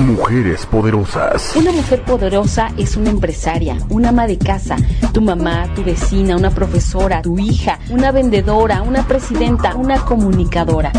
Mujeres 0.00 0.64
poderosas. 0.64 1.54
Una 1.56 1.72
mujer 1.72 2.02
poderosa 2.06 2.72
es 2.78 2.96
una 2.96 3.10
empresaria, 3.10 3.76
una 3.90 4.08
ama 4.08 4.26
de 4.26 4.38
casa, 4.38 4.76
tu 5.12 5.20
mamá, 5.20 5.68
tu 5.74 5.84
vecina, 5.84 6.38
una 6.38 6.48
profesora, 6.48 7.20
tu 7.20 7.38
hija, 7.38 7.78
una 7.90 8.10
vendedora, 8.10 8.80
una 8.80 9.06
presidenta, 9.06 9.74
una 9.74 10.00
comunicadora. 10.00 10.90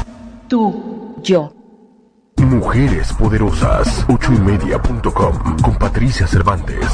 Tú, 0.47 1.15
yo. 1.23 1.51
Mujeres 2.37 3.11
poderosas. 3.13 4.05
Ochoymedia.com 4.07 5.57
con 5.63 5.75
Patricia 5.79 6.27
Cervantes. 6.27 6.85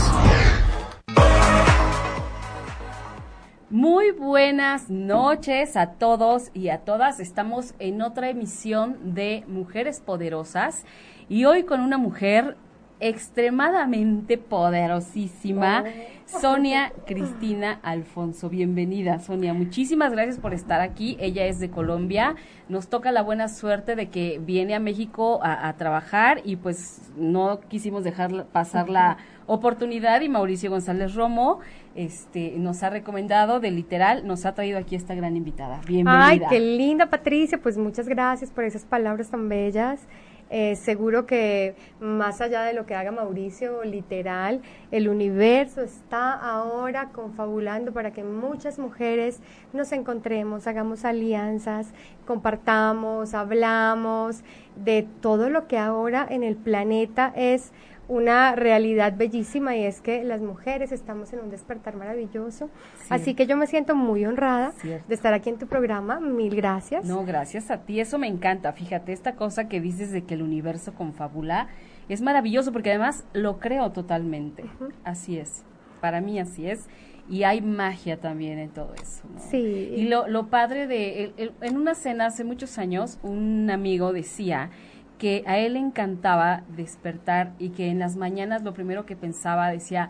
Muy 3.70 4.12
buenas 4.12 4.90
noches 4.90 5.76
a 5.76 5.88
todos 5.88 6.52
y 6.54 6.70
a 6.70 6.86
todas. 6.86 7.20
Estamos 7.20 7.74
en 7.80 8.02
otra 8.02 8.30
emisión 8.30 9.14
de 9.14 9.44
Mujeres 9.50 10.00
Poderosas 10.00 10.86
y 11.30 11.46
hoy 11.46 11.64
con 11.64 11.82
una 11.82 11.98
mujer 11.98 12.56
extremadamente 13.00 14.38
poderosísima, 14.38 15.84
oh. 15.86 16.40
Sonia 16.40 16.92
Cristina 17.06 17.80
Alfonso. 17.84 18.50
Bienvenida, 18.50 19.20
Sonia. 19.20 19.54
Muchísimas 19.54 20.12
gracias 20.12 20.40
por 20.40 20.54
estar 20.54 20.82
aquí. 20.82 21.16
Ella 21.20 21.46
es 21.46 21.60
de 21.60 21.70
Colombia. 21.70 22.36
Nos 22.70 22.88
toca 22.90 23.12
la 23.12 23.22
buena 23.22 23.50
suerte 23.50 23.96
de 23.96 24.10
que 24.10 24.42
viene 24.44 24.74
a 24.74 24.80
México 24.80 25.40
a, 25.44 25.68
a 25.68 25.78
trabajar 25.78 26.42
y 26.44 26.56
pues 26.56 27.12
no 27.16 27.60
quisimos 27.70 28.04
dejar 28.04 28.46
pasar 28.48 28.90
la 28.90 29.18
oportunidad 29.46 30.22
y 30.22 30.30
Mauricio 30.30 30.70
González 30.70 31.14
Romo 31.14 31.60
este, 31.98 32.54
nos 32.60 32.84
ha 32.84 32.92
recomendado 32.92 33.60
de 33.60 33.72
literal, 33.72 34.28
nos 34.28 34.46
ha 34.46 34.54
traído 34.54 34.78
aquí 34.78 34.96
esta 34.96 35.16
gran 35.16 35.36
invitada. 35.36 35.82
Bienvenida. 35.88 36.28
Ay, 36.28 36.42
qué 36.48 36.60
linda 36.60 37.08
Patricia, 37.10 37.58
pues 37.60 37.76
muchas 37.78 38.08
gracias 38.08 38.52
por 38.52 38.66
esas 38.66 38.86
palabras 38.86 39.32
tan 39.32 39.50
bellas. 39.50 40.02
Eh, 40.50 40.76
seguro 40.78 41.26
que 41.26 41.76
más 42.00 42.40
allá 42.40 42.64
de 42.64 42.74
lo 42.74 42.86
que 42.86 42.96
haga 42.96 43.12
Mauricio, 43.12 43.84
literal, 43.84 44.62
el 44.92 45.10
universo 45.10 45.82
está 45.82 46.34
ahora 46.34 47.10
confabulando 47.12 47.92
para 47.92 48.12
que 48.12 48.24
muchas 48.24 48.80
mujeres 48.80 49.42
nos 49.74 49.92
encontremos, 49.92 50.66
hagamos 50.68 51.04
alianzas, 51.04 51.94
compartamos, 52.26 53.34
hablamos 53.34 54.44
de 54.76 55.06
todo 55.22 55.50
lo 55.50 55.68
que 55.68 55.78
ahora 55.78 56.26
en 56.30 56.44
el 56.44 56.56
planeta 56.56 57.34
es 57.36 57.74
una 58.08 58.56
realidad 58.56 59.16
bellísima 59.18 59.76
y 59.76 59.84
es 59.84 60.02
que 60.02 60.24
las 60.24 60.42
mujeres 60.42 60.92
estamos 60.92 61.34
en 61.34 61.40
un 61.40 61.50
despertar 61.50 61.96
maravilloso. 61.96 62.70
Así 63.10 63.34
que 63.34 63.48
yo 63.48 63.58
me 63.58 63.68
siento 63.68 63.96
muy 63.96 64.26
honrada 64.26 64.74
de 64.84 65.14
estar 65.14 65.34
aquí 65.34 65.50
en 65.50 65.58
tu 65.58 65.68
programa. 65.68 66.20
Mil 66.20 66.56
gracias. 66.56 67.06
No, 67.06 67.26
gracias 67.26 67.70
a 67.70 67.80
ti. 67.80 68.00
Eso 68.00 68.18
me 68.18 68.28
encanta. 68.28 68.72
Fíjate, 68.72 69.12
esta 69.12 69.36
cosa 69.36 69.68
que 69.68 69.82
dices 69.82 70.12
de 70.12 70.24
que 70.24 70.36
el 70.36 70.42
universo 70.42 70.94
confabula 70.94 71.68
es 72.08 72.22
maravilloso 72.22 72.72
porque 72.72 72.92
además 72.92 73.26
lo 73.34 73.60
creo 73.60 73.92
totalmente. 73.92 74.64
Así 75.04 75.38
es. 75.38 75.64
Para 76.00 76.22
mí 76.22 76.40
así 76.40 76.70
es. 76.70 76.88
Y 77.30 77.44
hay 77.44 77.60
magia 77.60 78.22
también 78.22 78.58
en 78.58 78.70
todo 78.70 78.94
eso. 78.94 79.24
Sí. 79.52 79.92
Y 79.98 80.08
lo, 80.08 80.30
lo 80.30 80.48
padre 80.48 80.88
de... 80.88 81.34
en 81.60 81.76
una 81.76 81.94
cena 81.94 82.28
hace 82.28 82.46
muchos 82.46 82.78
años, 82.78 83.20
un 83.22 83.70
amigo 83.70 84.14
decía 84.14 84.70
que 85.18 85.44
a 85.48 85.58
él 85.58 85.74
le 85.74 85.80
encantaba 85.80 86.64
despertar 86.76 87.54
y 87.60 87.70
que 87.70 87.90
en 87.90 88.00
las 88.00 88.16
mañanas 88.16 88.64
lo 88.64 88.74
primero 88.74 89.06
que 89.06 89.16
pensaba 89.16 89.70
decía, 89.70 90.10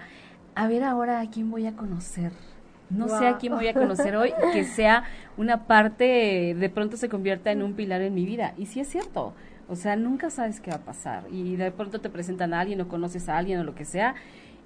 a 0.56 0.68
ver 0.68 0.84
ahora 0.84 1.22
a 1.22 1.30
quién 1.30 1.50
voy 1.50 1.68
a 1.68 1.76
conocer. 1.76 2.32
No 2.90 3.10
sé 3.10 3.28
a 3.28 3.38
quién 3.38 3.54
voy 3.54 3.68
a 3.68 3.74
conocer 3.74 4.16
hoy, 4.16 4.32
que 4.54 4.64
sea 4.64 5.04
una 5.36 5.68
parte, 5.68 6.56
de 6.58 6.70
pronto 6.70 6.96
se 6.96 7.10
convierta 7.10 7.52
en 7.52 7.62
un 7.62 7.74
pilar 7.74 8.02
en 8.02 8.16
mi 8.16 8.26
vida. 8.26 8.54
Y 8.58 8.68
sí 8.68 8.80
es 8.80 8.88
cierto, 8.88 9.34
o 9.68 9.76
sea, 9.76 9.98
nunca 9.98 10.30
sabes 10.30 10.62
qué 10.62 10.72
va 10.72 10.78
a 10.78 10.86
pasar. 10.86 11.24
Y 11.30 11.58
de 11.58 11.72
pronto 11.72 12.00
te 12.00 12.10
presentan 12.10 12.54
a 12.54 12.62
alguien 12.62 12.80
o 12.80 12.88
conoces 12.88 13.28
a 13.28 13.38
alguien 13.38 13.60
o 13.60 13.64
lo 13.66 13.76
que 13.76 13.84
sea, 13.84 14.16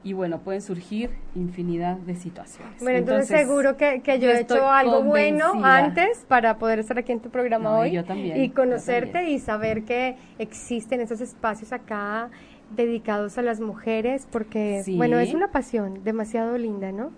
y 0.04 0.14
bueno, 0.14 0.40
pueden 0.40 0.62
surgir 0.62 1.12
infinidad 1.36 1.96
de 1.98 2.16
situaciones. 2.16 2.82
Bueno, 2.82 3.00
entonces, 3.00 3.28
seguro 3.28 3.78
que, 3.78 4.02
que 4.02 4.20
yo, 4.20 4.30
he 4.30 4.42
hecho 4.42 4.68
algo 4.68 5.04
bueno 5.04 5.54
antes 5.64 6.26
para 6.28 6.58
poder 6.58 6.80
estar 6.80 6.98
aquí 6.98 7.12
en 7.12 7.20
tu 7.20 7.30
programa 7.30 7.78
hoy 7.78 7.92
yo 7.92 8.04
también, 8.04 8.42
y 8.42 8.50
conocerte 8.50 9.30
y 9.30 9.40
saber 9.40 9.84
que 9.84 10.18
existen 10.40 11.02
esos 11.02 11.22
espacios 11.22 11.72
acá 11.72 12.30
dedicados 12.76 13.38
a 13.38 13.42
las 13.42 13.60
mujeres 13.60 14.28
porque, 14.32 14.84
bueno, 14.96 15.20
es 15.20 15.34
una 15.34 15.52
pasión 15.52 16.04
demasiado 16.04 16.58
linda, 16.58 16.92
¿no? 16.92 17.12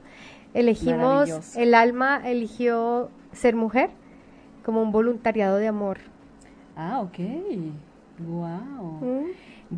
Elegimos, 0.53 1.55
el 1.55 1.73
alma 1.73 2.21
eligió 2.25 3.09
ser 3.31 3.55
mujer 3.55 3.89
como 4.63 4.81
un 4.81 4.91
voluntariado 4.91 5.57
de 5.57 5.67
amor. 5.67 5.99
Ah, 6.75 7.01
ok. 7.01 7.19
Wow. 8.19 9.27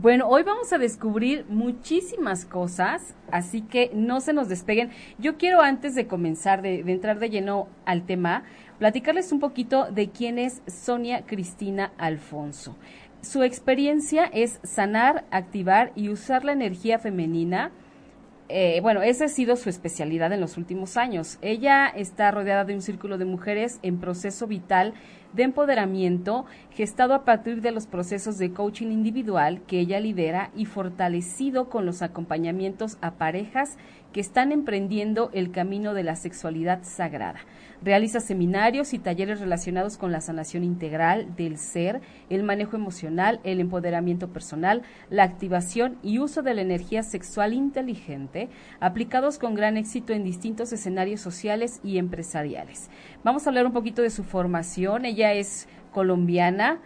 Bueno, 0.01 0.27
hoy 0.27 0.43
vamos 0.43 0.73
a 0.73 0.77
descubrir 0.77 1.45
muchísimas 1.47 2.43
cosas, 2.43 3.15
así 3.31 3.61
que 3.61 3.91
no 3.93 4.19
se 4.19 4.33
nos 4.33 4.49
despeguen. 4.49 4.89
Yo 5.19 5.37
quiero 5.37 5.61
antes 5.61 5.95
de 5.95 6.05
comenzar, 6.05 6.61
de, 6.61 6.81
entrar 6.81 7.17
de 7.17 7.29
lleno 7.29 7.69
al 7.85 8.05
tema, 8.05 8.43
platicarles 8.77 9.31
un 9.31 9.39
poquito 9.39 9.89
de 9.89 10.09
quién 10.09 10.37
es 10.37 10.61
Sonia 10.67 11.25
Cristina 11.25 11.93
Alfonso. 11.97 12.75
Su 13.21 13.43
experiencia 13.43 14.25
es 14.25 14.59
sanar, 14.63 15.23
activar 15.31 15.93
y 15.95 16.09
usar 16.09 16.43
la 16.43 16.51
energía 16.51 16.99
femenina. 16.99 17.71
Eh, 18.49 18.81
bueno, 18.81 19.01
esa 19.01 19.25
ha 19.25 19.29
sido 19.29 19.55
su 19.55 19.69
especialidad 19.69 20.33
en 20.33 20.41
los 20.41 20.57
últimos 20.57 20.97
años. 20.97 21.37
Ella 21.41 21.87
está 21.87 22.31
rodeada 22.31 22.65
de 22.65 22.73
un 22.73 22.81
círculo 22.81 23.17
de 23.17 23.23
mujeres 23.23 23.79
en 23.81 24.01
proceso 24.01 24.45
vital 24.45 24.93
de 25.35 25.43
empoderamiento 25.43 26.45
gestado 26.71 27.13
a 27.13 27.25
partir 27.25 27.61
de 27.61 27.71
los 27.71 27.87
procesos 27.87 28.37
de 28.37 28.51
coaching 28.51 28.87
individual 28.87 29.61
que 29.67 29.79
ella 29.79 29.99
lidera 29.99 30.51
y 30.55 30.65
fortalecido 30.65 31.69
con 31.69 31.85
los 31.85 32.01
acompañamientos 32.01 32.97
a 33.01 33.15
parejas 33.15 33.77
que 34.15 34.21
están 34.21 34.53
emprendiendo 34.53 35.29
el 35.33 35.51
camino 35.51 35.93
de 35.93 36.03
la 36.03 36.15
sexualidad 36.15 36.83
sagrada. 36.83 37.41
Realiza 37.81 38.21
seminarios 38.21 38.93
y 38.93 38.99
talleres 38.99 39.41
relacionados 39.41 39.97
con 39.97 40.13
la 40.13 40.21
sanación 40.21 40.63
integral 40.63 41.35
del 41.35 41.57
ser, 41.57 41.99
el 42.29 42.43
manejo 42.43 42.77
emocional, 42.77 43.41
el 43.43 43.59
empoderamiento 43.59 44.29
personal, 44.29 44.83
la 45.09 45.23
activación 45.23 45.97
y 46.01 46.19
uso 46.19 46.43
de 46.43 46.53
la 46.53 46.61
energía 46.61 47.03
sexual 47.03 47.53
inteligente, 47.53 48.47
aplicados 48.79 49.37
con 49.37 49.53
gran 49.53 49.75
éxito 49.75 50.13
en 50.13 50.23
distintos 50.23 50.71
escenarios 50.71 51.19
sociales 51.19 51.81
y 51.83 51.97
empresariales. 51.97 52.89
Vamos 53.25 53.47
a 53.47 53.49
hablar 53.49 53.65
un 53.65 53.73
poquito 53.73 54.03
de 54.03 54.11
su 54.11 54.23
formación. 54.23 55.03
Ella 55.03 55.33
es 55.33 55.67
colombiana, 55.91 56.77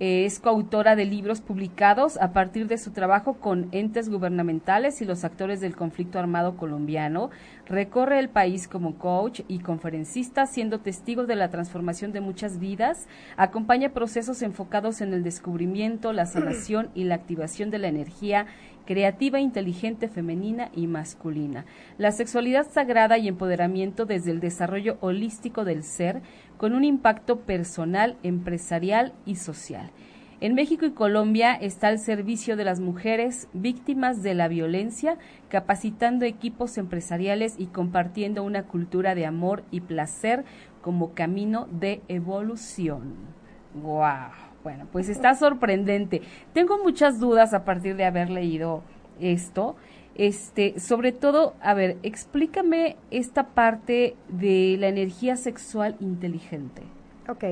es 0.00 0.40
coautora 0.40 0.96
de 0.96 1.04
libros 1.04 1.40
publicados 1.40 2.16
a 2.16 2.32
partir 2.32 2.66
de 2.66 2.78
su 2.78 2.90
trabajo 2.90 3.34
con 3.34 3.68
entes 3.70 4.08
gubernamentales 4.08 5.00
y 5.00 5.04
los 5.04 5.22
actores 5.22 5.60
del 5.60 5.76
conflicto 5.76 6.18
armado 6.18 6.56
colombiano. 6.56 7.30
Recorre 7.66 8.18
el 8.18 8.28
país 8.28 8.66
como 8.66 8.98
coach 8.98 9.42
y 9.46 9.60
conferencista, 9.60 10.46
siendo 10.46 10.80
testigo 10.80 11.26
de 11.26 11.36
la 11.36 11.50
transformación 11.50 12.10
de 12.10 12.20
muchas 12.20 12.58
vidas. 12.58 13.06
Acompaña 13.36 13.90
procesos 13.90 14.42
enfocados 14.42 15.00
en 15.00 15.14
el 15.14 15.22
descubrimiento, 15.22 16.12
la 16.12 16.26
sanación 16.26 16.90
y 16.96 17.04
la 17.04 17.14
activación 17.14 17.70
de 17.70 17.78
la 17.78 17.86
energía 17.86 18.46
creativa, 18.84 19.40
inteligente, 19.40 20.08
femenina 20.08 20.70
y 20.74 20.86
masculina. 20.86 21.64
La 21.98 22.12
sexualidad 22.12 22.70
sagrada 22.70 23.18
y 23.18 23.28
empoderamiento 23.28 24.06
desde 24.06 24.30
el 24.30 24.40
desarrollo 24.40 24.98
holístico 25.00 25.64
del 25.64 25.82
ser 25.82 26.22
con 26.56 26.74
un 26.74 26.84
impacto 26.84 27.40
personal, 27.40 28.16
empresarial 28.22 29.12
y 29.26 29.36
social. 29.36 29.90
En 30.40 30.54
México 30.54 30.84
y 30.84 30.90
Colombia 30.90 31.54
está 31.54 31.88
al 31.88 31.98
servicio 31.98 32.56
de 32.56 32.64
las 32.64 32.80
mujeres 32.80 33.48
víctimas 33.54 34.22
de 34.22 34.34
la 34.34 34.48
violencia, 34.48 35.16
capacitando 35.48 36.26
equipos 36.26 36.76
empresariales 36.76 37.54
y 37.56 37.66
compartiendo 37.66 38.42
una 38.42 38.64
cultura 38.64 39.14
de 39.14 39.26
amor 39.26 39.64
y 39.70 39.80
placer 39.80 40.44
como 40.82 41.14
camino 41.14 41.66
de 41.70 42.02
evolución. 42.08 43.14
¡Wow! 43.74 44.43
Bueno, 44.64 44.86
pues 44.90 45.10
está 45.10 45.34
sorprendente. 45.34 46.22
Tengo 46.54 46.82
muchas 46.82 47.20
dudas 47.20 47.52
a 47.52 47.66
partir 47.66 47.96
de 47.96 48.06
haber 48.06 48.30
leído 48.30 48.82
esto. 49.20 49.76
Este, 50.14 50.80
sobre 50.80 51.12
todo, 51.12 51.54
a 51.60 51.74
ver, 51.74 51.98
explícame 52.02 52.96
esta 53.10 53.48
parte 53.48 54.16
de 54.28 54.76
la 54.80 54.88
energía 54.88 55.36
sexual 55.36 55.96
inteligente. 56.00 56.82
Ok. 57.28 57.44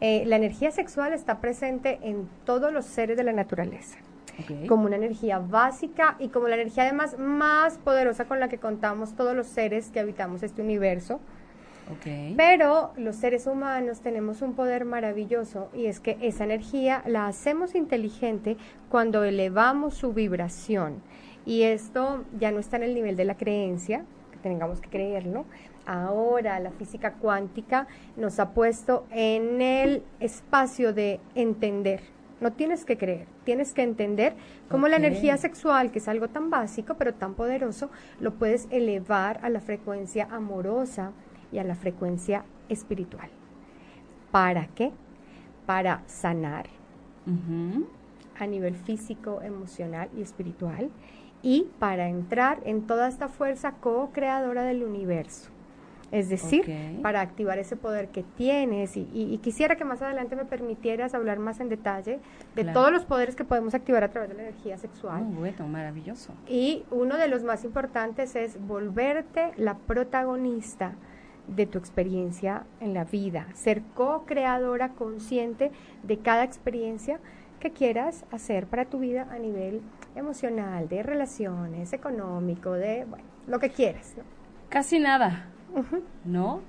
Eh, 0.00 0.24
la 0.26 0.36
energía 0.36 0.70
sexual 0.70 1.14
está 1.14 1.40
presente 1.40 1.98
en 2.02 2.28
todos 2.44 2.70
los 2.72 2.84
seres 2.84 3.16
de 3.16 3.24
la 3.24 3.32
naturaleza. 3.32 3.98
como 4.66 4.86
una 4.86 4.96
energía 4.96 5.38
básica 5.38 6.16
y 6.18 6.26
como 6.26 6.48
la 6.48 6.56
energía 6.56 6.82
además 6.82 7.16
más 7.20 7.78
poderosa 7.78 8.24
con 8.24 8.40
la 8.40 8.48
que 8.48 8.58
contamos 8.58 9.14
todos 9.14 9.36
los 9.36 9.46
seres 9.46 9.90
que 9.92 10.00
habitamos 10.00 10.42
este 10.42 10.60
universo. 10.60 11.20
Pero 12.36 12.92
los 12.96 13.16
seres 13.16 13.46
humanos 13.46 14.00
tenemos 14.00 14.42
un 14.42 14.54
poder 14.54 14.84
maravilloso 14.84 15.68
y 15.74 15.86
es 15.86 16.00
que 16.00 16.16
esa 16.20 16.44
energía 16.44 17.02
la 17.06 17.26
hacemos 17.26 17.74
inteligente 17.74 18.56
cuando 18.88 19.24
elevamos 19.24 19.94
su 19.94 20.12
vibración. 20.12 21.02
Y 21.46 21.62
esto 21.62 22.24
ya 22.38 22.50
no 22.52 22.58
está 22.58 22.76
en 22.76 22.84
el 22.84 22.94
nivel 22.94 23.16
de 23.16 23.24
la 23.24 23.36
creencia, 23.36 24.04
que 24.32 24.38
tengamos 24.38 24.80
que 24.80 24.88
creerlo. 24.88 25.44
Ahora 25.86 26.58
la 26.60 26.70
física 26.70 27.12
cuántica 27.14 27.86
nos 28.16 28.38
ha 28.38 28.50
puesto 28.52 29.06
en 29.10 29.60
el 29.60 30.02
espacio 30.20 30.94
de 30.94 31.20
entender. 31.34 32.00
No 32.40 32.52
tienes 32.52 32.84
que 32.84 32.98
creer, 32.98 33.26
tienes 33.44 33.74
que 33.74 33.82
entender 33.82 34.34
cómo 34.68 34.88
la 34.88 34.96
energía 34.96 35.36
sexual, 35.36 35.92
que 35.92 35.98
es 35.98 36.08
algo 36.08 36.28
tan 36.28 36.50
básico 36.50 36.94
pero 36.94 37.14
tan 37.14 37.34
poderoso, 37.34 37.90
lo 38.20 38.34
puedes 38.34 38.66
elevar 38.70 39.38
a 39.42 39.50
la 39.50 39.60
frecuencia 39.60 40.26
amorosa, 40.30 41.12
y 41.52 41.58
a 41.58 41.64
la 41.64 41.74
frecuencia 41.74 42.44
espiritual. 42.68 43.28
¿Para 44.30 44.66
qué? 44.68 44.92
Para 45.66 46.02
sanar 46.06 46.66
a 48.38 48.46
nivel 48.46 48.74
físico, 48.74 49.40
emocional 49.42 50.08
y 50.16 50.22
espiritual 50.22 50.90
y 51.42 51.68
para 51.78 52.08
entrar 52.08 52.60
en 52.64 52.86
toda 52.86 53.08
esta 53.08 53.28
fuerza 53.28 53.72
co-creadora 53.72 54.62
del 54.62 54.82
universo. 54.82 55.50
Es 56.10 56.28
decir, 56.28 57.00
para 57.02 57.20
activar 57.20 57.58
ese 57.58 57.74
poder 57.74 58.08
que 58.08 58.22
tienes 58.22 58.96
y, 58.96 59.38
quisiera 59.42 59.74
que 59.74 59.84
más 59.84 60.00
adelante 60.00 60.36
me 60.36 60.44
permitieras 60.44 61.12
hablar 61.12 61.40
más 61.40 61.58
en 61.58 61.68
detalle 61.68 62.20
de 62.54 62.64
todos 62.64 62.92
los 62.92 63.04
poderes 63.04 63.34
que 63.34 63.44
podemos 63.44 63.74
activar 63.74 64.04
a 64.04 64.10
través 64.10 64.30
de 64.30 64.36
la 64.36 64.42
energía 64.42 64.78
sexual. 64.78 65.24
Muy 65.24 65.50
bueno, 65.50 65.66
maravilloso. 65.66 66.32
Y 66.48 66.84
uno 66.92 67.16
de 67.16 67.26
los 67.26 67.42
más 67.42 67.64
importantes 67.64 68.36
es 68.36 68.64
volverte 68.64 69.52
la 69.56 69.74
protagonista 69.74 70.92
de 71.48 71.66
tu 71.66 71.78
experiencia 71.78 72.64
en 72.80 72.94
la 72.94 73.04
vida, 73.04 73.46
ser 73.54 73.82
co-creadora 73.94 74.90
consciente 74.90 75.70
de 76.02 76.18
cada 76.18 76.44
experiencia 76.44 77.20
que 77.60 77.70
quieras 77.70 78.24
hacer 78.30 78.66
para 78.66 78.84
tu 78.84 78.98
vida 78.98 79.28
a 79.30 79.38
nivel 79.38 79.80
emocional, 80.16 80.88
de 80.88 81.02
relaciones, 81.02 81.92
económico, 81.92 82.72
de 82.72 83.04
bueno, 83.04 83.24
lo 83.46 83.58
que 83.58 83.70
quieras. 83.70 84.14
Casi 84.68 84.98
nada, 84.98 85.48
¿no? 86.24 86.60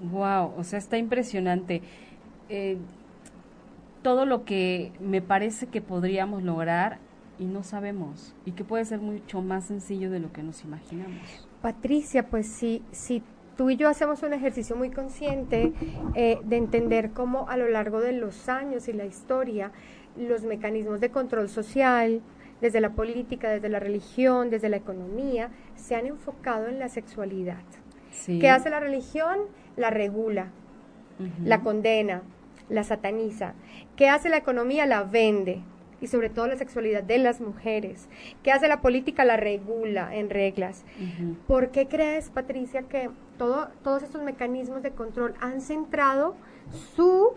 Wow, 0.00 0.54
o 0.56 0.64
sea, 0.64 0.78
está 0.78 0.98
impresionante. 0.98 1.82
Eh, 2.48 2.78
todo 4.02 4.26
lo 4.26 4.44
que 4.44 4.92
me 5.00 5.22
parece 5.22 5.66
que 5.66 5.80
podríamos 5.80 6.42
lograr 6.42 6.98
y 7.38 7.46
no 7.46 7.62
sabemos, 7.62 8.34
y 8.44 8.52
que 8.52 8.64
puede 8.64 8.84
ser 8.84 9.00
mucho 9.00 9.42
más 9.42 9.64
sencillo 9.64 10.10
de 10.10 10.18
lo 10.18 10.32
que 10.32 10.42
nos 10.42 10.64
imaginamos. 10.64 11.48
Patricia, 11.62 12.28
pues 12.28 12.48
sí, 12.48 12.82
sí 12.90 13.22
tú 13.58 13.70
y 13.70 13.76
yo 13.76 13.88
hacemos 13.88 14.22
un 14.22 14.32
ejercicio 14.32 14.76
muy 14.76 14.90
consciente 14.90 15.72
eh, 16.14 16.38
de 16.44 16.56
entender 16.56 17.10
cómo 17.10 17.50
a 17.50 17.56
lo 17.56 17.68
largo 17.68 18.00
de 18.00 18.12
los 18.12 18.48
años 18.48 18.86
y 18.86 18.92
la 18.92 19.04
historia 19.04 19.72
los 20.16 20.44
mecanismos 20.44 21.00
de 21.00 21.10
control 21.10 21.48
social, 21.48 22.22
desde 22.60 22.80
la 22.80 22.90
política, 22.90 23.50
desde 23.50 23.68
la 23.68 23.80
religión, 23.80 24.48
desde 24.48 24.68
la 24.68 24.76
economía, 24.76 25.50
se 25.74 25.96
han 25.96 26.06
enfocado 26.06 26.68
en 26.68 26.78
la 26.78 26.88
sexualidad. 26.88 27.62
¿Qué 28.26 28.48
hace 28.48 28.70
la 28.70 28.80
religión? 28.80 29.38
La 29.76 29.90
regula, 29.90 30.50
la 31.44 31.60
condena, 31.60 32.22
la 32.68 32.84
sataniza. 32.84 33.54
¿Qué 33.96 34.08
hace 34.08 34.28
la 34.28 34.36
economía? 34.36 34.86
La 34.86 35.02
vende 35.02 35.62
y 36.00 36.06
sobre 36.06 36.30
todo 36.30 36.46
la 36.46 36.56
sexualidad 36.56 37.02
de 37.02 37.18
las 37.18 37.40
mujeres. 37.40 38.08
¿Qué 38.42 38.52
hace 38.52 38.68
la 38.68 38.80
política? 38.80 39.24
La 39.24 39.36
regula 39.36 40.14
en 40.14 40.30
reglas. 40.30 40.84
¿Por 41.46 41.70
qué 41.70 41.88
crees, 41.88 42.30
Patricia, 42.30 42.82
que 42.82 43.10
todo, 43.36 43.68
todos 43.82 44.02
estos 44.02 44.22
mecanismos 44.22 44.82
de 44.82 44.90
control 44.92 45.34
han 45.40 45.60
centrado 45.60 46.36
su 46.94 47.32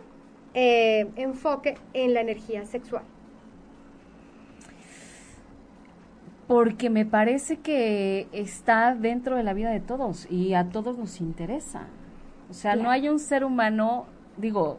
eh, 0.53 1.07
enfoque 1.15 1.77
en 1.93 2.13
la 2.13 2.21
energía 2.21 2.65
sexual? 2.65 3.03
Porque 6.47 6.89
me 6.89 7.05
parece 7.05 7.57
que 7.57 8.27
está 8.33 8.93
dentro 8.93 9.37
de 9.37 9.43
la 9.43 9.53
vida 9.53 9.69
de 9.71 9.79
todos 9.79 10.29
y 10.29 10.53
a 10.53 10.69
todos 10.69 10.97
nos 10.97 11.21
interesa. 11.21 11.87
O 12.49 12.53
sea, 12.53 12.75
no 12.75 12.89
hay 12.89 13.07
un 13.07 13.19
ser 13.19 13.45
humano, 13.45 14.07
digo, 14.35 14.77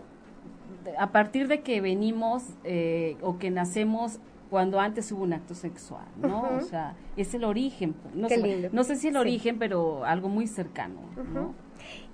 a 0.99 1.13
partir 1.13 1.49
de 1.49 1.61
que 1.61 1.81
venimos 1.81 2.45
eh, 2.65 3.17
o 3.23 3.39
que 3.39 3.51
nacemos 3.51 4.19
cuando 4.51 4.81
antes 4.81 5.11
hubo 5.13 5.23
un 5.23 5.33
acto 5.33 5.55
sexual, 5.55 6.05
¿no? 6.21 6.43
O 6.59 6.61
sea, 6.61 6.95
es 7.17 7.33
el 7.33 7.45
origen. 7.45 7.95
No, 8.15 8.29
sé, 8.29 8.69
no 8.71 8.85
sé 8.85 8.97
si 8.97 9.09
el 9.09 9.17
origen, 9.17 9.59
pero 9.59 10.05
algo 10.05 10.29
muy 10.29 10.47
cercano, 10.47 11.01
¿no? 11.33 11.55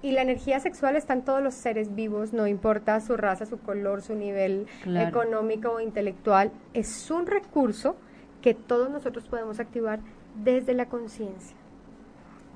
Y 0.02 0.12
la 0.12 0.22
energía 0.22 0.60
sexual 0.60 0.94
está 0.94 1.14
en 1.14 1.22
todos 1.22 1.42
los 1.42 1.54
seres 1.54 1.96
vivos, 1.96 2.32
no 2.32 2.46
importa 2.46 3.00
su 3.00 3.16
raza, 3.16 3.44
su 3.44 3.58
color, 3.58 4.02
su 4.02 4.14
nivel 4.14 4.68
económico 4.86 5.72
o 5.72 5.80
intelectual. 5.80 6.52
Es 6.74 7.10
un 7.10 7.26
recurso 7.26 7.96
que 8.40 8.54
todos 8.54 8.88
nosotros 8.88 9.26
podemos 9.26 9.58
activar 9.58 9.98
desde 10.44 10.74
la 10.74 10.86
conciencia. 10.86 11.56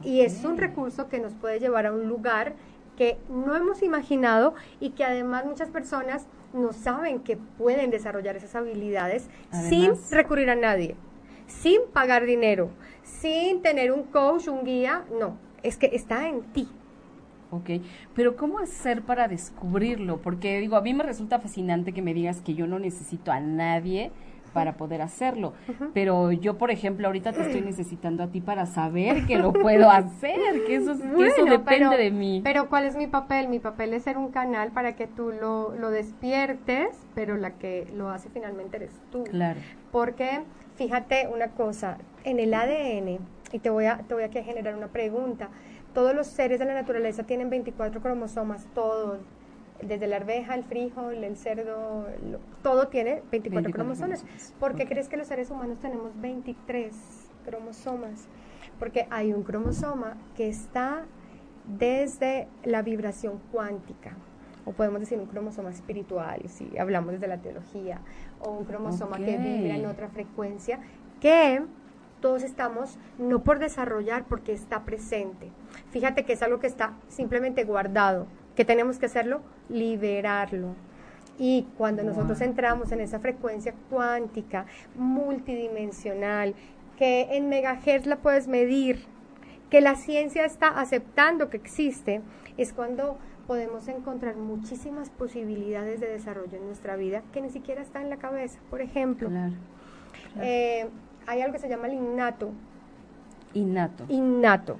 Y 0.04 0.20
es 0.20 0.44
un 0.44 0.58
recurso 0.58 1.08
que 1.08 1.18
nos 1.18 1.34
puede 1.34 1.58
llevar 1.58 1.86
a 1.86 1.92
un 1.92 2.08
lugar 2.08 2.54
que 2.96 3.18
no 3.28 3.56
hemos 3.56 3.82
imaginado 3.82 4.54
y 4.80 4.90
que 4.90 5.04
además 5.04 5.44
muchas 5.44 5.70
personas 5.70 6.26
no 6.52 6.72
saben 6.72 7.20
que 7.20 7.36
pueden 7.36 7.90
desarrollar 7.90 8.36
esas 8.36 8.54
habilidades 8.54 9.28
sin 9.50 9.92
recurrir 10.10 10.50
a 10.50 10.54
nadie, 10.54 10.96
sin 11.46 11.80
pagar 11.92 12.26
dinero, 12.26 12.70
sin 13.02 13.62
tener 13.62 13.92
un 13.92 14.04
coach, 14.04 14.48
un 14.48 14.64
guía, 14.64 15.04
no, 15.18 15.36
es 15.62 15.76
que 15.76 15.90
está 15.92 16.28
en 16.28 16.42
ti. 16.52 16.68
Ok, 17.50 17.68
pero 18.14 18.36
¿cómo 18.36 18.58
hacer 18.58 19.02
para 19.02 19.28
descubrirlo? 19.28 20.22
Porque 20.22 20.58
digo, 20.60 20.76
a 20.76 20.80
mí 20.80 20.94
me 20.94 21.04
resulta 21.04 21.38
fascinante 21.38 21.92
que 21.92 22.00
me 22.00 22.14
digas 22.14 22.40
que 22.40 22.54
yo 22.54 22.66
no 22.66 22.78
necesito 22.78 23.30
a 23.30 23.40
nadie 23.40 24.10
para 24.52 24.74
poder 24.74 25.02
hacerlo. 25.02 25.54
Pero 25.94 26.32
yo, 26.32 26.58
por 26.58 26.70
ejemplo, 26.70 27.06
ahorita 27.06 27.32
te 27.32 27.42
estoy 27.42 27.60
necesitando 27.62 28.22
a 28.22 28.28
ti 28.28 28.40
para 28.40 28.66
saber 28.66 29.26
que 29.26 29.38
lo 29.38 29.52
puedo 29.52 29.90
hacer, 29.90 30.64
que 30.66 30.76
eso, 30.76 30.94
depende 31.44 31.96
de 31.96 32.10
mí. 32.10 32.40
Pero 32.44 32.68
¿cuál 32.68 32.84
es 32.84 32.96
mi 32.96 33.06
papel? 33.06 33.48
Mi 33.48 33.58
papel 33.58 33.94
es 33.94 34.04
ser 34.04 34.18
un 34.18 34.30
canal 34.30 34.70
para 34.72 34.94
que 34.94 35.06
tú 35.06 35.32
lo, 35.32 35.74
lo 35.74 35.90
despiertes, 35.90 37.06
pero 37.14 37.36
la 37.36 37.52
que 37.52 37.86
lo 37.94 38.10
hace 38.10 38.28
finalmente 38.30 38.76
eres 38.76 39.00
tú. 39.10 39.24
Claro. 39.24 39.60
Porque, 39.90 40.42
fíjate 40.76 41.28
una 41.32 41.48
cosa, 41.48 41.98
en 42.24 42.38
el 42.38 42.54
ADN, 42.54 43.18
y 43.52 43.58
te 43.58 43.70
voy 43.70 43.86
a, 43.86 43.98
te 43.98 44.14
voy 44.14 44.24
a 44.24 44.28
generar 44.28 44.74
una 44.74 44.88
pregunta, 44.88 45.50
todos 45.92 46.14
los 46.14 46.26
seres 46.26 46.58
de 46.58 46.64
la 46.64 46.74
naturaleza 46.74 47.24
tienen 47.24 47.50
24 47.50 48.00
cromosomas, 48.00 48.66
todos 48.74 49.18
desde 49.86 50.06
la 50.06 50.16
arveja, 50.16 50.54
el 50.54 50.64
frijol, 50.64 51.24
el 51.24 51.36
cerdo, 51.36 52.06
todo 52.62 52.88
tiene 52.88 53.22
24, 53.30 53.72
cromosomas. 53.72 54.24
¿Por 54.58 54.74
qué 54.74 54.86
crees 54.86 55.08
que 55.08 55.16
los 55.16 55.26
seres 55.26 55.50
humanos 55.50 55.78
tenemos 55.80 56.12
23 56.20 56.94
cromosomas? 57.44 58.28
Porque 58.78 59.06
hay 59.10 59.32
un 59.32 59.42
cromosoma 59.42 60.16
que 60.36 60.48
está 60.48 61.04
desde 61.78 62.48
la 62.64 62.82
vibración 62.82 63.40
cuántica, 63.52 64.16
o 64.64 64.72
podemos 64.72 65.00
decir 65.00 65.18
un 65.18 65.26
cromosoma 65.26 65.70
espiritual, 65.70 66.40
si 66.48 66.76
hablamos 66.78 67.12
desde 67.12 67.28
la 67.28 67.38
teología, 67.38 68.00
o 68.40 68.50
un 68.50 68.64
cromosoma 68.64 69.16
que 69.18 69.36
vibra 69.36 69.76
en 69.76 69.86
otra 69.86 70.08
frecuencia, 70.08 70.80
que 71.20 71.62
todos 72.20 72.44
estamos 72.44 72.98
no 73.18 73.42
por 73.42 73.58
desarrollar, 73.58 74.24
porque 74.24 74.52
está 74.52 74.84
presente. 74.84 75.50
Fíjate 75.90 76.24
que 76.24 76.34
es 76.34 76.42
algo 76.42 76.60
que 76.60 76.68
está 76.68 76.94
simplemente 77.08 77.64
guardado 77.64 78.26
¿Qué 78.54 78.64
tenemos 78.64 78.98
que 78.98 79.06
hacerlo? 79.06 79.40
Liberarlo. 79.68 80.74
Y 81.38 81.66
cuando 81.78 82.02
nosotros 82.02 82.40
entramos 82.40 82.92
en 82.92 83.00
esa 83.00 83.18
frecuencia 83.18 83.74
cuántica, 83.88 84.66
multidimensional, 84.94 86.54
que 86.98 87.36
en 87.36 87.48
megahertz 87.48 88.06
la 88.06 88.16
puedes 88.16 88.48
medir, 88.48 89.06
que 89.70 89.80
la 89.80 89.96
ciencia 89.96 90.44
está 90.44 90.68
aceptando 90.68 91.48
que 91.48 91.56
existe, 91.56 92.20
es 92.58 92.72
cuando 92.72 93.16
podemos 93.46 93.88
encontrar 93.88 94.36
muchísimas 94.36 95.10
posibilidades 95.10 96.00
de 96.00 96.08
desarrollo 96.08 96.58
en 96.58 96.66
nuestra 96.66 96.96
vida 96.96 97.22
que 97.32 97.40
ni 97.40 97.50
siquiera 97.50 97.82
está 97.82 98.02
en 98.02 98.10
la 98.10 98.18
cabeza. 98.18 98.60
Por 98.70 98.82
ejemplo, 98.82 99.30
eh, 100.40 100.88
hay 101.26 101.40
algo 101.40 101.54
que 101.54 101.58
se 101.58 101.68
llama 101.68 101.86
el 101.86 101.94
innato, 101.94 102.52
Innato. 103.54 104.04
Innato. 104.08 104.78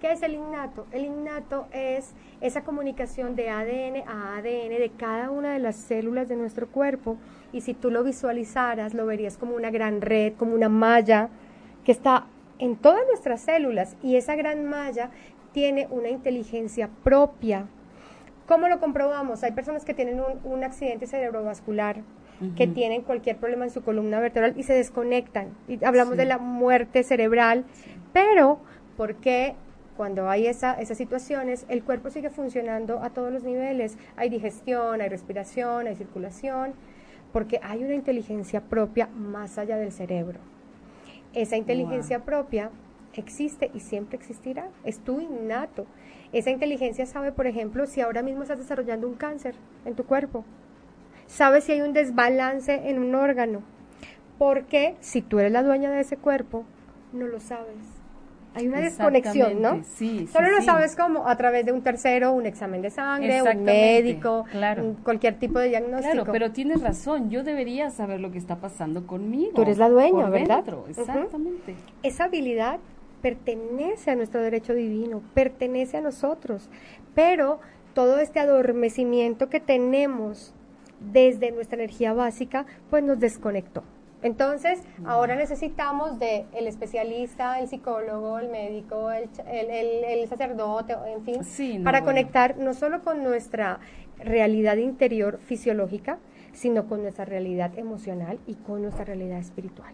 ¿Qué 0.00 0.12
es 0.12 0.22
el 0.22 0.34
innato? 0.34 0.86
El 0.92 1.04
innato 1.04 1.66
es 1.72 2.12
esa 2.40 2.62
comunicación 2.62 3.36
de 3.36 3.50
ADN 3.50 4.08
a 4.08 4.36
ADN 4.36 4.78
de 4.78 4.92
cada 4.96 5.30
una 5.30 5.52
de 5.52 5.58
las 5.58 5.76
células 5.76 6.28
de 6.28 6.36
nuestro 6.36 6.68
cuerpo. 6.68 7.16
Y 7.52 7.62
si 7.62 7.74
tú 7.74 7.90
lo 7.90 8.04
visualizaras, 8.04 8.94
lo 8.94 9.06
verías 9.06 9.36
como 9.36 9.54
una 9.56 9.70
gran 9.70 10.00
red, 10.00 10.34
como 10.34 10.54
una 10.54 10.68
malla 10.68 11.28
que 11.84 11.92
está 11.92 12.26
en 12.58 12.76
todas 12.76 13.06
nuestras 13.06 13.40
células. 13.40 13.96
Y 14.02 14.16
esa 14.16 14.36
gran 14.36 14.64
malla 14.64 15.10
tiene 15.52 15.88
una 15.90 16.08
inteligencia 16.08 16.88
propia. 17.02 17.66
¿Cómo 18.46 18.68
lo 18.68 18.78
comprobamos? 18.78 19.42
Hay 19.42 19.52
personas 19.52 19.84
que 19.84 19.94
tienen 19.94 20.20
un, 20.20 20.52
un 20.52 20.64
accidente 20.64 21.06
cerebrovascular 21.06 22.02
que 22.56 22.66
tienen 22.66 23.02
cualquier 23.02 23.36
problema 23.36 23.64
en 23.64 23.70
su 23.70 23.82
columna 23.82 24.20
vertebral 24.20 24.54
y 24.56 24.64
se 24.64 24.74
desconectan. 24.74 25.48
Y 25.68 25.82
hablamos 25.84 26.16
de 26.16 26.24
la 26.24 26.38
muerte 26.38 27.02
cerebral, 27.02 27.64
pero 28.14 28.60
¿por 28.96 29.16
qué 29.16 29.54
cuando 29.96 30.28
hay 30.28 30.46
esa, 30.46 30.74
esas 30.74 30.98
situaciones, 30.98 31.66
el 31.68 31.84
cuerpo 31.84 32.10
sigue 32.10 32.30
funcionando 32.30 33.00
a 33.00 33.10
todos 33.10 33.32
los 33.32 33.44
niveles. 33.44 33.96
Hay 34.16 34.28
digestión, 34.28 35.00
hay 35.00 35.08
respiración, 35.08 35.86
hay 35.86 35.94
circulación, 35.94 36.72
porque 37.32 37.60
hay 37.62 37.84
una 37.84 37.94
inteligencia 37.94 38.60
propia 38.60 39.06
más 39.06 39.58
allá 39.58 39.76
del 39.76 39.92
cerebro. 39.92 40.40
Esa 41.32 41.56
inteligencia 41.56 42.20
propia 42.24 42.70
existe 43.14 43.70
y 43.74 43.80
siempre 43.80 44.16
existirá, 44.16 44.68
es 44.84 44.98
tu 44.98 45.20
innato. 45.20 45.86
Esa 46.32 46.50
inteligencia 46.50 47.06
sabe, 47.06 47.30
por 47.30 47.46
ejemplo, 47.46 47.86
si 47.86 48.00
ahora 48.00 48.22
mismo 48.22 48.42
estás 48.42 48.58
desarrollando 48.58 49.06
un 49.06 49.14
cáncer 49.14 49.54
en 49.84 49.94
tu 49.94 50.04
cuerpo, 50.04 50.44
sabe 51.26 51.60
si 51.60 51.72
hay 51.72 51.80
un 51.80 51.92
desbalance 51.92 52.88
en 52.88 52.98
un 52.98 53.14
órgano, 53.14 53.62
porque 54.38 54.96
si 55.00 55.22
tú 55.22 55.38
eres 55.38 55.52
la 55.52 55.62
dueña 55.62 55.90
de 55.92 56.00
ese 56.00 56.16
cuerpo, 56.16 56.64
no 57.12 57.26
lo 57.26 57.38
sabes. 57.38 58.03
Hay 58.54 58.68
una 58.68 58.80
desconexión, 58.80 59.60
¿no? 59.60 59.82
Sí, 59.96 60.28
Solo 60.32 60.50
lo 60.50 60.58
sí. 60.60 60.64
sabes 60.66 60.94
como 60.96 61.26
a 61.28 61.36
través 61.36 61.66
de 61.66 61.72
un 61.72 61.82
tercero, 61.82 62.32
un 62.32 62.46
examen 62.46 62.82
de 62.82 62.90
sangre, 62.90 63.42
un 63.42 63.64
médico, 63.64 64.44
claro. 64.50 64.84
un- 64.84 64.94
cualquier 64.94 65.38
tipo 65.38 65.58
de 65.58 65.68
diagnóstico. 65.70 66.12
Claro, 66.12 66.32
pero 66.32 66.52
tienes 66.52 66.80
razón, 66.80 67.30
yo 67.30 67.42
debería 67.42 67.90
saber 67.90 68.20
lo 68.20 68.30
que 68.30 68.38
está 68.38 68.56
pasando 68.60 69.06
conmigo. 69.06 69.52
Tú 69.54 69.62
eres 69.62 69.78
la 69.78 69.88
dueña, 69.88 70.30
¿verdad? 70.30 70.56
dentro. 70.64 70.84
Exactamente. 70.88 71.74
esa 72.02 72.24
habilidad 72.24 72.78
pertenece 73.22 74.10
a 74.10 74.16
nuestro 74.16 74.42
derecho 74.42 74.74
divino, 74.74 75.22
pertenece 75.32 75.96
a 75.96 76.00
nosotros, 76.00 76.68
pero 77.14 77.58
todo 77.94 78.18
este 78.20 78.38
adormecimiento 78.40 79.48
que 79.48 79.60
tenemos 79.60 80.54
desde 81.00 81.50
nuestra 81.50 81.76
energía 81.76 82.12
básica, 82.12 82.66
pues 82.90 83.02
nos 83.02 83.18
desconectó. 83.18 83.82
Entonces, 84.24 84.82
ahora 85.04 85.36
necesitamos 85.36 86.18
de 86.18 86.46
el 86.54 86.66
especialista, 86.66 87.60
el 87.60 87.68
psicólogo, 87.68 88.38
el 88.38 88.48
médico, 88.48 89.10
el, 89.10 89.30
ch- 89.30 89.44
el- 89.46 89.70
el- 89.70 90.04
el 90.04 90.28
sacerdote, 90.28 90.96
en 91.14 91.22
fin, 91.24 91.44
Sí, 91.44 91.76
no, 91.78 91.84
para 91.84 92.00
bueno. 92.00 92.12
conectar 92.14 92.56
no 92.56 92.72
solo 92.72 93.04
con 93.04 93.22
nuestra 93.22 93.80
realidad 94.18 94.78
interior 94.78 95.38
fisiológica, 95.44 96.18
sino 96.52 96.86
con 96.88 97.02
nuestra 97.02 97.26
realidad 97.26 97.78
emocional 97.78 98.38
y 98.46 98.54
con 98.54 98.80
nuestra 98.80 99.04
realidad 99.04 99.38
espiritual. 99.38 99.92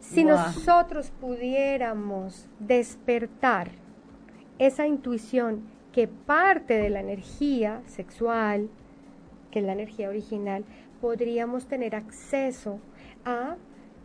Si 0.00 0.22
nosotros 0.24 1.10
pudiéramos 1.18 2.46
despertar 2.58 3.70
esa 4.58 4.86
intuición 4.86 5.62
que 5.92 6.08
parte 6.08 6.74
de 6.74 6.90
la 6.90 7.00
energía 7.00 7.80
sexual, 7.86 8.68
que 9.50 9.60
es 9.60 9.64
la 9.64 9.72
energía 9.72 10.08
original, 10.10 10.64
podríamos 11.04 11.66
tener 11.66 11.94
acceso 11.94 12.80
a 13.26 13.56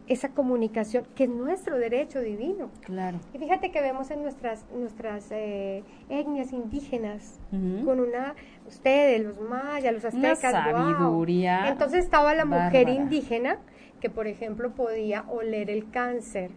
esa 0.10 0.27
comunicación 0.34 1.08
que 1.15 1.24
es 1.24 1.29
nuestro 1.29 1.77
derecho 1.77 2.20
divino. 2.20 2.72
Claro. 2.82 3.22
Y 3.34 3.38
fíjate 3.38 3.72
que 3.72 3.79
vemos 3.79 4.12
en 4.12 4.22
nuestras, 4.22 4.65
nuestras 4.75 5.32
eh, 5.32 5.86
etnias 6.10 6.51
indígenas, 6.51 7.39
con 7.86 8.01
una, 8.01 8.36
ustedes, 8.68 9.24
los 9.24 9.39
mayas, 9.39 9.94
los 9.94 10.13
Una 10.13 10.32
aztecas, 10.32 10.51
guau. 10.51 10.75
sabiduría 10.75 11.70
Entonces 11.70 12.03
estaba 12.03 12.36
la 12.36 12.44
mujer 12.44 12.89
indígena 12.89 13.60
que, 14.01 14.10
por 14.10 14.27
ejemplo, 14.27 14.72
podía 14.72 15.24
oler 15.29 15.70
el 15.70 15.89
cáncer. 15.91 16.51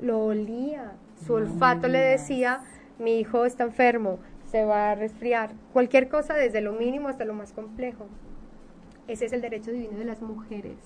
Lo 0.00 0.24
olía. 0.24 0.94
Su 1.24 1.34
No 1.34 1.38
olfato 1.38 1.86
le 1.86 2.00
decía, 2.00 2.62
mi 2.98 3.20
hijo 3.20 3.44
está 3.44 3.62
enfermo, 3.62 4.18
se 4.44 4.64
va 4.64 4.90
a 4.90 4.94
resfriar. 4.96 5.52
Cualquier 5.72 6.08
cosa, 6.08 6.34
desde 6.34 6.60
lo 6.60 6.72
mínimo 6.72 7.06
hasta 7.06 7.24
lo 7.24 7.34
más 7.34 7.52
complejo. 7.52 8.08
Ese 9.08 9.26
es 9.26 9.32
el 9.32 9.40
derecho 9.40 9.70
divino 9.72 9.98
de 9.98 10.04
las 10.04 10.22
mujeres. 10.22 10.76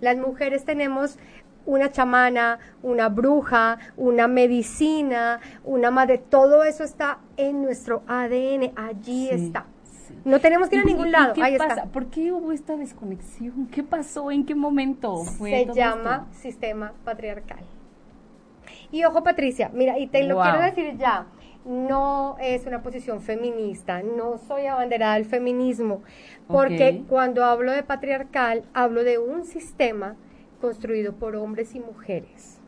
Las 0.00 0.16
mujeres 0.16 0.64
tenemos 0.64 1.18
una 1.66 1.90
chamana, 1.90 2.58
una 2.82 3.08
bruja, 3.08 3.78
una 3.96 4.28
medicina, 4.28 5.40
una 5.64 5.90
madre, 5.90 6.18
todo 6.18 6.62
eso 6.64 6.84
está 6.84 7.18
en 7.38 7.62
nuestro 7.62 8.02
ADN, 8.06 8.72
allí 8.76 9.28
Sí, 9.28 9.34
está. 9.46 9.64
sí. 10.06 10.14
No 10.26 10.40
tenemos 10.40 10.68
que 10.68 10.76
ir 10.76 10.82
a 10.82 10.84
¿Y- 10.84 10.88
ningún 10.88 11.10
lado, 11.10 11.32
qué 11.32 11.42
ahí 11.42 11.56
pasa? 11.56 11.74
está. 11.74 11.86
¿Por 11.86 12.06
qué 12.06 12.32
hubo 12.32 12.52
esta 12.52 12.76
desconexión? 12.76 13.66
¿Qué 13.72 13.82
pasó? 13.82 14.30
¿En 14.30 14.44
qué 14.44 14.54
momento 14.54 15.24
fue 15.24 15.50
Se 15.66 15.72
llama 15.74 16.26
esto? 16.30 16.42
sistema 16.42 16.92
patriarcal. 17.04 17.60
Y 18.94 19.04
ojo, 19.04 19.24
Patricia, 19.24 19.70
mira, 19.74 19.98
y 19.98 20.06
te 20.06 20.22
lo 20.22 20.40
quiero 20.40 20.60
decir 20.62 20.96
ya, 20.96 21.26
no 21.64 22.36
es 22.40 22.64
una 22.64 22.80
posición 22.80 23.20
feminista, 23.22 24.04
no 24.04 24.38
soy 24.38 24.66
abanderada 24.66 25.14
del 25.14 25.24
feminismo, 25.24 26.02
porque 26.46 27.02
cuando 27.08 27.44
hablo 27.44 27.72
de 27.72 27.82
patriarcal, 27.82 28.62
hablo 28.72 29.02
de 29.02 29.18
un 29.18 29.46
sistema 29.46 30.14
construido 30.60 31.14
por 31.14 31.34
hombres 31.34 31.74
y 31.74 31.80
mujeres. 31.80 32.60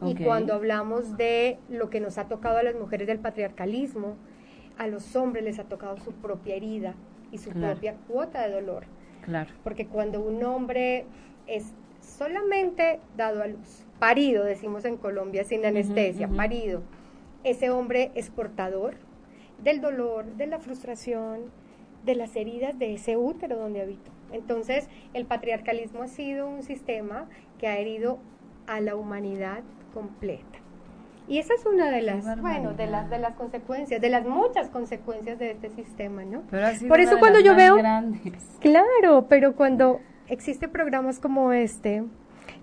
Y 0.00 0.14
cuando 0.14 0.54
hablamos 0.54 1.18
de 1.18 1.58
lo 1.68 1.90
que 1.90 2.00
nos 2.00 2.16
ha 2.16 2.28
tocado 2.28 2.56
a 2.56 2.62
las 2.62 2.74
mujeres 2.74 3.06
del 3.06 3.18
patriarcalismo, 3.18 4.16
a 4.78 4.86
los 4.86 5.16
hombres 5.16 5.44
les 5.44 5.58
ha 5.58 5.64
tocado 5.64 5.98
su 5.98 6.12
propia 6.12 6.54
herida 6.54 6.94
y 7.30 7.36
su 7.36 7.50
Claro. 7.50 7.74
propia 7.74 7.94
cuota 8.08 8.40
de 8.46 8.54
dolor. 8.54 8.84
Claro. 9.22 9.50
Porque 9.64 9.86
cuando 9.86 10.22
un 10.22 10.42
hombre 10.44 11.04
es 11.46 11.74
solamente 12.00 13.00
dado 13.18 13.42
a 13.42 13.48
luz, 13.48 13.84
parido, 13.98 14.44
decimos 14.44 14.84
en 14.84 14.96
Colombia, 14.96 15.44
sin 15.44 15.64
anestesia, 15.64 16.28
parido, 16.28 16.82
ese 17.44 17.70
hombre 17.70 18.10
es 18.14 18.30
portador 18.30 18.94
del 19.62 19.80
dolor, 19.80 20.24
de 20.36 20.46
la 20.46 20.58
frustración, 20.58 21.50
de 22.04 22.14
las 22.14 22.36
heridas 22.36 22.78
de 22.78 22.94
ese 22.94 23.16
útero 23.16 23.56
donde 23.56 23.82
habito. 23.82 24.10
Entonces, 24.32 24.88
el 25.14 25.26
patriarcalismo 25.26 26.02
ha 26.02 26.08
sido 26.08 26.48
un 26.48 26.62
sistema 26.62 27.28
que 27.58 27.66
ha 27.66 27.78
herido 27.78 28.18
a 28.66 28.80
la 28.80 28.94
humanidad 28.94 29.62
completa. 29.94 30.58
Y 31.26 31.38
esa 31.38 31.52
es 31.54 31.66
una 31.66 31.90
de 31.90 32.00
las, 32.00 32.40
bueno, 32.40 32.72
de 32.72 32.86
las, 32.86 33.10
de 33.10 33.18
las 33.18 33.34
consecuencias, 33.34 34.00
de 34.00 34.08
las 34.08 34.24
muchas 34.24 34.70
consecuencias 34.70 35.38
de 35.38 35.50
este 35.50 35.68
sistema, 35.68 36.24
¿no? 36.24 36.42
Por 36.88 37.00
eso 37.00 37.18
cuando 37.18 37.40
yo 37.40 37.54
veo 37.54 37.76
grandes. 37.76 38.42
Claro, 38.60 39.26
pero 39.28 39.54
cuando 39.54 40.00
existen 40.28 40.70
programas 40.70 41.18
como 41.18 41.52
este, 41.52 42.04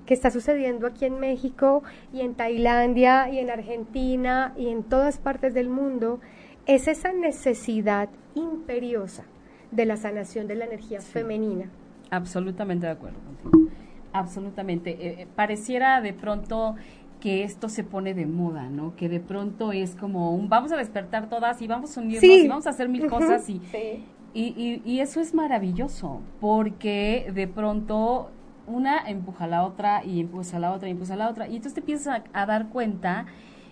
que 0.05 0.13
está 0.13 0.29
sucediendo 0.31 0.88
aquí 0.88 1.05
en 1.05 1.19
México 1.19 1.83
y 2.13 2.21
en 2.21 2.35
Tailandia 2.35 3.29
y 3.29 3.39
en 3.39 3.50
Argentina 3.50 4.53
y 4.57 4.69
en 4.69 4.83
todas 4.83 5.17
partes 5.17 5.53
del 5.53 5.69
mundo, 5.69 6.19
es 6.67 6.88
esa 6.88 7.12
necesidad 7.13 8.09
imperiosa 8.35 9.24
de 9.71 9.85
la 9.85 9.97
sanación 9.97 10.47
de 10.47 10.55
la 10.55 10.65
energía 10.65 11.01
femenina. 11.01 11.69
Absolutamente 12.12 12.85
de 12.85 12.91
acuerdo 12.93 13.17
contigo. 13.41 13.71
Absolutamente. 14.13 14.91
Eh, 14.91 15.21
eh, 15.24 15.27
pareciera 15.35 16.00
de 16.01 16.13
pronto 16.13 16.75
que 17.19 17.43
esto 17.43 17.69
se 17.69 17.83
pone 17.83 18.13
de 18.13 18.25
moda, 18.25 18.69
¿no? 18.69 18.95
Que 18.95 19.09
de 19.09 19.19
pronto 19.19 19.71
es 19.71 19.95
como 19.95 20.33
un 20.35 20.47
vamos 20.47 20.71
a 20.71 20.77
despertar 20.77 21.27
todas 21.29 21.62
y 21.62 21.67
vamos 21.67 21.97
a 21.97 22.01
unirnos 22.01 22.21
Sí. 22.21 22.45
y 22.45 22.47
vamos 22.47 22.67
a 22.67 22.69
hacer 22.69 22.88
mil 22.88 23.07
cosas 23.07 23.50
y, 23.50 23.59
Sí. 23.71 24.03
y, 24.33 24.43
y- 24.55 24.81
y 24.85 25.00
eso 25.00 25.19
es 25.19 25.33
maravilloso 25.33 26.21
porque 26.39 27.31
de 27.33 27.47
pronto 27.47 28.29
una 28.67 29.07
empuja 29.07 29.45
a 29.45 29.48
la 29.48 29.63
otra 29.63 30.03
y 30.03 30.19
empuja 30.19 30.57
a 30.57 30.60
la 30.60 30.72
otra 30.72 30.88
y 30.88 30.91
empuja 30.91 31.13
a 31.13 31.17
la 31.17 31.29
otra 31.29 31.48
y 31.48 31.55
entonces 31.55 31.74
te 31.74 31.79
empiezas 31.81 32.22
a, 32.34 32.41
a 32.41 32.45
dar 32.45 32.69
cuenta 32.69 33.25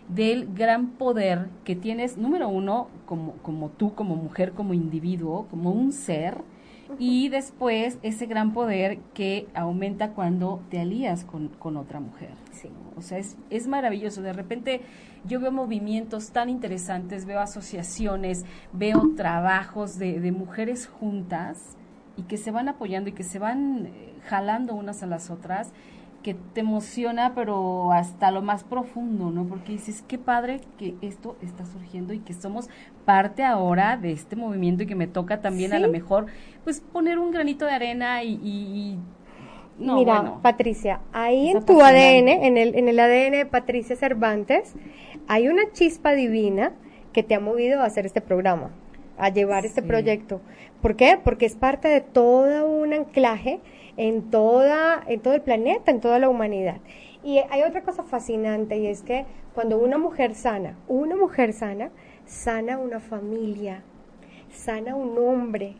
del 0.09 0.53
gran 0.53 0.91
poder 0.91 1.49
que 1.63 1.75
tienes, 1.75 2.17
número 2.17 2.49
uno, 2.49 2.89
como, 3.05 3.33
como 3.37 3.69
tú, 3.69 3.95
como 3.95 4.15
mujer, 4.15 4.51
como 4.51 4.73
individuo, 4.73 5.47
como 5.49 5.71
un 5.71 5.91
ser, 5.93 6.43
y 6.99 7.29
después 7.29 7.97
ese 8.03 8.25
gran 8.25 8.53
poder 8.53 8.99
que 9.13 9.47
aumenta 9.55 10.11
cuando 10.11 10.61
te 10.69 10.79
alías 10.79 11.23
con, 11.23 11.47
con 11.47 11.77
otra 11.77 11.99
mujer. 11.99 12.31
Sí. 12.51 12.69
O 12.95 13.01
sea, 13.01 13.17
es, 13.17 13.37
es 13.49 13.67
maravilloso. 13.67 14.21
De 14.21 14.33
repente 14.33 14.81
yo 15.25 15.39
veo 15.39 15.51
movimientos 15.51 16.31
tan 16.31 16.49
interesantes, 16.49 17.25
veo 17.25 17.39
asociaciones, 17.39 18.45
veo 18.73 19.13
trabajos 19.15 19.97
de, 19.97 20.19
de 20.19 20.31
mujeres 20.31 20.87
juntas 20.87 21.77
y 22.15 22.23
que 22.23 22.37
se 22.37 22.51
van 22.51 22.69
apoyando 22.69 23.09
y 23.09 23.13
que 23.13 23.23
se 23.23 23.39
van 23.39 23.87
eh, 23.87 24.12
jalando 24.25 24.75
unas 24.75 25.03
a 25.03 25.07
las 25.07 25.29
otras, 25.29 25.71
que 26.23 26.33
te 26.53 26.61
emociona, 26.61 27.33
pero 27.35 27.91
hasta 27.91 28.31
lo 28.31 28.41
más 28.41 28.63
profundo, 28.63 29.29
¿no? 29.29 29.45
Porque 29.45 29.73
dices, 29.73 30.03
qué 30.07 30.17
padre 30.17 30.61
que 30.77 30.95
esto 31.01 31.35
está 31.41 31.65
surgiendo 31.65 32.13
y 32.13 32.19
que 32.19 32.33
somos 32.33 32.69
parte 33.05 33.43
ahora 33.43 33.97
de 33.97 34.13
este 34.13 34.37
movimiento 34.37 34.83
y 34.83 34.85
que 34.87 34.95
me 34.95 35.05
toca 35.07 35.41
también 35.41 35.73
a 35.73 35.79
lo 35.79 35.89
mejor, 35.89 36.27
pues 36.63 36.79
poner 36.79 37.19
un 37.19 37.31
granito 37.31 37.65
de 37.65 37.71
arena 37.73 38.23
y... 38.23 38.39
y- 38.41 38.99
no, 39.79 39.95
Mira, 39.95 40.21
bueno. 40.21 40.39
Patricia, 40.43 41.01
ahí 41.13 41.49
en 41.49 41.65
tu 41.65 41.81
ADN, 41.81 42.27
en 42.29 42.57
el, 42.57 42.75
en 42.75 42.87
el 42.87 42.99
ADN 42.99 43.31
de 43.31 43.45
Patricia 43.47 43.95
Cervantes, 43.95 44.75
hay 45.27 45.47
una 45.47 45.63
chispa 45.71 46.13
divina 46.13 46.73
que 47.11 47.23
te 47.23 47.33
ha 47.33 47.39
movido 47.39 47.81
a 47.81 47.85
hacer 47.85 48.05
este 48.05 48.21
programa, 48.21 48.69
a 49.17 49.29
llevar 49.29 49.65
este 49.65 49.81
proyecto. 49.81 50.41
¿Por 50.81 50.95
qué? 50.95 51.19
Porque 51.21 51.47
es 51.47 51.55
parte 51.55 51.87
de 51.87 52.01
todo 52.01 52.69
un 52.69 52.93
anclaje 52.93 53.61
en 53.97 54.29
toda, 54.29 55.03
en 55.07 55.19
todo 55.19 55.33
el 55.33 55.41
planeta, 55.41 55.91
en 55.91 55.99
toda 55.99 56.19
la 56.19 56.29
humanidad. 56.29 56.77
Y 57.23 57.37
hay 57.37 57.63
otra 57.63 57.83
cosa 57.83 58.03
fascinante 58.03 58.77
y 58.77 58.87
es 58.87 59.01
que 59.01 59.25
cuando 59.53 59.77
una 59.77 59.97
mujer 59.97 60.35
sana, 60.35 60.77
una 60.87 61.15
mujer 61.15 61.53
sana, 61.53 61.89
sana 62.25 62.77
una 62.77 62.99
familia, 62.99 63.83
sana 64.51 64.95
un 64.95 65.17
hombre. 65.17 65.75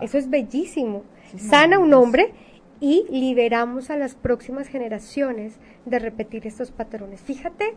Eso 0.00 0.18
es 0.18 0.30
bellísimo. 0.30 1.02
sana 1.36 1.78
un 1.78 1.92
hombre 1.92 2.32
y 2.80 3.04
liberamos 3.10 3.90
a 3.90 3.96
las 3.96 4.14
próximas 4.14 4.68
generaciones 4.68 5.58
de 5.84 5.98
repetir 5.98 6.46
estos 6.46 6.70
patrones. 6.70 7.20
Fíjate 7.20 7.74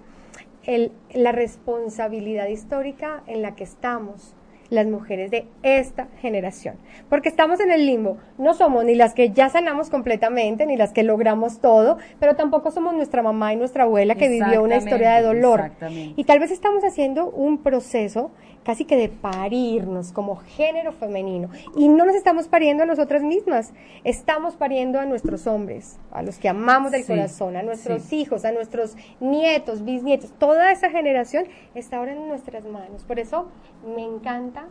el, 0.64 0.92
la 1.14 1.32
responsabilidad 1.32 2.48
histórica 2.48 3.24
en 3.28 3.42
la 3.42 3.56
que 3.56 3.64
estamos 3.64 4.36
las 4.72 4.88
mujeres 4.88 5.30
de 5.30 5.46
esta 5.62 6.08
generación. 6.22 6.78
Porque 7.10 7.30
estamos 7.30 7.60
en 7.60 7.72
el 7.72 7.86
limbo. 7.86 8.18
No 8.38 8.54
somos 8.54 8.86
ni 8.86 8.96
las 8.96 9.14
que 9.14 9.30
ya 9.30 9.50
sanamos 9.50 9.90
completamente, 9.90 10.66
ni 10.66 10.78
las 10.78 10.94
que 10.94 11.04
logramos 11.04 11.60
todo, 11.60 11.98
pero 12.20 12.36
tampoco 12.36 12.72
somos 12.72 12.96
nuestra 12.96 13.22
mamá 13.22 13.54
y 13.54 13.58
nuestra 13.58 13.84
abuela 13.84 14.16
que 14.16 14.30
vivió 14.30 14.64
una 14.64 14.78
historia 14.78 15.16
de 15.16 15.22
dolor. 15.24 15.72
Y 16.16 16.24
tal 16.24 16.40
vez 16.40 16.52
estamos 16.52 16.84
haciendo 16.84 17.30
un 17.30 17.60
proceso 17.62 18.32
casi 18.64 18.86
que 18.86 18.96
de 18.96 19.10
parirnos 19.10 20.12
como 20.12 20.36
género 20.36 20.92
femenino. 20.92 21.50
Y 21.76 21.88
no 21.88 22.06
nos 22.06 22.16
estamos 22.16 22.48
pariendo 22.48 22.84
a 22.84 22.86
nosotras 22.86 23.24
mismas, 23.24 23.74
estamos 24.04 24.56
pariendo 24.56 25.00
a 25.00 25.06
nuestros 25.06 25.48
hombres, 25.48 26.00
a 26.12 26.22
los 26.22 26.38
que 26.38 26.50
amamos 26.50 26.92
del 26.92 27.06
corazón, 27.06 27.56
a 27.56 27.64
nuestros 27.64 28.12
hijos, 28.14 28.46
a 28.46 28.52
nuestros 28.52 28.96
nietos, 29.20 29.84
bisnietos. 29.84 30.32
Toda 30.38 30.72
esa 30.72 30.90
generación 30.90 31.46
está 31.76 31.98
ahora 31.98 32.14
en 32.14 32.28
nuestras 32.28 32.66
manos. 32.66 33.04
Por 33.04 33.20
eso 33.20 33.48
me 33.96 34.04
encanta 34.04 34.66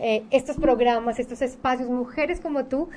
eh, 0.00 0.24
estos 0.30 0.56
programas, 0.56 1.18
estos 1.18 1.42
espacios, 1.42 1.88
mujeres 1.88 2.40
como 2.40 2.66
tú, 2.66 2.88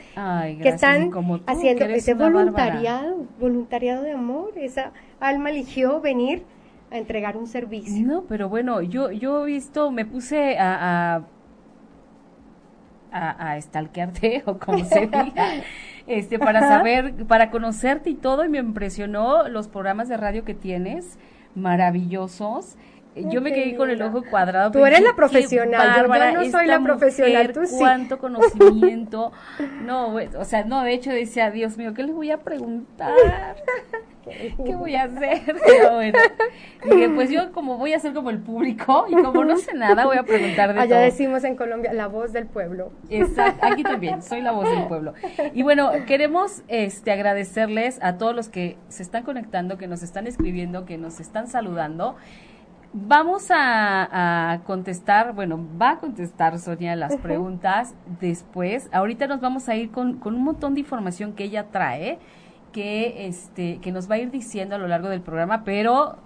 que 0.62 0.70
están 0.70 1.12
haciendo 1.48 1.86
ese 1.86 2.14
voluntariado, 2.14 3.26
voluntariado 3.40 4.04
de 4.04 4.12
amor, 4.12 4.52
esa 4.56 4.92
alma 5.20 5.50
eligió 5.50 6.00
venir 6.00 6.44
a 6.92 6.98
entregar 6.98 7.38
un 7.38 7.48
servicio. 7.48 8.06
No, 8.06 8.24
pero 8.24 8.50
bueno, 8.50 8.82
yo, 8.82 9.12
yo 9.12 9.44
he 9.44 9.46
visto, 9.48 9.92
me 9.92 10.06
puse 10.06 10.58
a, 10.60 11.16
a 11.16 11.22
a, 13.12 13.52
a 13.52 13.62
stalkearte 13.62 14.44
o 14.46 14.58
como 14.58 14.84
se 14.86 15.02
diga, 15.02 15.64
este, 16.08 16.40
para 16.40 16.62
saber, 16.62 17.26
para 17.28 17.52
conocerte 17.52 18.10
y 18.10 18.16
todo, 18.16 18.46
y 18.46 18.50
me 18.50 18.58
impresionó 18.58 19.48
los 19.48 19.68
programas 19.68 20.08
de 20.08 20.18
radio 20.18 20.46
que 20.46 20.54
tienes, 20.54 21.18
maravillosos. 21.56 22.78
Yo 23.16 23.42
me 23.42 23.52
quedé 23.52 23.76
con 23.76 23.90
el 23.90 24.02
ojo 24.02 24.24
cuadrado. 24.24 24.72
Tú 24.72 24.86
eres 24.86 25.02
la 25.02 25.16
profesional, 25.16 26.08
yo, 26.08 26.08
no 26.08 26.50
soy 26.50 26.68
la 26.68 26.80
profesional, 26.80 27.52
tú 27.52 27.66
sí. 27.66 27.76
Cuánto 27.78 28.20
conocimiento. 28.20 29.32
no, 29.84 30.16
o 30.16 30.46
sea, 30.46 30.64
no, 30.64 30.84
de 30.84 30.94
hecho 30.94 31.12
decía, 31.12 31.52
Dios 31.52 31.78
mío, 31.78 31.94
¿qué 31.94 32.04
les 32.04 32.16
voy 32.16 32.32
a 32.32 32.38
preguntar? 32.38 33.12
¿Qué 34.24 34.76
voy 34.76 34.96
a 34.96 35.04
hacer? 35.04 35.42
Pero 35.66 35.96
bueno, 35.96 36.20
dije, 36.86 37.10
pues 37.10 37.30
yo 37.32 37.52
como 37.52 37.78
voy 37.78 37.94
a 37.94 38.00
ser 38.00 38.14
como 38.14 38.30
el 38.30 38.40
público 38.40 39.06
y 39.10 39.14
como 39.14 39.44
no 39.44 39.58
sé 39.58 39.74
nada, 39.74 40.06
voy 40.06 40.18
a 40.18 40.24
preguntar 40.24 40.74
de 40.74 40.80
Allá 40.80 41.00
decimos 41.00 41.44
en 41.44 41.56
Colombia, 41.56 41.92
la 41.94 42.08
voz 42.08 42.32
del 42.32 42.46
pueblo. 42.46 42.92
Exacto, 43.10 43.66
aquí 43.66 43.84
también, 43.84 44.22
soy 44.22 44.42
la 44.42 44.52
voz 44.52 44.70
del 44.70 44.88
pueblo. 44.88 45.14
Y 45.54 45.64
bueno, 45.64 45.92
queremos 46.06 46.62
este 46.68 47.12
agradecerles 47.12 48.00
a 48.02 48.18
todos 48.18 48.36
los 48.36 48.50
que 48.50 48.78
se 48.90 49.04
están 49.04 49.24
conectando, 49.24 49.78
que 49.78 49.88
nos 49.88 50.04
están 50.04 50.28
escribiendo, 50.28 50.86
que 50.86 50.98
nos 50.98 51.20
están 51.20 51.48
saludando. 51.48 52.16
Vamos 52.94 53.48
a, 53.50 54.62
contestar, 54.66 55.34
bueno, 55.34 55.66
va 55.82 55.92
a 55.92 55.98
contestar 56.00 56.60
Sonia 56.60 56.96
las 56.96 57.16
preguntas 57.18 57.94
después. 58.20 58.90
Ahorita 58.92 59.28
nos 59.28 59.40
vamos 59.40 59.70
a 59.70 59.76
ir 59.76 59.92
con, 59.92 60.18
con 60.18 60.36
un 60.36 60.44
montón 60.44 60.74
de 60.74 60.82
información 60.82 61.34
que 61.34 61.46
ella 61.46 61.68
trae 61.72 62.20
que, 62.72 63.28
este, 63.28 63.80
que 63.80 63.92
nos 63.92 64.10
va 64.10 64.16
a 64.16 64.18
ir 64.20 64.32
diciendo 64.32 64.76
a 64.76 64.78
lo 64.78 64.88
largo 64.88 65.10
del 65.10 65.22
programa, 65.22 65.64
pero 65.64 66.18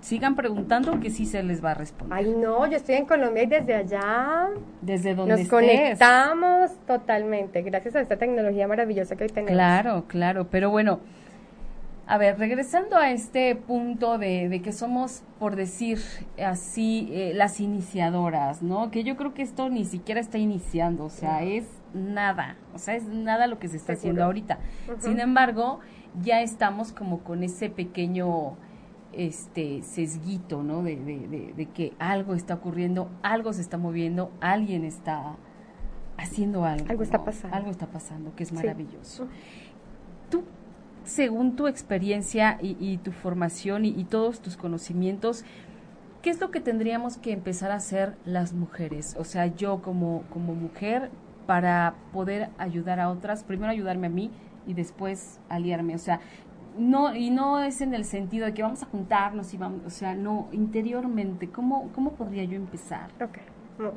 sigan 0.00 0.34
preguntando 0.34 0.98
que 1.00 1.10
sí 1.10 1.24
se 1.24 1.42
les 1.42 1.64
va 1.64 1.72
a 1.72 1.74
responder. 1.74 2.18
Ay, 2.18 2.34
no, 2.36 2.66
yo 2.66 2.76
estoy 2.76 2.96
en 2.96 3.06
Colombia 3.06 3.44
y 3.44 3.46
desde 3.46 3.74
allá. 3.74 4.48
Desde 4.82 5.14
donde 5.14 5.36
Nos 5.36 5.48
conectamos 5.48 6.72
totalmente, 6.86 7.62
gracias 7.62 7.94
a 7.96 8.00
esta 8.00 8.16
tecnología 8.16 8.66
maravillosa 8.66 9.16
que 9.16 9.24
hoy 9.24 9.30
tenemos. 9.30 9.52
Claro, 9.52 10.04
claro, 10.08 10.48
pero 10.50 10.70
bueno, 10.70 11.00
a 12.06 12.18
ver, 12.18 12.38
regresando 12.38 12.96
a 12.96 13.10
este 13.10 13.56
punto 13.56 14.18
de, 14.18 14.48
de 14.48 14.60
que 14.60 14.72
somos, 14.72 15.22
por 15.38 15.56
decir 15.56 15.98
así, 16.44 17.08
eh, 17.12 17.32
las 17.34 17.60
iniciadoras, 17.60 18.62
¿no? 18.62 18.90
Que 18.90 19.04
yo 19.04 19.16
creo 19.16 19.32
que 19.32 19.42
esto 19.42 19.70
ni 19.70 19.84
siquiera 19.84 20.20
está 20.20 20.36
iniciando, 20.36 21.04
o 21.04 21.10
sea, 21.10 21.42
es 21.42 21.64
nada, 21.94 22.56
o 22.74 22.78
sea, 22.78 22.94
es 22.94 23.04
nada 23.04 23.46
lo 23.46 23.58
que 23.58 23.68
se 23.68 23.78
está 23.78 23.94
haciendo 23.94 24.22
ahorita. 24.22 24.58
Sin 24.98 25.18
embargo, 25.18 25.80
ya 26.22 26.42
estamos 26.42 26.92
como 26.92 27.20
con 27.20 27.42
ese 27.42 27.70
pequeño 27.70 28.56
este 29.12 29.82
sesguito, 29.82 30.62
¿no? 30.62 30.82
De, 30.82 30.96
de, 30.96 31.52
de, 31.56 31.66
que 31.66 31.94
algo 31.98 32.34
está 32.34 32.54
ocurriendo, 32.54 33.10
algo 33.22 33.52
se 33.52 33.62
está 33.62 33.78
moviendo, 33.78 34.30
alguien 34.40 34.84
está 34.84 35.36
haciendo 36.16 36.64
algo. 36.64 36.86
Algo 36.88 37.02
está 37.02 37.24
pasando. 37.24 37.56
Algo 37.56 37.70
está 37.70 37.86
pasando, 37.86 38.34
que 38.34 38.42
es 38.42 38.52
maravilloso. 38.52 39.24
Tú 39.24 39.30
según 41.04 41.56
tu 41.56 41.66
experiencia 41.66 42.58
y, 42.60 42.98
tu 42.98 43.12
formación 43.12 43.84
y, 43.84 44.04
todos 44.04 44.40
tus 44.40 44.56
conocimientos, 44.56 45.44
¿qué 46.22 46.30
es 46.30 46.40
lo 46.40 46.50
que 46.50 46.60
tendríamos 46.60 47.16
que 47.16 47.32
empezar 47.32 47.70
a 47.70 47.76
hacer 47.76 48.14
las 48.24 48.52
mujeres? 48.52 49.16
O 49.18 49.24
sea, 49.24 49.46
yo 49.46 49.82
como, 49.82 50.24
como 50.30 50.54
mujer, 50.54 51.10
para 51.46 51.94
poder 52.12 52.48
ayudar 52.58 53.00
a 53.00 53.10
otras, 53.10 53.44
primero 53.44 53.70
ayudarme 53.70 54.06
a 54.06 54.10
mí 54.10 54.30
y 54.66 54.74
después 54.74 55.40
aliarme. 55.48 55.94
O 55.94 55.98
sea, 55.98 56.20
no, 56.78 57.14
y 57.14 57.30
no 57.30 57.62
es 57.62 57.80
en 57.80 57.94
el 57.94 58.04
sentido 58.04 58.46
de 58.46 58.54
que 58.54 58.62
vamos 58.62 58.82
a 58.82 58.86
juntarnos 58.86 59.52
y 59.54 59.58
vamos, 59.58 59.82
o 59.86 59.90
sea, 59.90 60.14
no, 60.14 60.48
interiormente, 60.52 61.48
¿cómo, 61.48 61.90
cómo 61.94 62.12
podría 62.12 62.44
yo 62.44 62.56
empezar? 62.56 63.10
Ok, 63.22 63.38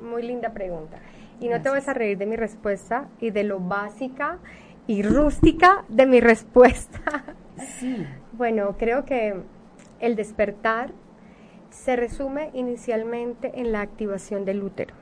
muy 0.04 0.24
linda 0.24 0.52
pregunta. 0.52 0.98
Y 1.40 1.50
no 1.50 1.62
te 1.62 1.70
vas 1.70 1.88
a 1.88 1.94
reír 1.94 2.18
de 2.18 2.26
mi 2.26 2.36
respuesta 2.36 3.08
y 3.20 3.30
de 3.30 3.44
lo 3.44 3.60
básica 3.60 4.40
y 4.88 5.04
rústica 5.04 5.84
de 5.90 6.06
mi 6.06 6.20
respuesta. 6.22 7.36
Sí. 7.80 8.08
Bueno, 8.32 8.76
creo 8.78 9.06
que 9.06 9.36
el 10.00 10.16
despertar 10.16 10.92
se 11.70 11.96
resume 11.96 12.50
inicialmente 12.54 13.60
en 13.60 13.72
la 13.72 13.82
activación 13.82 14.46
del 14.46 14.64
útero. 14.64 14.96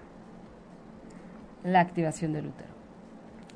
La 1.64 1.80
activación 1.80 2.34
del 2.34 2.48
útero. 2.48 2.70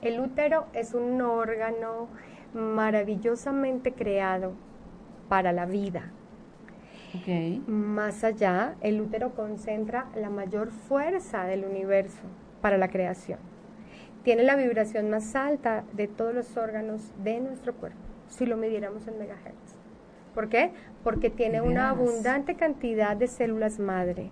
El 0.01 0.19
útero 0.19 0.67
es 0.73 0.93
un 0.93 1.21
órgano 1.21 2.07
maravillosamente 2.53 3.91
creado 3.93 4.53
para 5.27 5.51
la 5.51 5.65
vida. 5.65 6.11
Okay. 7.21 7.63
Más 7.67 8.23
allá, 8.23 8.75
el 8.81 9.01
útero 9.01 9.33
concentra 9.33 10.07
la 10.15 10.29
mayor 10.29 10.71
fuerza 10.71 11.43
del 11.45 11.65
universo 11.65 12.21
para 12.61 12.77
la 12.77 12.89
creación 12.89 13.39
tiene 14.23 14.43
la 14.43 14.55
vibración 14.55 15.09
más 15.09 15.35
alta 15.35 15.83
de 15.93 16.07
todos 16.07 16.33
los 16.33 16.57
órganos 16.57 17.01
de 17.23 17.39
nuestro 17.39 17.73
cuerpo, 17.73 17.99
si 18.27 18.45
lo 18.45 18.57
midiéramos 18.57 19.07
en 19.07 19.17
megahertz. 19.17 19.75
¿Por 20.33 20.49
qué? 20.49 20.71
Porque 21.03 21.29
tiene 21.29 21.61
una 21.61 21.89
abundante 21.89 22.55
cantidad 22.55 23.15
de 23.15 23.27
células 23.27 23.79
madre. 23.79 24.31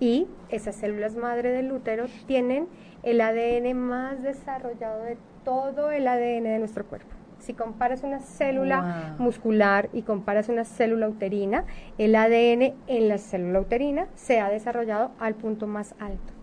Y 0.00 0.26
esas 0.48 0.76
células 0.76 1.16
madre 1.16 1.50
del 1.50 1.72
útero 1.72 2.06
tienen 2.26 2.68
el 3.02 3.20
ADN 3.20 3.76
más 3.76 4.22
desarrollado 4.22 5.02
de 5.04 5.16
todo 5.44 5.90
el 5.90 6.06
ADN 6.08 6.44
de 6.44 6.58
nuestro 6.58 6.86
cuerpo. 6.86 7.14
Si 7.38 7.52
comparas 7.52 8.02
una 8.02 8.20
célula 8.20 9.16
muscular 9.18 9.90
y 9.92 10.02
comparas 10.02 10.48
una 10.48 10.64
célula 10.64 11.08
uterina, 11.08 11.64
el 11.98 12.14
ADN 12.16 12.74
en 12.86 13.08
la 13.08 13.18
célula 13.18 13.60
uterina 13.60 14.06
se 14.14 14.40
ha 14.40 14.48
desarrollado 14.48 15.10
al 15.18 15.34
punto 15.34 15.66
más 15.66 15.94
alto 15.98 16.33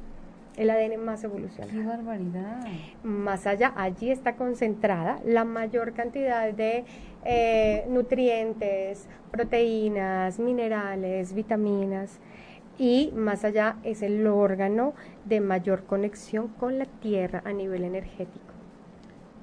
el 0.62 0.70
ADN 0.70 1.04
más 1.04 1.24
evolucionado. 1.24 1.74
¡Qué 1.74 1.86
barbaridad! 1.86 2.64
Más 3.04 3.48
allá, 3.48 3.74
allí 3.76 4.12
está 4.12 4.36
concentrada 4.36 5.20
la 5.26 5.44
mayor 5.44 5.94
cantidad 5.94 6.54
de 6.54 6.86
eh, 7.26 7.86
nutrientes, 7.90 9.08
proteínas, 9.32 10.40
minerales, 10.40 11.34
vitaminas 11.34 12.20
y 12.78 13.12
más 13.16 13.44
allá 13.44 13.78
es 13.84 14.02
el 14.04 14.26
órgano 14.28 14.94
de 15.26 15.42
mayor 15.42 15.84
conexión 15.86 16.48
con 16.48 16.78
la 16.78 16.86
Tierra 16.86 17.42
a 17.46 17.54
nivel 17.54 17.84
energético. 17.84 18.54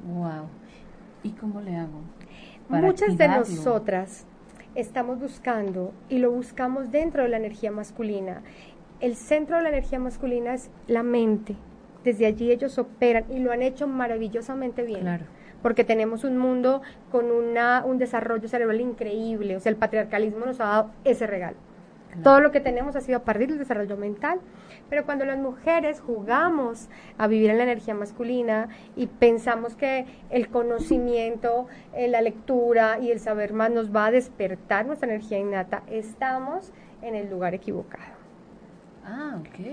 ¡Wow! 0.06 0.46
¿Y 1.24 1.30
cómo 1.30 1.60
le 1.60 1.76
hago? 1.76 2.00
Muchas 2.68 3.18
de 3.18 3.28
nosotras 3.28 4.26
estamos 4.74 5.18
buscando 5.18 5.92
y 6.08 6.18
lo 6.18 6.30
buscamos 6.30 6.92
dentro 6.92 7.24
de 7.24 7.28
la 7.28 7.38
energía 7.38 7.72
masculina 7.72 8.42
el 9.00 9.16
centro 9.16 9.56
de 9.56 9.62
la 9.62 9.68
energía 9.68 9.98
masculina 9.98 10.54
es 10.54 10.70
la 10.86 11.02
mente. 11.02 11.56
Desde 12.04 12.26
allí 12.26 12.50
ellos 12.50 12.78
operan 12.78 13.24
y 13.30 13.38
lo 13.38 13.52
han 13.52 13.62
hecho 13.62 13.86
maravillosamente 13.86 14.82
bien. 14.82 15.00
Claro. 15.00 15.24
Porque 15.62 15.84
tenemos 15.84 16.24
un 16.24 16.38
mundo 16.38 16.82
con 17.10 17.30
una, 17.30 17.84
un 17.84 17.98
desarrollo 17.98 18.48
cerebral 18.48 18.80
increíble. 18.80 19.56
O 19.56 19.60
sea, 19.60 19.70
el 19.70 19.76
patriarcalismo 19.76 20.46
nos 20.46 20.60
ha 20.60 20.64
dado 20.64 20.90
ese 21.04 21.26
regalo. 21.26 21.56
Todo 22.22 22.40
lo 22.40 22.50
que 22.50 22.60
tenemos 22.60 22.96
ha 22.96 23.00
sido 23.00 23.18
a 23.18 23.22
partir 23.22 23.48
del 23.48 23.58
desarrollo 23.58 23.96
mental. 23.96 24.40
Pero 24.88 25.04
cuando 25.04 25.24
las 25.24 25.38
mujeres 25.38 26.00
jugamos 26.00 26.88
a 27.18 27.26
vivir 27.26 27.50
en 27.50 27.58
la 27.58 27.64
energía 27.64 27.94
masculina 27.94 28.68
y 28.96 29.06
pensamos 29.06 29.76
que 29.76 30.06
el 30.30 30.48
conocimiento, 30.48 31.66
eh, 31.92 32.08
la 32.08 32.22
lectura 32.22 32.98
y 32.98 33.10
el 33.10 33.20
saber 33.20 33.52
más 33.52 33.70
nos 33.70 33.94
va 33.94 34.06
a 34.06 34.10
despertar 34.10 34.86
nuestra 34.86 35.08
energía 35.08 35.38
innata, 35.38 35.82
estamos 35.88 36.72
en 37.02 37.14
el 37.14 37.28
lugar 37.28 37.54
equivocado. 37.54 38.17
Ah, 39.10 39.40
ok. 39.40 39.66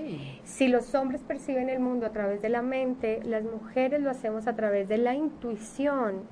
Si 0.44 0.66
los 0.68 0.94
hombres 0.94 1.22
perciben 1.22 1.68
el 1.68 1.78
mundo 1.78 2.06
a 2.06 2.10
través 2.10 2.40
de 2.40 2.48
la 2.48 2.62
mente, 2.62 3.20
las 3.22 3.44
mujeres 3.44 4.00
lo 4.00 4.10
hacemos 4.10 4.46
a 4.46 4.56
través 4.56 4.88
de 4.88 4.96
la 4.96 5.14
intuición. 5.14 6.22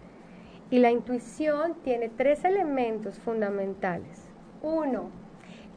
Y 0.70 0.78
la 0.78 0.90
intuición 0.90 1.74
tiene 1.84 2.08
tres 2.08 2.44
elementos 2.44 3.18
fundamentales. 3.18 4.22
Uno, 4.62 5.10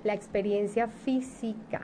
la 0.05 0.13
experiencia 0.13 0.87
física. 0.87 1.81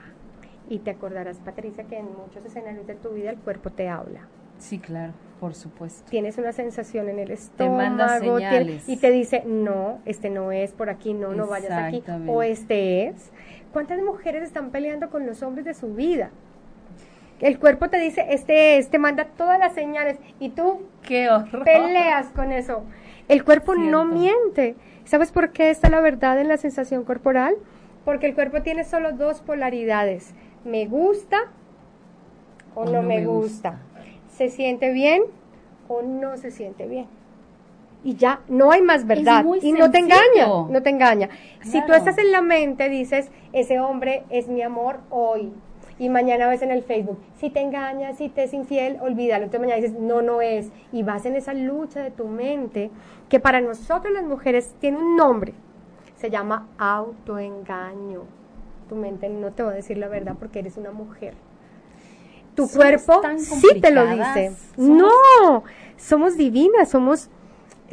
Y 0.70 0.80
te 0.80 0.92
acordarás, 0.92 1.40
Patricia, 1.40 1.84
que 1.84 1.98
en 1.98 2.06
muchos 2.06 2.46
escenarios 2.46 2.88
de 2.88 2.96
tu 2.96 3.10
vida 3.10 3.30
el 3.30 3.38
cuerpo 3.38 3.70
te 3.70 3.90
habla. 3.90 4.22
Sí, 4.60 4.80
claro, 4.80 5.12
por 5.42 5.56
supuesto. 5.56 6.10
Tienes 6.10 6.38
una 6.38 6.54
sensación 6.54 7.10
en 7.10 7.20
el 7.20 7.28
Te 7.28 7.34
estómago 7.34 7.96
manda 7.98 8.22
y 8.88 8.96
te 8.96 9.12
dice, 9.12 9.44
no, 9.46 10.00
este 10.06 10.30
no 10.30 10.54
es, 10.54 10.72
por 10.72 10.90
aquí 10.90 11.14
no, 11.14 11.34
no 11.34 11.48
vayas 11.48 11.72
aquí, 11.72 12.02
o 12.28 12.42
este 12.42 13.08
es. 13.08 13.33
¿Cuántas 13.74 14.00
mujeres 14.04 14.44
están 14.44 14.70
peleando 14.70 15.10
con 15.10 15.26
los 15.26 15.42
hombres 15.42 15.66
de 15.66 15.74
su 15.74 15.96
vida? 15.96 16.30
El 17.40 17.60
cuerpo 17.60 17.90
te 17.90 18.00
dice, 18.00 18.28
este 18.30 18.78
es, 18.78 18.90
te 18.90 19.00
manda 19.00 19.26
todas 19.26 19.58
las 19.58 19.74
señales 19.74 20.18
y 20.40 20.50
tú 20.50 20.84
Qué 21.02 21.30
horror. 21.30 21.64
peleas 21.64 22.28
con 22.28 22.52
eso. 22.52 22.84
El 23.28 23.44
cuerpo 23.44 23.74
no 23.74 24.06
miente. 24.06 24.76
¿Sabes 25.06 25.32
por 25.32 25.52
qué 25.52 25.72
está 25.72 25.90
la 25.90 26.02
verdad 26.02 26.40
en 26.40 26.48
la 26.48 26.58
sensación 26.58 27.04
corporal? 27.04 27.56
Porque 28.06 28.28
el 28.28 28.36
cuerpo 28.36 28.62
tiene 28.62 28.84
solo 28.84 29.12
dos 29.12 29.42
polaridades. 29.42 30.36
Me 30.64 30.86
gusta 30.86 31.40
o, 32.76 32.86
no, 32.86 33.02
me, 33.02 33.26
gusta. 33.26 33.80
¿Se 34.36 34.50
siente 34.50 34.94
bien 34.94 35.24
o 35.88 36.04
no 36.04 36.38
se 36.38 36.52
siente 36.52 36.88
bien? 36.88 37.08
Y 38.04 38.16
ya, 38.16 38.42
no 38.50 38.72
hay 38.72 38.82
más 38.82 39.08
verdad. 39.08 39.46
y 39.62 39.72
no 39.72 39.90
te 39.90 40.00
engaña, 40.00 40.48
no 40.70 40.84
te 40.84 40.90
engaña. 40.90 41.30
Si 41.64 41.82
tú 41.86 41.94
estás 41.94 42.18
en 42.18 42.32
la 42.32 42.42
mente, 42.42 42.90
dices, 42.90 43.32
ese 43.54 43.80
hombre 43.80 44.24
es 44.30 44.48
mi 44.48 44.62
amor 44.62 45.00
hoy. 45.10 45.54
Y 46.00 46.10
mañana 46.10 46.48
ves 46.48 46.62
en 46.64 46.72
el 46.72 46.84
Facebook, 46.84 47.18
si 47.40 47.50
te 47.50 47.62
engaña, 47.62 48.14
si 48.14 48.28
te 48.28 48.44
es 48.44 48.54
infiel, 48.54 48.98
olvídalo. 49.00 49.44
Entonces 49.46 49.62
mañana 49.62 49.82
dices, 49.82 49.98
no, 50.00 50.22
no 50.22 50.42
es. 50.42 50.70
Y 50.92 51.04
vas 51.04 51.26
en 51.26 51.36
esa 51.36 51.54
lucha 51.54 52.02
de 52.02 52.12
tu 52.12 52.28
mente, 52.28 52.90
que 53.30 53.40
para 53.40 53.62
nosotros 53.62 54.12
las 54.14 54.24
mujeres 54.24 54.74
tiene 54.80 54.98
un 54.98 55.16
nombre. 55.16 55.54
Se 56.18 56.30
llama 56.30 56.68
autoengaño. 56.78 58.22
Tu 58.90 58.96
mente 58.96 59.30
no 59.30 59.52
te 59.52 59.64
va 59.64 59.72
a 59.72 59.76
decir 59.76 59.98
la 59.98 60.08
verdad 60.08 60.36
porque 60.38 60.60
eres 60.60 60.78
una 60.78 60.92
mujer. 60.92 61.36
Tu 62.56 62.68
Somos 62.68 62.76
cuerpo 62.76 63.22
sí 63.38 63.80
te 63.82 63.92
lo 63.92 64.06
dice. 64.08 64.52
somos- 64.76 64.90
No, 64.90 65.64
somos 65.98 66.38
divinas, 66.38 66.90
somos 66.90 67.30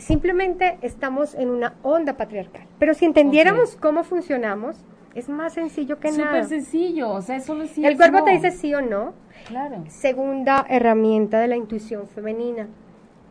simplemente 0.01 0.79
estamos 0.83 1.35
en 1.35 1.51
una 1.51 1.75
onda 1.83 2.17
patriarcal. 2.17 2.67
Pero 2.79 2.95
si 2.95 3.05
entendiéramos 3.05 3.77
cómo 3.77 4.05
funcionamos, 4.05 4.85
es 5.15 5.29
más 5.29 5.55
sencillo 5.55 5.99
que 5.99 6.11
nada. 6.13 6.43
Súper 6.43 6.45
sencillo, 6.47 7.11
o 7.11 7.23
sea, 7.23 7.41
solo 7.41 7.67
sí 7.67 7.85
El 7.85 7.97
cuerpo 7.97 8.19
no. 8.19 8.25
te 8.25 8.33
dice 8.33 8.51
sí 8.51 8.75
o 8.75 8.81
no. 8.81 9.15
Claro. 9.47 9.85
Segunda 9.89 10.67
herramienta 10.69 11.41
de 11.41 11.49
la 11.49 11.57
intuición 11.57 12.07
femenina, 12.07 12.69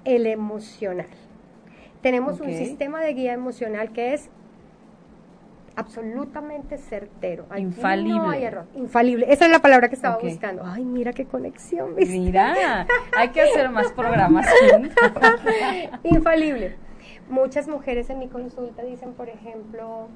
el 0.05 0.27
emocional. 0.27 1.07
Tenemos 2.01 2.39
un 2.39 2.51
sistema 2.51 3.01
de 3.01 3.13
guía 3.13 3.33
emocional 3.33 3.91
que 3.91 4.13
es 4.13 4.29
absolutamente 5.79 6.77
certero. 6.77 7.45
Aquí 7.49 7.61
Infalible. 7.61 8.17
No 8.19 8.29
hay 8.29 8.43
error. 8.43 8.65
Infalible. 8.75 9.31
Esa 9.31 9.45
es 9.45 9.51
la 9.51 9.59
palabra 9.59 9.89
que 9.89 9.95
estaba 9.95 10.17
buscando. 10.17 10.63
Ay, 10.65 10.83
mira 10.83 11.13
qué 11.13 11.25
conexión. 11.25 11.95
¿viste? 11.95 12.17
Mira, 12.19 12.85
hay 13.17 13.29
que 13.29 13.41
hacer 13.41 13.69
más 13.69 13.91
programas. 13.93 14.47
Infalible. 16.03 16.75
Muchas 17.29 17.67
mujeres 17.67 18.09
en 18.09 18.19
mi 18.19 18.27
consulta 18.27 18.81
dicen, 18.83 19.13
por 19.13 19.29
ejemplo, 19.29 20.07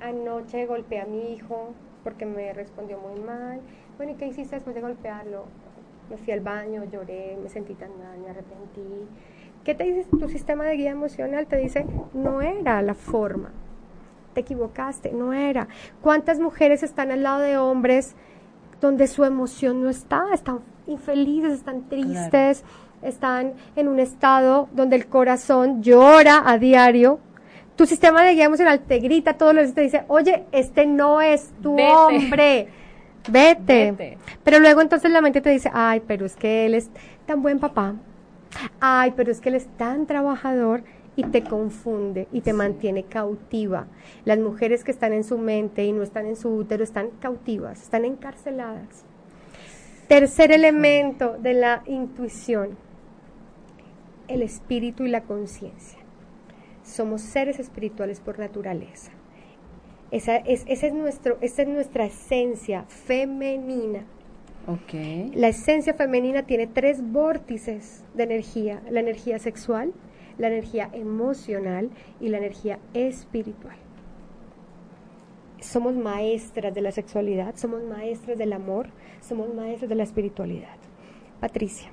anoche 0.00 0.66
golpeé 0.66 1.00
a 1.00 1.06
mi 1.06 1.34
hijo 1.34 1.74
porque 2.02 2.26
me 2.26 2.52
respondió 2.52 2.98
muy 2.98 3.20
mal. 3.20 3.60
Bueno, 3.96 4.12
¿y 4.12 4.14
qué 4.16 4.26
hiciste 4.26 4.56
después 4.56 4.74
de 4.74 4.80
golpearlo? 4.80 5.44
Me 6.10 6.16
fui 6.16 6.32
al 6.32 6.40
baño, 6.40 6.84
lloré, 6.84 7.36
me 7.42 7.48
sentí 7.48 7.74
tan 7.74 7.90
mal, 7.98 8.18
me 8.18 8.30
arrepentí. 8.30 9.08
¿Qué 9.64 9.74
te 9.74 9.84
dice 9.84 10.06
tu 10.10 10.28
sistema 10.28 10.64
de 10.64 10.76
guía 10.76 10.92
emocional? 10.92 11.46
Te 11.46 11.56
dice, 11.56 11.84
no 12.14 12.40
era 12.40 12.80
la 12.82 12.94
forma. 12.94 13.50
Te 14.36 14.40
equivocaste, 14.42 15.12
no 15.12 15.32
era. 15.32 15.66
¿Cuántas 16.02 16.40
mujeres 16.40 16.82
están 16.82 17.10
al 17.10 17.22
lado 17.22 17.40
de 17.40 17.56
hombres 17.56 18.14
donde 18.82 19.06
su 19.06 19.24
emoción 19.24 19.82
no 19.82 19.88
está? 19.88 20.24
Están 20.34 20.58
infelices, 20.86 21.54
están 21.54 21.88
tristes, 21.88 22.62
están 23.00 23.54
en 23.76 23.88
un 23.88 23.98
estado 23.98 24.68
donde 24.72 24.96
el 24.96 25.06
corazón 25.06 25.82
llora 25.82 26.42
a 26.44 26.58
diario. 26.58 27.18
Tu 27.76 27.86
sistema 27.86 28.22
de 28.24 28.34
guía 28.34 28.44
emocional 28.44 28.80
te 28.80 28.98
grita 28.98 29.38
todos 29.38 29.54
los 29.54 29.64
días, 29.64 29.74
te 29.74 29.80
dice, 29.80 30.04
oye, 30.08 30.44
este 30.52 30.84
no 30.84 31.22
es 31.22 31.54
tu 31.62 31.74
Vete. 31.76 31.88
hombre, 31.90 32.68
vete. 33.30 33.92
Vete. 33.92 34.18
Pero 34.44 34.58
luego 34.58 34.82
entonces 34.82 35.10
la 35.10 35.22
mente 35.22 35.40
te 35.40 35.48
dice, 35.48 35.70
ay, 35.72 36.02
pero 36.06 36.26
es 36.26 36.36
que 36.36 36.66
él 36.66 36.74
es 36.74 36.90
tan 37.24 37.40
buen 37.40 37.58
papá, 37.58 37.94
ay, 38.80 39.14
pero 39.16 39.32
es 39.32 39.40
que 39.40 39.48
él 39.48 39.54
es 39.54 39.66
tan 39.78 40.04
trabajador 40.04 40.82
y 41.16 41.24
te 41.24 41.42
confunde 41.42 42.28
y 42.30 42.42
te 42.42 42.52
mantiene 42.52 43.04
cautiva. 43.04 43.88
Las 44.24 44.38
mujeres 44.38 44.84
que 44.84 44.90
están 44.90 45.12
en 45.14 45.24
su 45.24 45.38
mente 45.38 45.84
y 45.84 45.92
no 45.92 46.02
están 46.02 46.26
en 46.26 46.36
su 46.36 46.50
útero 46.50 46.84
están 46.84 47.10
cautivas, 47.20 47.82
están 47.82 48.04
encarceladas. 48.04 49.04
Tercer 50.08 50.52
elemento 50.52 51.36
de 51.38 51.54
la 51.54 51.82
intuición, 51.86 52.76
el 54.28 54.42
espíritu 54.42 55.04
y 55.04 55.08
la 55.08 55.22
conciencia. 55.22 55.98
Somos 56.84 57.22
seres 57.22 57.58
espirituales 57.58 58.20
por 58.20 58.38
naturaleza. 58.38 59.10
Esa 60.12 60.36
es, 60.36 60.64
ese 60.68 60.88
es 60.88 60.94
nuestro, 60.94 61.38
esa 61.40 61.62
es 61.62 61.68
nuestra 61.68 62.04
esencia 62.04 62.84
femenina. 62.84 64.04
Ok. 64.68 65.34
La 65.34 65.48
esencia 65.48 65.94
femenina 65.94 66.44
tiene 66.44 66.66
tres 66.66 67.00
vórtices 67.02 68.04
de 68.14 68.24
energía, 68.24 68.82
la 68.90 69.00
energía 69.00 69.38
sexual, 69.38 69.92
la 70.38 70.48
energía 70.48 70.88
emocional 70.92 71.90
y 72.20 72.28
la 72.28 72.38
energía 72.38 72.78
espiritual. 72.94 73.76
Somos 75.60 75.94
maestras 75.94 76.74
de 76.74 76.82
la 76.82 76.92
sexualidad, 76.92 77.54
somos 77.56 77.82
maestras 77.82 78.38
del 78.38 78.52
amor, 78.52 78.88
somos 79.20 79.52
maestras 79.54 79.88
de 79.88 79.94
la 79.94 80.02
espiritualidad. 80.02 80.76
Patricia, 81.40 81.90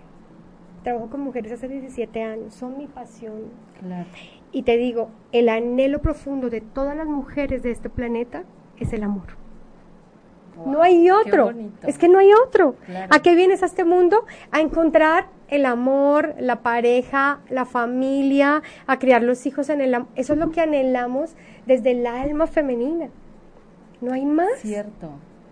trabajo 0.83 1.09
con 1.09 1.21
mujeres 1.21 1.53
hace 1.53 1.67
17 1.67 2.23
años, 2.23 2.53
son 2.53 2.77
mi 2.77 2.87
pasión. 2.87 3.43
Claro. 3.79 4.07
Y 4.51 4.63
te 4.63 4.77
digo, 4.77 5.09
el 5.31 5.49
anhelo 5.49 6.01
profundo 6.01 6.49
de 6.49 6.61
todas 6.61 6.95
las 6.95 7.07
mujeres 7.07 7.63
de 7.63 7.71
este 7.71 7.89
planeta 7.89 8.43
es 8.79 8.93
el 8.93 9.03
amor. 9.03 9.43
No 10.65 10.83
hay 10.83 11.09
otro. 11.09 11.51
Es 11.81 11.97
que 11.97 12.07
no 12.07 12.19
hay 12.19 12.31
otro. 12.33 12.75
Claro. 12.85 13.07
¿A 13.13 13.21
qué 13.21 13.35
vienes 13.35 13.63
a 13.63 13.65
este 13.65 13.85
mundo? 13.85 14.25
A 14.51 14.61
encontrar 14.61 15.27
el 15.53 15.67
amor, 15.67 16.33
la 16.39 16.61
pareja, 16.63 17.39
la 17.49 17.65
familia, 17.65 18.63
a 18.87 18.97
criar 18.97 19.21
los 19.21 19.45
hijos 19.45 19.69
en 19.69 19.81
el 19.81 19.93
amor. 19.93 20.09
Eso 20.15 20.33
es 20.33 20.39
lo 20.39 20.49
que 20.49 20.61
anhelamos 20.61 21.35
desde 21.67 21.91
el 21.91 22.07
alma 22.07 22.47
femenina. 22.47 23.09
No 24.01 24.13
hay 24.13 24.25
más. 24.25 24.59
Cierto. 24.59 25.11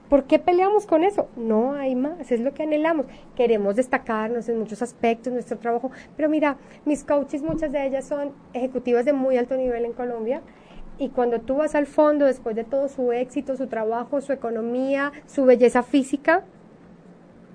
¿Por 0.10 0.24
qué 0.24 0.40
peleamos 0.40 0.88
con 0.88 1.04
eso? 1.04 1.30
No 1.38 1.74
hay 1.74 1.96
más, 1.96 2.32
es 2.32 2.42
lo 2.42 2.54
que 2.54 2.64
anhelamos. 2.64 3.06
Queremos 3.36 3.76
destacarnos 3.76 4.50
en 4.50 4.60
muchos 4.60 4.82
aspectos 4.82 5.32
nuestro 5.32 5.58
trabajo, 5.60 5.92
pero 6.18 6.28
mira, 6.28 6.58
mis 6.84 7.04
coaches, 7.04 7.44
muchas 7.44 7.72
de 7.72 7.86
ellas 7.86 8.04
son 8.06 8.32
ejecutivas 8.54 9.06
de 9.06 9.14
muy 9.14 9.38
alto 9.38 9.56
nivel 9.56 9.86
en 9.86 9.94
Colombia. 9.94 10.42
Y 10.98 11.10
cuando 11.10 11.40
tú 11.40 11.58
vas 11.58 11.76
al 11.76 11.86
fondo, 11.86 12.26
después 12.26 12.56
de 12.56 12.64
todo 12.64 12.90
su 12.90 13.12
éxito, 13.12 13.56
su 13.56 13.68
trabajo, 13.68 14.20
su 14.20 14.34
economía, 14.34 15.12
su 15.28 15.46
belleza 15.46 15.84
física, 15.84 16.44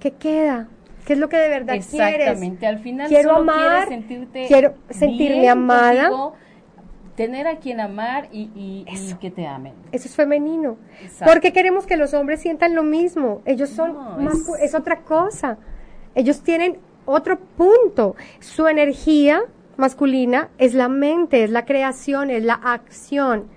¿qué 0.00 0.12
queda? 0.12 0.68
¿Qué 1.06 1.12
es 1.14 1.18
lo 1.18 1.28
que 1.30 1.36
de 1.38 1.48
verdad 1.48 1.74
quieres? 1.90 2.18
Exactamente. 2.20 2.66
Al 2.66 2.78
final 2.80 3.08
quiero 3.08 3.30
solo 3.30 3.40
amar, 3.52 3.88
sentirte 3.88 4.44
quiero 4.48 4.74
sentirme 4.90 5.40
bien 5.40 5.50
amada. 5.50 6.08
contigo, 6.08 6.34
tener 7.14 7.46
a 7.46 7.56
quien 7.58 7.80
amar 7.80 8.28
y, 8.32 8.50
y- 8.54 8.84
y 8.90 9.14
que 9.14 9.30
te 9.30 9.46
amen. 9.46 9.72
Eso 9.92 10.08
es 10.08 10.14
femenino. 10.14 10.76
Exacto. 11.00 11.32
Porque 11.32 11.52
queremos 11.52 11.86
que 11.86 11.96
los 11.96 12.12
hombres 12.12 12.40
sientan 12.40 12.74
lo 12.74 12.82
mismo. 12.82 13.40
Ellos 13.46 13.70
son 13.70 13.94
No, 13.94 14.18
más, 14.18 14.34
es- 14.34 14.48
es... 14.64 14.74
otra 14.74 15.00
cosa. 15.00 15.56
Ellos 16.14 16.42
tienen 16.42 16.78
otro 17.06 17.38
punto. 17.38 18.16
Su 18.40 18.66
energía 18.66 19.42
masculina 19.76 20.48
es 20.58 20.74
la 20.74 20.88
mente, 20.88 21.44
es 21.44 21.50
la 21.50 21.64
creación, 21.64 22.30
es 22.30 22.42
la 22.42 22.54
acción. 22.54 23.48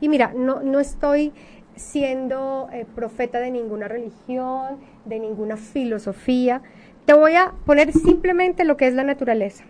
Y 0.00 0.08
mira, 0.08 0.32
no, 0.36 0.60
no 0.60 0.80
estoy 0.80 1.32
siendo 1.76 2.68
eh, 2.72 2.84
profeta 2.94 3.38
de 3.38 3.50
ninguna 3.50 3.86
religión, 3.88 4.78
de 5.04 5.20
ninguna 5.20 5.56
filosofía. 5.56 6.62
Te 7.06 7.14
voy 7.14 7.34
a 7.36 7.52
poner 7.64 7.92
simplemente 7.92 8.64
lo 8.64 8.76
que 8.76 8.88
es 8.88 8.94
la 8.94 9.04
naturaleza. 9.04 9.64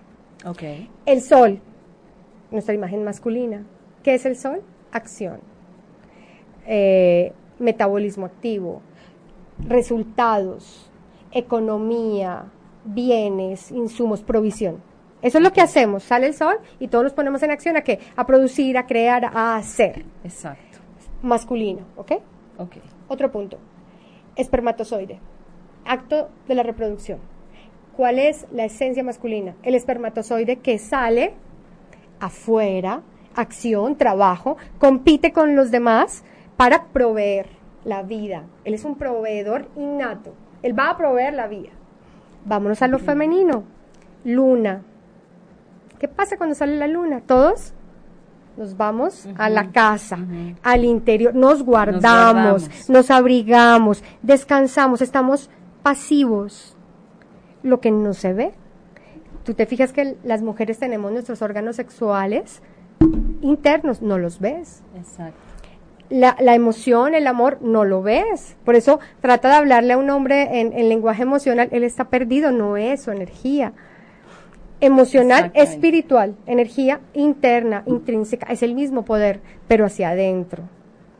Ok. 0.44 0.62
El 1.04 1.20
sol, 1.20 1.60
nuestra 2.50 2.74
imagen 2.74 3.04
masculina. 3.04 3.64
¿Qué 4.02 4.14
es 4.14 4.24
el 4.24 4.36
sol? 4.36 4.62
Acción. 4.90 5.40
Eh, 6.66 7.32
metabolismo 7.58 8.26
activo, 8.26 8.80
resultados, 9.58 10.90
economía, 11.30 12.46
bienes, 12.84 13.70
insumos, 13.70 14.22
provisión. 14.22 14.82
Eso 15.20 15.38
es 15.38 15.44
lo 15.44 15.52
que 15.52 15.60
hacemos. 15.60 16.04
Sale 16.04 16.28
el 16.28 16.34
sol 16.34 16.56
y 16.78 16.88
todos 16.88 17.04
nos 17.04 17.12
ponemos 17.12 17.42
en 17.42 17.50
acción 17.50 17.76
a 17.76 17.82
qué? 17.82 18.00
A 18.16 18.26
producir, 18.26 18.78
a 18.78 18.86
crear, 18.86 19.24
a 19.26 19.56
hacer. 19.56 20.04
Exacto. 20.24 20.78
Masculino, 21.22 21.80
¿ok? 21.96 22.12
Ok. 22.58 22.76
Otro 23.08 23.30
punto. 23.30 23.58
Espermatozoide, 24.36 25.18
acto 25.86 26.28
de 26.48 26.54
la 26.54 26.62
reproducción. 26.62 27.18
¿Cuál 27.96 28.18
es 28.18 28.46
la 28.52 28.64
esencia 28.64 29.02
masculina? 29.02 29.54
El 29.62 29.74
espermatozoide 29.74 30.56
que 30.56 30.78
sale 30.78 31.34
afuera, 32.20 33.02
acción, 33.34 33.96
trabajo, 33.96 34.56
compite 34.78 35.32
con 35.32 35.56
los 35.56 35.70
demás 35.70 36.24
para 36.56 36.84
proveer 36.86 37.46
la 37.84 38.02
vida. 38.02 38.44
Él 38.64 38.74
es 38.74 38.84
un 38.84 38.96
proveedor 38.96 39.68
innato. 39.76 40.34
Él 40.62 40.78
va 40.78 40.90
a 40.90 40.96
proveer 40.96 41.34
la 41.34 41.46
vida. 41.46 41.70
Vámonos 42.44 42.82
a 42.82 42.88
lo 42.88 42.98
femenino. 42.98 43.64
Luna. 44.24 44.82
¿Qué 45.98 46.08
pasa 46.08 46.36
cuando 46.36 46.54
sale 46.54 46.76
la 46.76 46.88
luna? 46.88 47.22
Todos 47.24 47.72
nos 48.56 48.76
vamos 48.76 49.28
a 49.36 49.50
la 49.50 49.70
casa, 49.70 50.18
al 50.62 50.84
interior, 50.84 51.34
nos 51.34 51.62
guardamos, 51.62 52.88
nos 52.88 53.10
abrigamos, 53.10 54.02
descansamos, 54.22 55.02
estamos 55.02 55.50
pasivos. 55.86 56.76
Lo 57.62 57.80
que 57.80 57.92
no 57.92 58.12
se 58.12 58.32
ve. 58.32 58.50
Tú 59.44 59.54
te 59.54 59.66
fijas 59.66 59.92
que 59.92 60.16
las 60.24 60.42
mujeres 60.42 60.80
tenemos 60.80 61.12
nuestros 61.12 61.42
órganos 61.42 61.76
sexuales 61.76 62.60
internos, 63.40 64.02
no 64.02 64.18
los 64.18 64.40
ves. 64.40 64.82
Exacto. 64.96 65.38
La, 66.10 66.36
la, 66.40 66.56
emoción, 66.56 67.14
el 67.14 67.28
amor, 67.28 67.58
no 67.60 67.84
lo 67.84 68.02
ves. 68.02 68.56
Por 68.64 68.74
eso 68.74 68.98
trata 69.20 69.48
de 69.48 69.54
hablarle 69.54 69.92
a 69.92 69.98
un 69.98 70.10
hombre 70.10 70.60
en, 70.60 70.72
en 70.72 70.88
lenguaje 70.88 71.22
emocional, 71.22 71.68
él 71.70 71.84
está 71.84 72.08
perdido, 72.08 72.50
no 72.50 72.76
es 72.76 73.02
su 73.02 73.12
energía. 73.12 73.72
Emocional, 74.80 75.52
espiritual, 75.54 76.34
energía 76.46 77.00
interna, 77.14 77.84
intrínseca, 77.86 78.46
es 78.52 78.64
el 78.64 78.74
mismo 78.74 79.04
poder, 79.04 79.40
pero 79.68 79.86
hacia 79.86 80.08
adentro. 80.08 80.64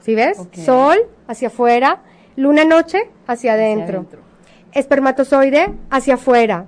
¿Sí 0.01 0.17
ves? 0.17 0.39
Sol 0.65 0.99
hacia 1.29 1.49
afuera, 1.49 2.03
luna 2.35 2.65
noche 2.65 3.11
hacia 3.29 3.53
adentro. 3.53 4.07
Espermatozoide 4.77 5.73
hacia 5.89 6.15
afuera, 6.15 6.67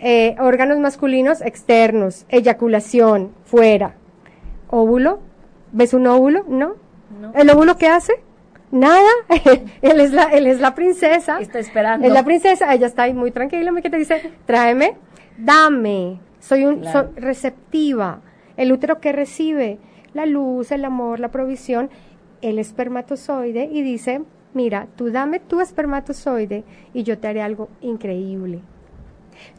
eh, 0.00 0.34
órganos 0.40 0.76
masculinos 0.78 1.40
externos, 1.40 2.26
eyaculación 2.28 3.30
fuera, 3.44 3.94
óvulo, 4.68 5.20
¿ves 5.70 5.94
un 5.94 6.08
óvulo? 6.08 6.44
No. 6.48 6.74
¿El 7.32 7.48
óvulo 7.50 7.78
qué 7.78 7.86
hace? 7.86 8.14
Nada, 8.72 9.08
él 9.82 10.00
es 10.00 10.12
la, 10.12 10.24
él 10.24 10.48
es 10.48 10.60
la 10.60 10.74
princesa. 10.74 11.38
Está 11.38 11.60
esperando. 11.60 12.04
Es 12.04 12.12
la 12.12 12.24
princesa, 12.24 12.74
ella 12.74 12.88
está 12.88 13.04
ahí 13.04 13.14
muy 13.14 13.30
tranquila, 13.30 13.70
que 13.80 13.88
te 13.88 13.98
dice, 13.98 14.32
tráeme, 14.46 14.96
dame, 15.38 16.18
soy 16.40 16.64
un 16.64 16.82
receptiva. 17.14 18.20
El 18.56 18.72
útero 18.72 19.00
que 19.00 19.12
recibe 19.12 19.78
la 20.12 20.26
luz, 20.26 20.72
el 20.72 20.84
amor, 20.84 21.20
la 21.20 21.30
provisión, 21.30 21.88
el 22.42 22.58
espermatozoide 22.58 23.68
y 23.70 23.82
dice, 23.82 24.22
mira, 24.54 24.86
tú 24.96 25.10
dame 25.10 25.40
tu 25.40 25.60
espermatozoide 25.60 26.64
y 26.92 27.02
yo 27.02 27.18
te 27.18 27.28
haré 27.28 27.42
algo 27.42 27.68
increíble. 27.80 28.60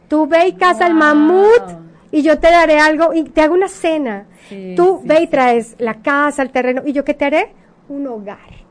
Tú 0.07 0.27
ve 0.27 0.47
y 0.47 0.53
caza 0.53 0.87
el 0.87 0.93
mamut 0.93 1.63
y 2.11 2.21
yo 2.21 2.39
te 2.39 2.49
daré 2.49 2.79
algo 2.79 3.13
y 3.13 3.23
te 3.23 3.41
hago 3.41 3.53
una 3.53 3.67
cena. 3.67 4.25
tú 4.75 5.01
ve 5.03 5.23
y 5.23 5.27
traes 5.27 5.75
la 5.79 6.01
casa, 6.01 6.41
el 6.41 6.51
terreno 6.51 6.81
y 6.85 6.93
yo 6.93 7.03
qué 7.03 7.13
te 7.13 7.25
haré 7.25 7.53
un 7.89 8.07
hogar. 8.07 8.65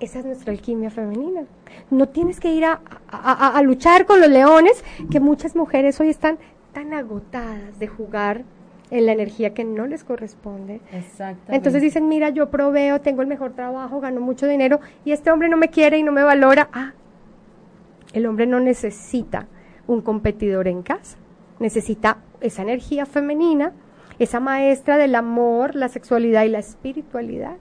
Esa 0.00 0.20
es 0.20 0.24
nuestra 0.24 0.52
alquimia 0.52 0.90
femenina. 0.90 1.42
No 1.90 2.08
tienes 2.08 2.40
que 2.40 2.52
ir 2.52 2.64
a, 2.64 2.80
a 3.10 3.62
luchar 3.62 4.06
con 4.06 4.20
los 4.20 4.30
leones 4.30 4.82
que 5.10 5.20
muchas 5.20 5.54
mujeres 5.54 6.00
hoy 6.00 6.08
están 6.08 6.38
tan 6.72 6.94
agotadas 6.94 7.78
de 7.78 7.86
jugar 7.86 8.44
en 8.90 9.06
la 9.06 9.12
energía 9.12 9.54
que 9.54 9.64
no 9.64 9.86
les 9.86 10.04
corresponde. 10.04 10.80
Exactamente. 10.92 11.56
Entonces 11.56 11.82
dicen, 11.82 12.08
mira, 12.08 12.30
yo 12.30 12.50
proveo, 12.50 13.00
tengo 13.00 13.22
el 13.22 13.28
mejor 13.28 13.52
trabajo, 13.52 14.00
gano 14.00 14.20
mucho 14.20 14.46
dinero 14.46 14.80
y 15.04 15.12
este 15.12 15.30
hombre 15.30 15.48
no 15.48 15.56
me 15.56 15.68
quiere 15.68 15.98
y 15.98 16.02
no 16.02 16.12
me 16.12 16.22
valora. 16.22 16.68
Ah, 16.72 16.92
el 18.12 18.26
hombre 18.26 18.46
no 18.46 18.60
necesita 18.60 19.46
un 19.86 20.02
competidor 20.02 20.68
en 20.68 20.82
casa, 20.82 21.18
necesita 21.58 22.18
esa 22.40 22.62
energía 22.62 23.06
femenina, 23.06 23.72
esa 24.18 24.40
maestra 24.40 24.98
del 24.98 25.14
amor, 25.14 25.74
la 25.74 25.88
sexualidad 25.88 26.44
y 26.44 26.48
la 26.48 26.58
espiritualidad, 26.58 27.56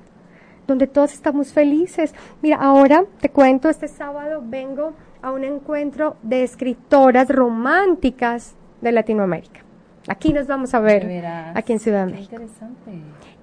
donde 0.67 0.87
todos 0.87 1.13
estamos 1.13 1.53
felices. 1.53 2.13
Mira, 2.41 2.57
ahora 2.57 3.05
te 3.21 3.29
cuento, 3.29 3.69
este 3.69 3.87
sábado 3.87 4.41
vengo 4.43 4.93
a 5.21 5.31
un 5.31 5.43
encuentro 5.43 6.17
de 6.23 6.43
escritoras 6.43 7.29
románticas 7.29 8.55
de 8.81 8.91
Latinoamérica. 8.91 9.68
Aquí 10.09 10.33
nos 10.33 10.47
vamos 10.47 10.73
a 10.73 10.79
ver, 10.79 11.23
aquí 11.53 11.71
en 11.71 11.79
Ciudad 11.79 12.07
de 12.07 12.13
México. 12.13 12.33
Interesante. 12.33 12.91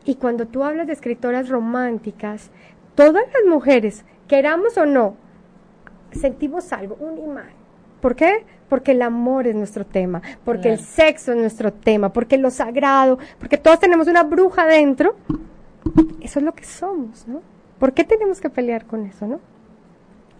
Y 0.04 0.16
cuando 0.16 0.46
tú 0.46 0.64
hablas 0.64 0.88
de 0.88 0.94
escritoras 0.94 1.48
románticas, 1.48 2.50
todas 2.96 3.22
las 3.32 3.44
mujeres, 3.48 4.04
queramos 4.26 4.76
o 4.76 4.84
no, 4.84 5.14
sentimos 6.10 6.72
algo, 6.72 6.96
un 6.96 7.18
imán. 7.18 7.50
¿Por 8.00 8.16
qué? 8.16 8.44
Porque 8.68 8.92
el 8.92 9.02
amor 9.02 9.46
es 9.46 9.54
nuestro 9.54 9.86
tema, 9.86 10.20
porque 10.44 10.72
el 10.72 10.80
sexo 10.80 11.32
es 11.32 11.38
nuestro 11.38 11.72
tema, 11.72 12.12
porque 12.12 12.36
lo 12.36 12.50
sagrado, 12.50 13.18
porque 13.38 13.58
todos 13.58 13.78
tenemos 13.78 14.08
una 14.08 14.24
bruja 14.24 14.66
dentro. 14.66 15.14
Eso 16.20 16.40
es 16.40 16.44
lo 16.44 16.52
que 16.52 16.64
somos, 16.64 17.28
¿no? 17.28 17.42
¿Por 17.78 17.92
qué 17.92 18.02
tenemos 18.02 18.40
que 18.40 18.50
pelear 18.50 18.86
con 18.86 19.06
eso, 19.06 19.28
no? 19.28 19.38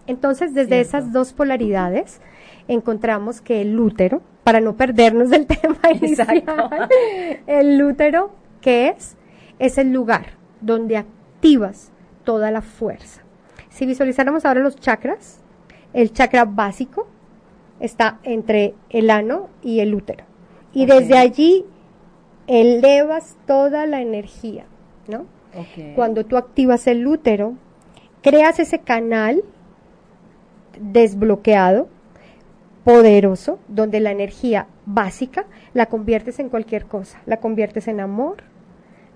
Entonces, 0.07 0.53
desde 0.53 0.81
esas 0.81 1.13
dos 1.13 1.31
polaridades, 1.31 2.19
encontramos 2.67 3.41
que 3.41 3.61
el 3.61 3.79
útero, 3.79 4.21
para 4.43 4.59
no 4.59 4.75
perdernos 4.75 5.29
del 5.29 5.45
tema 5.47 5.79
inicial, 5.93 6.43
el 7.47 7.81
útero, 7.81 8.31
¿qué 8.61 8.89
es? 8.89 9.15
Es 9.59 9.77
el 9.77 9.91
lugar 9.91 10.37
donde 10.61 10.97
activas 10.97 11.91
toda 12.23 12.51
la 12.51 12.61
fuerza. 12.61 13.21
Si 13.69 13.85
visualizáramos 13.85 14.45
ahora 14.45 14.61
los 14.61 14.75
chakras, 14.75 15.39
el 15.93 16.11
chakra 16.11 16.45
básico 16.45 17.07
está 17.79 18.19
entre 18.23 18.73
el 18.89 19.09
ano 19.09 19.49
y 19.61 19.79
el 19.79 19.93
útero. 19.93 20.25
Y 20.73 20.85
desde 20.85 21.17
allí 21.17 21.65
elevas 22.47 23.37
toda 23.45 23.85
la 23.87 24.01
energía, 24.01 24.65
¿no? 25.07 25.25
Cuando 25.95 26.23
tú 26.25 26.37
activas 26.37 26.85
el 26.85 27.07
útero, 27.07 27.55
creas 28.21 28.59
ese 28.59 28.79
canal 28.79 29.43
desbloqueado 30.79 31.87
poderoso, 32.87 33.59
donde 33.67 33.99
la 33.99 34.11
energía 34.11 34.67
básica 34.85 35.45
la 35.73 35.87
conviertes 35.87 36.39
en 36.39 36.47
cualquier 36.47 36.85
cosa. 36.85 37.21
La 37.25 37.41
conviertes 37.41 37.89
en 37.89 37.99
amor, 37.99 38.37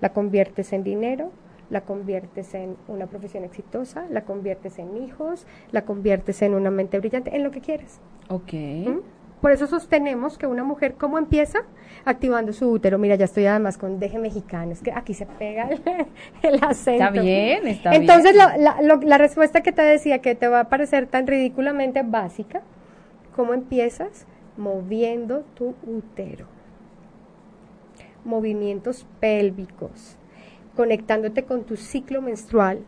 la 0.02 0.10
conviertes 0.10 0.74
en 0.74 0.84
dinero, 0.84 1.30
la 1.70 1.80
conviertes 1.80 2.52
en 2.52 2.76
una 2.86 3.06
profesión 3.06 3.44
exitosa, 3.44 4.04
la 4.10 4.26
conviertes 4.26 4.78
en 4.78 4.98
hijos, 4.98 5.46
la 5.70 5.86
conviertes 5.86 6.42
en 6.42 6.52
una 6.52 6.70
mente 6.70 6.98
brillante, 6.98 7.34
en 7.34 7.44
lo 7.44 7.50
que 7.50 7.62
quieres. 7.62 7.98
Ok. 8.28 8.52
¿Mm? 8.52 8.98
Por 9.40 9.52
eso 9.52 9.66
sostenemos 9.66 10.36
que 10.36 10.46
una 10.46 10.64
mujer, 10.64 10.96
¿cómo 10.98 11.16
empieza? 11.16 11.60
Activando 12.04 12.52
su 12.52 12.70
útero. 12.70 12.98
Mira, 12.98 13.14
ya 13.14 13.24
estoy 13.24 13.46
además 13.46 13.78
con 13.78 13.98
deje 13.98 14.18
mexicano, 14.18 14.72
es 14.72 14.82
que 14.82 14.92
aquí 14.92 15.14
se 15.14 15.24
pega 15.24 15.70
el, 16.42 16.56
acento. 16.62 17.04
Está 17.04 17.22
bien, 17.22 17.66
está 17.66 17.94
Entonces, 17.94 18.34
bien. 18.34 18.48
Entonces, 18.52 18.82
la, 18.82 18.98
la 19.02 19.16
respuesta 19.16 19.62
que 19.62 19.72
te 19.72 19.80
decía, 19.80 20.18
que 20.18 20.34
te 20.34 20.46
va 20.46 20.60
a 20.60 20.68
parecer 20.68 21.06
tan 21.06 21.26
ridículamente 21.26 22.02
básica, 22.02 22.60
¿Cómo 23.34 23.54
empiezas? 23.54 24.26
Moviendo 24.56 25.44
tu 25.54 25.74
útero. 25.86 26.46
Movimientos 28.24 29.06
pélvicos, 29.20 30.16
conectándote 30.76 31.44
con 31.44 31.64
tu 31.64 31.76
ciclo 31.76 32.22
menstrual. 32.22 32.80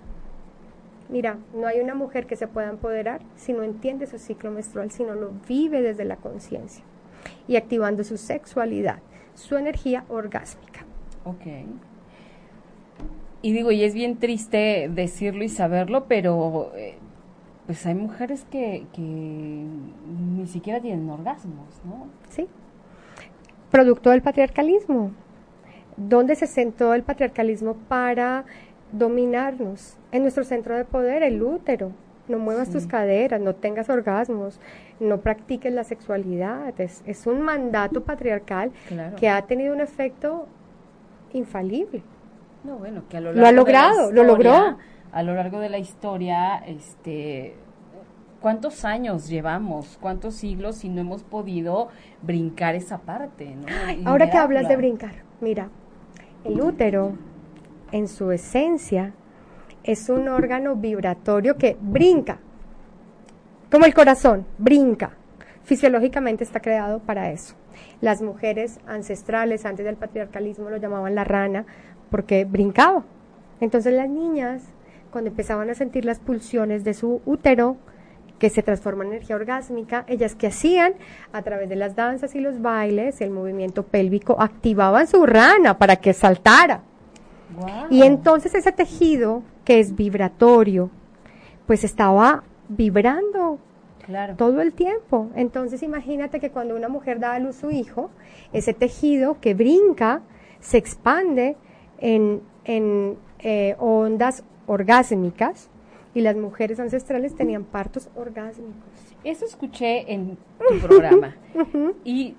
Mira, 1.09 1.39
no 1.55 1.67
hay 1.67 1.81
una 1.81 1.95
mujer 1.95 2.27
que 2.27 2.37
se 2.37 2.47
pueda 2.47 2.71
empoderar 2.71 3.21
si 3.37 3.53
no 3.53 3.63
entiende 3.63 4.07
su 4.07 4.19
ciclo 4.19 4.51
menstrual, 4.51 4.91
si 4.91 5.03
no 5.03 5.15
lo 5.15 5.33
vive 5.49 5.83
desde 5.83 6.05
la 6.05 6.17
conciencia 6.17 6.85
y 7.49 7.57
activando 7.57 8.05
su 8.05 8.17
sexualidad, 8.17 9.01
su 9.35 9.57
energía 9.57 10.05
orgásmica. 10.09 10.85
Ok. 11.25 11.47
Y 13.43 13.53
digo, 13.53 13.73
y 13.73 13.85
es 13.85 13.93
bien 13.93 14.19
triste 14.19 14.89
decirlo 14.91 15.45
y 15.45 15.49
saberlo, 15.49 16.07
pero 16.07 16.73
eh, 16.77 16.97
pues 17.67 17.85
hay 17.87 17.95
mujeres 17.95 18.47
que, 18.51 18.87
que 18.93 19.03
ni 19.03 20.47
siquiera 20.47 20.81
tienen 20.81 21.09
orgasmos, 21.09 21.81
¿no? 21.85 22.09
Sí. 22.29 22.47
Producto 23.71 24.11
del 24.11 24.23
patriarcalismo. 24.23 25.13
¿Dónde 25.97 26.35
se 26.35 26.47
sentó 26.47 26.93
el 26.95 27.03
patriarcalismo 27.03 27.75
para 27.89 28.45
dominarnos? 28.93 29.97
En 30.13 30.23
nuestro 30.23 30.45
centro 30.45 30.77
de 30.77 30.85
poder, 30.85 31.23
el 31.23 31.43
útero. 31.43 31.93
No 32.29 32.39
muevas 32.39 32.71
tus 32.71 32.87
caderas, 32.87 33.39
no 33.41 33.55
tengas 33.55 33.91
orgasmos, 33.91 34.59
no 34.99 35.21
practiques 35.21 35.73
la 35.73 35.85
sexualidad. 35.85 36.73
Es, 36.81 37.03
es 37.05 37.27
un 37.27 37.43
mandato 37.43 38.03
patriarcal 38.03 38.73
que 39.19 39.29
ha 39.29 39.43
tenido 39.43 39.75
un 39.75 39.83
efecto 39.83 40.47
infalible. 41.35 42.03
No, 42.65 42.79
bueno, 42.79 43.03
que 43.11 43.19
a 43.19 43.21
lo, 43.21 43.33
largo 43.33 43.41
lo 43.43 43.47
ha 43.47 43.53
logrado, 43.53 44.13
lo 44.13 44.25
logró 44.25 44.79
a 45.15 45.23
lo 45.23 45.33
largo 45.35 45.61
de 45.61 45.69
la 45.69 45.79
historia, 45.79 46.57
este, 46.67 47.55
¿cuántos 48.41 48.85
años 48.85 49.29
llevamos? 49.29 49.97
¿Cuántos 50.01 50.35
siglos 50.35 50.85
y 50.85 50.89
no 50.89 51.01
hemos 51.01 51.23
podido 51.23 51.89
brincar 52.21 52.75
esa 52.75 52.99
parte? 52.99 53.55
¿no? 53.55 54.11
Ahora 54.11 54.29
que 54.29 54.37
hablas 54.37 54.69
de 54.69 54.77
brincar, 54.77 55.15
mira, 55.41 55.69
el 56.43 56.61
útero, 56.61 57.13
en 57.93 58.09
su 58.09 58.33
esencia, 58.33 59.13
es 59.85 60.09
un 60.09 60.27
órgano 60.27 60.75
vibratorio 60.75 61.57
que 61.57 61.77
brinca. 61.81 62.39
como 63.71 63.87
el 63.87 63.95
corazón, 63.95 64.45
brinca. 64.59 65.13
Fisiológicamente 65.63 66.43
está 66.43 66.61
creado 66.61 66.99
para 66.99 67.31
eso. 67.31 67.55
Las 68.01 68.21
mujeres 68.21 68.81
ancestrales 68.87 69.65
antes 69.65 69.85
del 69.85 69.97
patriarcalismo 69.97 70.71
lo 70.71 70.77
llamaban 70.77 71.15
la 71.15 71.23
rana 71.25 71.67
porque 72.11 72.45
brincaba. 72.45 73.05
Entonces 73.61 73.95
las 73.95 74.09
niñas, 74.09 74.75
cuando 75.15 75.31
empezaban 75.31 75.71
a 75.71 75.77
sentir 75.77 76.05
las 76.05 76.19
pulsiones 76.19 76.83
de 76.83 76.93
su 76.93 77.23
útero, 77.25 77.77
que 78.41 78.51
se 78.51 78.65
transforma 78.65 79.05
en 79.05 79.11
energía 79.11 79.37
orgásmica, 79.37 80.05
ellas 80.09 80.35
que 80.35 80.49
hacían 80.49 80.95
a 81.33 81.43
través 81.43 81.69
de 81.69 81.77
las 81.77 81.95
danzas 81.95 82.35
y 82.35 82.41
los 82.41 82.61
bailes, 82.61 83.21
el 83.21 83.31
movimiento 83.31 83.85
pélvico, 83.85 84.35
activaban 84.41 85.07
su 85.07 85.25
rana 85.25 85.79
para 85.79 85.95
que 85.95 86.13
saltara. 86.15 86.83
Y 87.91 88.03
entonces 88.03 88.57
ese 88.57 88.73
tejido, 88.73 89.45
que 89.65 89.79
es 89.79 89.95
vibratorio, 89.95 90.91
pues 91.65 91.85
estaba 91.85 92.43
vibrando 92.69 93.61
todo 94.37 94.63
el 94.63 94.73
tiempo. 94.73 95.31
Entonces 95.37 95.85
imagínate 95.85 96.41
que 96.41 96.51
cuando 96.51 96.75
una 96.75 96.89
mujer 96.89 97.21
da 97.21 97.35
a 97.35 97.39
luz 97.39 97.55
su 97.55 97.71
hijo, 97.71 98.11
ese 98.53 98.75
tejido 98.75 99.39
que 99.41 99.55
brinca 99.55 100.23
se 100.59 100.77
expande 100.77 101.57
en, 102.01 102.43
en 102.65 103.17
eh, 103.39 103.77
ondas 103.79 104.43
orgásmicas 104.67 105.71
y 106.15 106.21
las 106.21 106.37
mujeres 106.37 106.79
ancestrales 106.81 107.35
tenían 107.35 107.65
partos 107.65 108.09
orgásmicos. 108.15 109.17
Eso 109.25 109.45
escuché 109.45 110.13
en 110.13 110.39
tu 110.69 110.79
programa 110.79 111.37
y 112.05 112.35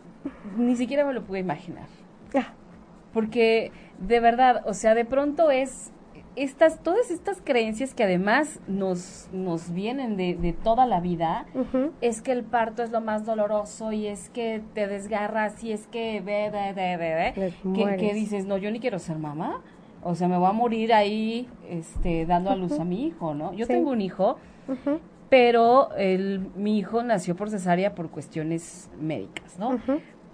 ni 0.57 0.75
siquiera 0.75 1.05
me 1.05 1.13
lo 1.13 1.23
pude 1.23 1.39
imaginar. 1.39 1.87
Porque 3.13 3.71
de 3.99 4.19
verdad, 4.19 4.63
o 4.65 4.73
sea, 4.73 4.93
de 4.93 5.05
pronto 5.05 5.49
es 5.51 5.91
estas, 6.35 6.81
todas 6.83 7.11
estas 7.11 7.41
creencias 7.41 7.93
que 7.93 8.03
además 8.03 8.59
nos, 8.67 9.29
nos 9.31 9.71
vienen 9.71 10.17
de, 10.17 10.35
de 10.35 10.53
toda 10.53 10.85
la 10.85 10.99
vida, 10.99 11.45
es 12.01 12.21
que 12.21 12.31
el 12.31 12.43
parto 12.43 12.83
es 12.83 12.91
lo 12.91 13.01
más 13.01 13.25
doloroso 13.25 13.91
y 13.91 14.07
es 14.07 14.29
que 14.29 14.61
te 14.73 14.87
desgarras 14.87 15.63
y 15.63 15.71
es 15.71 15.87
que 15.87 16.21
ve, 16.21 16.49
ve, 16.51 16.73
ve, 16.73 16.97
ve, 16.97 17.53
que, 17.73 17.95
que, 17.97 18.13
dices, 18.13 18.45
no, 18.45 18.57
yo 18.57 18.69
ni 18.71 18.79
quiero 18.79 18.99
ser 18.99 19.17
mamá. 19.17 19.61
O 20.07 20.13
sea, 20.13 20.27
me 20.27 20.37
voy 20.37 20.47
a 20.47 20.51
morir 20.51 20.93
ahí 20.93 21.49
este, 21.67 22.27
dando 22.27 22.51
a 22.51 22.55
luz 22.55 22.79
a 22.79 22.85
mi 22.85 23.07
hijo, 23.07 23.33
¿no? 23.33 23.53
Yo 23.53 23.65
tengo 23.65 23.89
un 23.89 24.01
hijo, 24.01 24.37
pero 25.29 25.89
el, 25.95 26.51
mi 26.55 26.77
hijo 26.77 27.01
nació 27.01 27.35
por 27.35 27.49
cesárea 27.49 27.95
por 27.95 28.11
cuestiones 28.11 28.91
médicas, 28.99 29.57
¿no? 29.57 29.79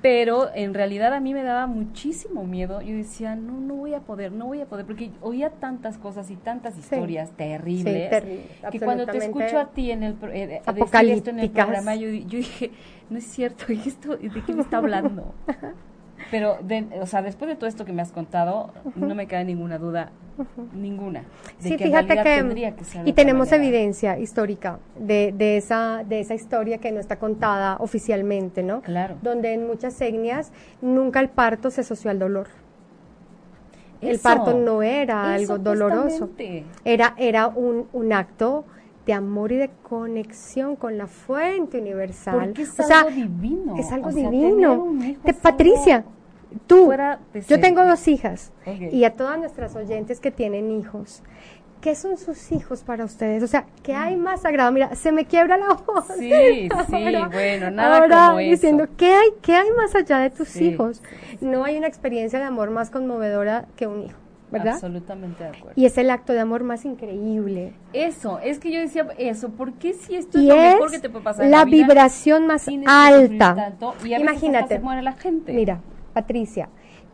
pero 0.01 0.49
en 0.55 0.73
realidad 0.73 1.13
a 1.13 1.19
mí 1.19 1.33
me 1.33 1.43
daba 1.43 1.67
muchísimo 1.67 2.43
miedo. 2.43 2.81
Yo 2.81 2.95
decía, 2.95 3.35
no, 3.35 3.59
no 3.59 3.75
voy 3.75 3.93
a 3.93 3.99
poder, 3.99 4.31
no 4.31 4.47
voy 4.47 4.59
a 4.59 4.65
poder, 4.65 4.85
porque 4.85 5.11
oía 5.21 5.51
tantas 5.51 5.97
cosas 5.97 6.31
y 6.31 6.35
tantas 6.35 6.77
historias 6.77 7.31
terribles, 7.31 8.11
que 8.71 8.79
cuando 8.79 9.05
te 9.05 9.19
escucho 9.19 9.59
a 9.59 9.67
ti 9.67 9.91
en 9.91 10.03
el 10.03 10.15
eh, 10.33 10.61
decir 10.73 11.11
esto 11.11 11.29
en 11.29 11.39
el 11.39 11.51
programa, 11.51 11.95
yo, 11.95 12.09
yo 12.09 12.39
dije, 12.39 12.71
no 13.09 13.19
es 13.19 13.25
cierto, 13.25 13.65
esto, 13.69 14.17
¿de 14.17 14.43
qué 14.43 14.53
me 14.53 14.63
está 14.63 14.77
hablando? 14.77 15.33
Pero, 16.31 16.57
o 17.01 17.05
sea, 17.05 17.21
después 17.21 17.49
de 17.49 17.55
todo 17.55 17.67
esto 17.67 17.83
que 17.83 17.91
me 17.91 18.01
has 18.01 18.13
contado, 18.13 18.71
no 18.95 19.13
me 19.13 19.27
queda 19.27 19.43
ninguna 19.43 19.77
duda, 19.77 20.11
ninguna. 20.73 21.25
De 21.61 21.69
sí, 21.69 21.77
fíjate 21.77 22.23
que, 22.23 22.73
y 23.03 23.11
tenemos 23.11 23.51
evidencia 23.51 24.17
histórica 24.17 24.79
de, 24.97 25.33
de, 25.37 25.57
esa, 25.57 26.05
de 26.07 26.21
esa 26.21 26.33
historia 26.33 26.77
que 26.77 26.93
no 26.93 27.01
está 27.01 27.19
contada 27.19 27.75
oficialmente, 27.79 28.63
¿no? 28.63 28.81
Claro. 28.81 29.17
Donde 29.21 29.53
en 29.53 29.67
muchas 29.67 29.99
etnias 29.99 30.53
nunca 30.81 31.19
el 31.19 31.29
parto 31.29 31.69
se 31.69 31.81
asoció 31.81 32.09
al 32.09 32.19
dolor. 32.19 32.47
el 33.99 34.17
parto 34.19 34.53
no 34.53 34.81
era 34.81 35.33
algo 35.33 35.57
doloroso. 35.57 36.29
Era, 36.85 37.13
era 37.17 37.49
un, 37.49 37.87
un 37.91 38.13
acto 38.13 38.63
de 39.05 39.13
amor 39.13 39.51
y 39.51 39.57
de 39.57 39.69
conexión 39.83 40.75
con 40.75 40.97
la 40.97 41.07
fuente 41.07 41.79
universal. 41.79 42.53
es 42.57 42.79
algo 42.79 43.09
divino. 43.09 43.75
Es 43.75 43.91
algo 43.91 44.11
divino. 44.11 44.93
De 45.23 45.33
Patricia, 45.33 46.05
Tú, 46.67 46.91
yo 47.47 47.59
tengo 47.59 47.85
dos 47.85 48.07
hijas 48.07 48.51
y 48.91 49.03
a 49.05 49.15
todas 49.15 49.37
nuestras 49.37 49.75
oyentes 49.75 50.19
que 50.19 50.31
tienen 50.31 50.71
hijos, 50.71 51.23
¿qué 51.81 51.95
son 51.95 52.17
sus 52.17 52.51
hijos 52.51 52.83
para 52.83 53.03
ustedes? 53.03 53.43
O 53.43 53.47
sea, 53.47 53.65
¿qué 53.83 53.93
hay 53.93 54.15
más 54.15 54.41
sagrado? 54.41 54.71
Mira, 54.71 54.95
se 54.95 55.11
me 55.11 55.25
quiebra 55.25 55.57
la 55.57 55.73
voz. 55.73 56.05
Sí, 56.17 56.69
sí, 56.87 57.15
bueno, 57.31 57.71
nada 57.71 58.01
como 58.07 58.39
eso. 58.39 58.51
diciendo, 58.51 58.87
¿qué 58.97 59.13
hay, 59.13 59.29
¿qué 59.41 59.55
hay 59.55 59.69
más 59.71 59.95
allá 59.95 60.19
de 60.19 60.29
tus 60.29 60.55
hijos? 60.57 61.01
No 61.41 61.63
hay 61.63 61.77
una 61.77 61.87
experiencia 61.87 62.39
de 62.39 62.45
amor 62.45 62.69
más 62.69 62.89
conmovedora 62.89 63.65
que 63.75 63.87
un 63.87 64.03
hijo. 64.03 64.17
¿verdad? 64.51 64.73
Absolutamente 64.73 65.45
de 65.45 65.49
acuerdo. 65.49 65.71
Y 65.75 65.85
es 65.85 65.97
el 65.97 66.09
acto 66.09 66.33
de 66.33 66.41
amor 66.41 66.63
más 66.63 66.83
increíble. 66.83 67.71
Eso, 67.93 68.37
es 68.39 68.59
que 68.59 68.69
yo 68.69 68.81
decía 68.81 69.07
eso, 69.17 69.49
¿por 69.51 69.73
qué 69.75 69.93
si 69.93 70.17
esto 70.17 70.39
es 70.39 70.43
lo 70.43 70.55
mejor 70.55 70.91
que 70.91 70.99
te 70.99 71.09
puede 71.09 71.23
pasar? 71.23 71.45
La, 71.45 71.59
la 71.59 71.65
vibración 71.65 72.47
más 72.47 72.67
alta. 72.85 73.73
y 74.03 74.13
Imagínate. 74.13 74.75
Se 74.75 74.81
muere 74.81 75.01
la 75.03 75.13
gente. 75.13 75.53
Mira, 75.53 75.79
Patricia, 76.13 76.69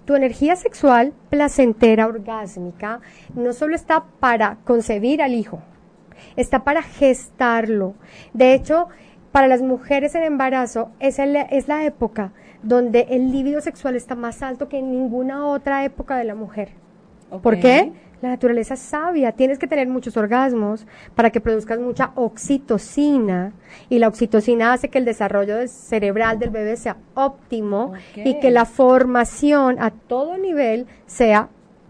tu 0.05 0.15
energía 0.15 0.55
sexual 0.55 1.13
placentera, 1.29 2.07
orgásmica, 2.07 3.01
no 3.35 3.53
solo 3.53 3.75
está 3.75 4.05
para 4.19 4.57
concebir 4.63 5.21
al 5.21 5.33
hijo, 5.33 5.59
está 6.35 6.63
para 6.63 6.81
gestarlo. 6.81 7.93
De 8.33 8.53
hecho, 8.53 8.87
para 9.31 9.47
las 9.47 9.61
mujeres 9.61 10.15
en 10.15 10.23
embarazo 10.23 10.91
es, 10.99 11.19
es 11.19 11.67
la 11.67 11.85
época 11.85 12.31
donde 12.63 13.07
el 13.09 13.31
líbido 13.31 13.61
sexual 13.61 13.95
está 13.95 14.15
más 14.15 14.41
alto 14.41 14.69
que 14.69 14.79
en 14.79 14.91
ninguna 14.91 15.45
otra 15.45 15.83
época 15.83 16.17
de 16.17 16.23
la 16.23 16.35
mujer. 16.35 16.69
¿Por 17.41 17.59
qué? 17.59 17.91
La 18.21 18.29
naturaleza 18.29 18.73
es 18.73 18.79
sabia, 18.79 19.31
tienes 19.31 19.59
que 19.59 19.67
tener 19.67 19.87
muchos 19.87 20.17
orgasmos 20.17 20.87
para 21.13 21.29
que 21.29 21.39
produzcas 21.39 21.79
mucha 21.79 22.11
oxitocina 22.15 23.53
y 23.89 23.99
la 23.99 24.07
oxitocina 24.07 24.73
hace 24.73 24.89
que 24.89 24.97
el 24.97 25.05
desarrollo 25.05 25.67
cerebral 25.67 26.39
del 26.39 26.49
bebé 26.49 26.77
sea 26.77 26.97
óptimo 27.13 27.93
y 28.15 28.39
que 28.39 28.49
la 28.49 28.65
formación 28.65 29.77
a 29.79 29.91
todo 29.91 30.37
nivel 30.37 30.87
sea 31.05 31.49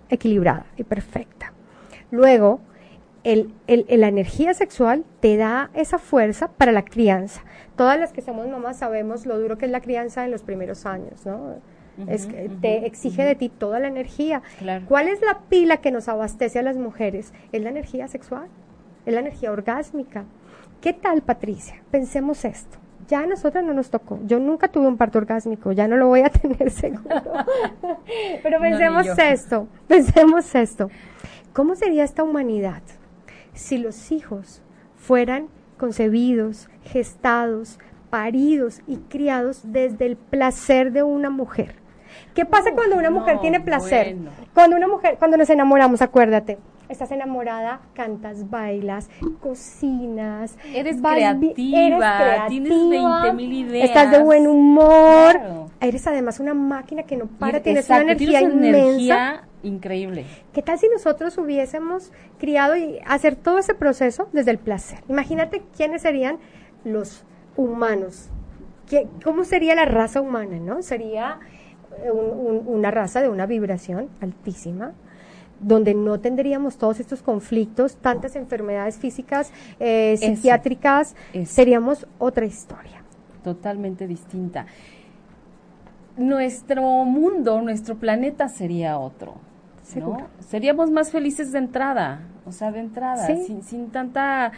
equilibrada 0.10 0.66
y 0.76 0.84
perfecta. 0.84 1.54
Luego, 2.12 2.60
el, 3.24 3.54
la 3.68 4.08
energía 4.08 4.54
sexual 4.54 5.06
te 5.22 5.38
da 5.38 5.70
esa 5.74 5.98
fuerza 5.98 6.50
para 6.50 6.72
la 6.72 6.84
crianza. 6.84 7.42
Todas 7.76 8.00
las 8.00 8.12
que 8.12 8.22
somos 8.22 8.48
mamás 8.48 8.78
sabemos 8.78 9.26
lo 9.26 9.40
duro 9.40 9.58
que 9.58 9.66
es 9.66 9.72
la 9.72 9.82
crianza 9.82 10.26
en 10.26 10.32
los 10.32 10.44
primeros 10.44 10.86
años, 10.86 11.26
¿no? 11.26 11.56
Es 12.08 12.28
que 12.28 12.50
te 12.62 12.86
exige 12.86 13.24
de 13.24 13.36
ti 13.36 13.50
toda 13.50 13.80
la 13.80 13.88
energía. 13.88 14.42
¿Cuál 14.88 15.08
es 15.08 15.22
la 15.22 15.40
pila 15.50 15.78
que 15.78 15.92
nos 15.92 16.08
abastece 16.08 16.60
a 16.60 16.62
las 16.62 16.78
mujeres? 16.78 17.34
Es 17.52 17.62
la 17.62 17.70
energía 17.70 18.08
sexual, 18.08 18.48
es 19.06 19.14
la 19.14 19.22
energía 19.22 19.52
orgásmica. 19.52 20.26
¿Qué 20.82 20.94
tal, 20.94 21.22
Patricia? 21.22 21.82
Pensemos 21.90 22.46
esto. 22.46 22.78
Ya 23.08 23.22
a 23.22 23.26
nosotras 23.26 23.64
no 23.64 23.74
nos 23.74 23.90
tocó. 23.90 24.20
Yo 24.26 24.40
nunca 24.40 24.68
tuve 24.68 24.88
un 24.88 24.98
parto 24.98 25.18
orgásmico, 25.18 25.72
ya 25.72 25.88
no 25.88 25.96
lo 25.98 26.08
voy 26.08 26.22
a 26.22 26.30
tener 26.30 26.70
seguro. 26.72 27.04
Pero 28.44 28.60
pensemos 28.60 29.08
esto, 29.18 29.68
pensemos 29.88 30.54
esto. 30.56 30.90
¿Cómo 31.54 31.76
sería 31.76 32.04
esta 32.04 32.24
humanidad 32.24 32.84
si 33.54 33.78
los 33.78 34.12
hijos 34.12 34.62
fueran 34.96 35.48
concebidos, 35.78 36.70
gestados, 36.84 37.80
paridos 38.10 38.82
y 38.88 38.98
criados 38.98 39.62
desde 39.64 40.06
el 40.06 40.18
placer 40.18 40.92
de 40.92 41.04
una 41.04 41.30
mujer? 41.30 41.87
¿Qué 42.38 42.46
pasa 42.46 42.72
cuando 42.76 42.98
una 42.98 43.10
mujer 43.10 43.40
tiene 43.40 43.60
placer? 43.60 44.16
Cuando 44.54 44.76
una 44.76 44.88
mujer, 44.88 45.16
cuando 45.18 45.38
nos 45.38 45.50
enamoramos, 45.50 46.04
acuérdate, 46.04 46.60
estás 46.88 47.10
enamorada, 47.10 47.82
cantas, 47.96 48.48
bailas, 48.52 49.10
cocinas, 49.40 50.56
eres, 50.72 51.02
creativa, 51.02 51.54
eres 51.58 51.98
creativa, 51.98 52.48
tienes 52.48 52.90
20 52.92 53.34
mil 53.34 53.54
ideas. 53.54 53.90
Estás 53.90 54.12
de 54.12 54.20
buen 54.20 54.46
humor, 54.46 55.40
eres 55.82 56.06
además 56.06 56.40
una 56.40 56.54
máquina 56.54 57.02
que 57.02 57.18
no 57.18 57.26
para, 57.26 57.64
tienes 57.64 57.90
una 57.90 58.02
energía 58.02 58.44
inmensa. 58.44 59.48
increíble. 59.64 60.28
¿Qué 60.54 60.62
tal 60.62 60.78
si 60.78 60.88
nosotros 60.90 61.40
hubiésemos 61.40 62.12
criado 62.38 62.78
y 62.78 63.00
hacer 63.08 63.36
todo 63.36 63.58
ese 63.58 63.74
proceso 63.74 64.30
desde 64.32 64.52
el 64.52 64.60
placer? 64.60 65.00
Imagínate 65.10 65.64
quiénes 65.76 66.04
serían 66.04 66.38
los 66.84 67.26
humanos. 67.56 68.30
¿Qué, 68.88 69.08
¿Cómo 69.24 69.44
sería 69.44 69.74
la 69.74 69.86
raza 69.86 70.22
humana, 70.22 70.60
no? 70.60 70.84
Sería 70.84 71.40
una 72.12 72.92
raza 72.92 73.22
de 73.22 73.30
una 73.30 73.46
vibración 73.46 74.10
altísima, 74.22 74.94
donde 75.60 75.94
no 75.94 76.20
tendríamos 76.20 76.78
todos 76.78 77.00
estos 77.00 77.22
conflictos, 77.22 77.96
tantas 77.96 78.36
enfermedades 78.36 78.98
físicas, 78.98 79.52
eh, 79.80 80.16
psiquiátricas, 80.18 81.16
seríamos 81.46 82.08
otra 82.20 82.46
historia. 82.46 83.04
Totalmente 83.44 84.08
distinta. 84.08 84.66
Nuestro 86.18 86.82
mundo, 87.06 87.62
nuestro 87.62 87.96
planeta 87.96 88.50
sería 88.50 88.98
otro. 88.98 89.36
Seríamos 90.40 90.92
más 90.92 91.12
felices 91.12 91.52
de 91.52 91.60
entrada, 91.60 92.22
o 92.46 92.52
sea, 92.52 92.72
de 92.72 92.80
entrada, 92.80 93.26
sin, 93.26 93.64
sin 93.64 93.90
tanta 93.90 94.52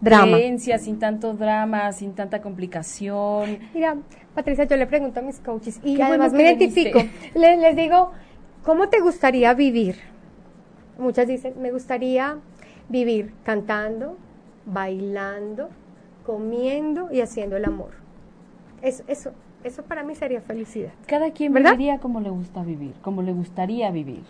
drama. 0.00 0.38
sin 0.78 0.98
tanto 0.98 1.34
drama, 1.34 1.92
sin 1.92 2.14
tanta 2.14 2.40
complicación. 2.40 3.58
Mira, 3.74 3.96
Patricia, 4.34 4.64
yo 4.64 4.76
le 4.76 4.86
pregunto 4.86 5.20
a 5.20 5.22
mis 5.22 5.38
coaches 5.38 5.80
y 5.84 6.00
además 6.00 6.32
me 6.32 6.42
identifico. 6.42 6.98
Les, 7.34 7.58
les 7.58 7.76
digo, 7.76 8.10
¿cómo 8.64 8.88
te 8.88 9.00
gustaría 9.00 9.54
vivir? 9.54 9.96
Muchas 10.98 11.26
dicen, 11.28 11.54
me 11.60 11.70
gustaría 11.70 12.38
vivir 12.88 13.32
cantando, 13.44 14.16
bailando, 14.66 15.68
comiendo 16.24 17.12
y 17.12 17.20
haciendo 17.20 17.56
el 17.56 17.64
amor. 17.64 17.90
Eso, 18.82 19.04
eso, 19.06 19.32
eso 19.62 19.82
para 19.84 20.02
mí 20.02 20.14
sería 20.14 20.40
felicidad. 20.40 20.92
Cada 21.06 21.30
quien 21.30 21.52
¿Verdad? 21.52 21.72
viviría 21.72 21.98
como 21.98 22.20
le 22.20 22.30
gusta 22.30 22.62
vivir, 22.62 22.92
como 23.02 23.22
le 23.22 23.32
gustaría 23.32 23.90
vivir. 23.90 24.24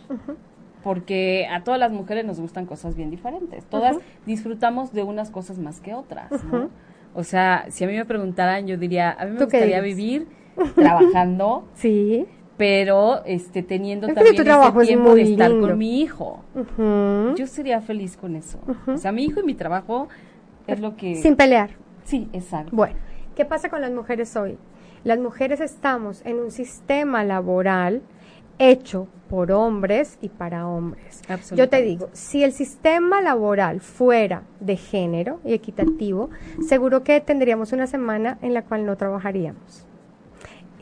Porque 0.83 1.47
a 1.51 1.65
todas 1.65 1.81
las 1.81 1.91
mujeres 1.93 2.27
nos 2.27 2.39
gustan 2.39 2.67
cosas 2.67 2.95
bien 2.95 3.11
diferentes. 3.11 3.65
Todas 3.65 3.97
disfrutamos 4.27 4.93
de 4.93 5.03
unas 5.03 5.31
cosas 5.31 5.59
más 5.59 5.81
que 5.81 5.95
otras, 5.95 6.31
¿no? 6.45 6.69
O 7.15 7.25
sea, 7.25 7.67
si 7.69 7.85
a 7.85 7.87
mí 7.87 7.95
me 7.97 8.05
preguntaran, 8.05 8.67
yo 8.67 8.77
diría, 8.77 9.13
a 9.13 9.25
mí 9.25 9.33
me 9.33 9.39
¿Tú 9.39 9.49
qué 9.49 9.59
gustaría 9.59 9.81
vivir 9.81 10.27
trabajando, 10.75 11.65
Sí. 11.75 12.27
pero 12.57 13.25
este 13.25 13.63
teniendo 13.63 14.07
Es 14.09 14.15
también 14.15 14.35
es 14.37 14.87
tiempo 14.87 15.15
de 15.15 15.23
estar 15.23 15.51
lindo. 15.51 15.69
con 15.69 15.79
mi 15.79 16.01
hijo. 16.01 16.45
Yo 17.37 17.47
sería 17.47 17.81
feliz 17.81 18.17
con 18.17 18.37
eso. 18.37 18.59
O 18.87 18.97
sea, 18.97 19.13
mi 19.13 19.25
hijo 19.25 19.41
y 19.41 19.45
mi 19.45 19.55
trabajo 19.55 20.09
es 20.67 20.81
lo 20.81 20.97
que... 20.97 21.15
Sin 21.17 21.37
pelear. 21.37 21.71
Sí, 22.05 22.29
exacto. 22.33 22.71
Bueno, 22.75 22.97
¿qué 23.35 23.45
pasa 23.45 23.69
con 23.71 23.81
las 23.81 23.93
mujeres 23.93 24.37
hoy? 24.37 24.59
Las 25.05 25.19
mujeres 25.19 25.61
estamos 25.61 26.25
en 26.25 26.37
un 26.39 26.51
sistema 26.51 27.25
laboral 27.25 28.03
hecho 28.59 29.09
por 29.29 29.51
hombres 29.53 30.19
y 30.21 30.29
para 30.29 30.67
hombres. 30.69 31.23
Yo 31.57 31.69
te 31.69 31.83
digo, 31.83 32.09
si 32.13 32.45
el 32.45 32.53
sistema 32.53 33.21
laboral 33.21 33.81
fuera 33.81 34.43
de 34.61 34.77
género 34.77 35.41
y 35.45 35.55
equitativo, 35.55 36.31
seguro 36.69 37.03
que 37.03 37.21
tendríamos 37.21 37.73
una 37.73 37.87
semana 37.87 38.39
en 38.43 38.55
la 38.55 38.63
cual 38.63 38.87
no 38.87 38.97
trabajaríamos. 38.97 39.87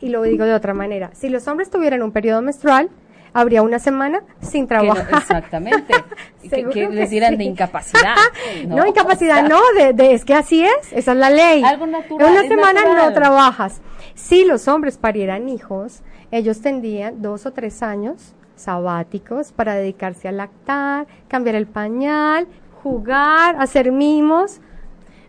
Y 0.01 0.09
lo 0.09 0.21
digo 0.23 0.45
de 0.45 0.53
otra 0.53 0.73
manera, 0.73 1.11
si 1.13 1.29
los 1.29 1.47
hombres 1.47 1.69
tuvieran 1.69 2.03
un 2.03 2.11
periodo 2.11 2.41
menstrual, 2.41 2.89
habría 3.31 3.61
una 3.63 3.79
semana 3.79 4.21
sin 4.41 4.63
no- 4.63 4.67
trabajar. 4.67 5.07
exactamente. 5.21 5.93
que, 6.43 6.65
que 6.69 6.89
les 6.89 7.09
dieran 7.09 7.31
sí. 7.31 7.37
de 7.37 7.43
incapacidad. 7.45 8.15
No, 8.67 8.85
incapacidad, 8.85 9.45
O 9.45 9.47
sea, 9.47 9.49
no, 9.49 9.61
de, 9.77 9.93
de- 9.93 10.13
es 10.13 10.25
que 10.25 10.35
así 10.35 10.63
es, 10.63 10.91
esa 10.91 11.13
es 11.13 11.17
la 11.17 11.29
ley. 11.29 11.63
Algo 11.63 11.87
natural, 11.87 12.27
En 12.27 12.31
una 12.33 12.41
semana 12.47 12.73
natural. 12.83 13.07
no 13.07 13.13
trabajas. 13.13 13.81
Si 14.13 14.43
los 14.45 14.67
hombres 14.67 14.97
parieran 14.97 15.49
hijos, 15.49 16.03
ellos 16.33 16.61
tendrían 16.61 17.21
dos 17.21 17.45
o 17.45 17.53
tres 17.53 17.83
años 17.83 18.33
sabáticos 18.55 19.51
para 19.51 19.75
dedicarse 19.75 20.27
a 20.27 20.31
lactar, 20.31 21.05
cambiar 21.27 21.55
el 21.55 21.67
pañal, 21.67 22.47
jugar, 22.81 23.55
hacer 23.59 23.91
mimos. 23.91 24.59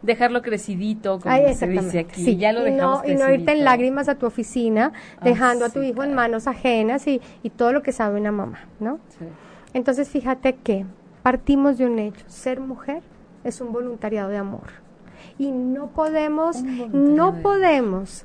Dejarlo 0.00 0.40
crecidito, 0.40 1.20
como 1.20 1.34
Ay, 1.34 1.54
se 1.54 1.66
dice 1.66 1.98
aquí. 1.98 2.24
Sí, 2.24 2.36
Ya 2.38 2.54
lo 2.54 2.66
y, 2.66 2.72
dejamos 2.72 3.02
no, 3.02 3.10
y 3.10 3.16
no 3.16 3.30
irte 3.30 3.52
en 3.52 3.64
lágrimas 3.64 4.08
a 4.08 4.14
tu 4.14 4.24
oficina, 4.24 4.92
dejando 5.22 5.66
a 5.66 5.68
tu 5.68 5.82
hijo 5.82 6.02
en 6.02 6.14
manos 6.14 6.46
ajenas 6.46 7.06
y, 7.06 7.20
y 7.42 7.50
todo 7.50 7.74
lo 7.74 7.82
que 7.82 7.92
sabe 7.92 8.18
una 8.18 8.32
mamá, 8.32 8.60
¿no? 8.80 8.98
Sí. 9.18 9.26
Entonces 9.74 10.08
fíjate 10.08 10.54
que 10.54 10.86
partimos 11.22 11.76
de 11.76 11.84
un 11.84 11.98
hecho, 11.98 12.24
ser 12.28 12.60
mujer 12.60 13.02
es 13.44 13.60
un 13.60 13.72
voluntariado 13.72 14.30
de 14.30 14.38
amor. 14.38 14.68
Y 15.36 15.52
no 15.52 15.88
podemos, 15.88 16.62
no 16.62 17.42
podemos 17.42 18.24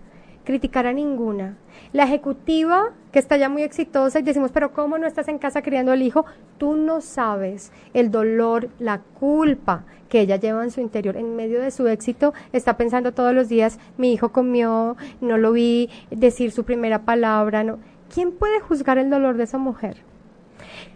criticar 0.49 0.87
a 0.87 0.93
ninguna. 0.93 1.57
La 1.93 2.05
ejecutiva, 2.05 2.89
que 3.11 3.19
está 3.19 3.37
ya 3.37 3.49
muy 3.49 3.61
exitosa, 3.61 4.17
y 4.17 4.23
decimos, 4.23 4.49
pero 4.51 4.73
¿cómo 4.73 4.97
no 4.97 5.05
estás 5.05 5.27
en 5.27 5.37
casa 5.37 5.61
criando 5.61 5.91
al 5.91 6.01
hijo? 6.01 6.25
Tú 6.57 6.75
no 6.75 7.01
sabes 7.01 7.71
el 7.93 8.09
dolor, 8.09 8.69
la 8.79 8.97
culpa 9.19 9.83
que 10.09 10.21
ella 10.21 10.37
lleva 10.37 10.63
en 10.63 10.71
su 10.71 10.81
interior. 10.81 11.17
En 11.17 11.35
medio 11.35 11.61
de 11.61 11.69
su 11.69 11.87
éxito, 11.87 12.33
está 12.51 12.77
pensando 12.77 13.11
todos 13.11 13.31
los 13.31 13.47
días, 13.47 13.77
mi 13.97 14.11
hijo 14.11 14.29
comió, 14.29 14.97
no 15.21 15.37
lo 15.37 15.51
vi 15.51 15.91
decir 16.09 16.51
su 16.51 16.63
primera 16.63 17.03
palabra. 17.03 17.63
No. 17.63 17.77
¿Quién 18.11 18.31
puede 18.31 18.59
juzgar 18.59 18.97
el 18.97 19.11
dolor 19.11 19.37
de 19.37 19.43
esa 19.43 19.59
mujer? 19.59 19.97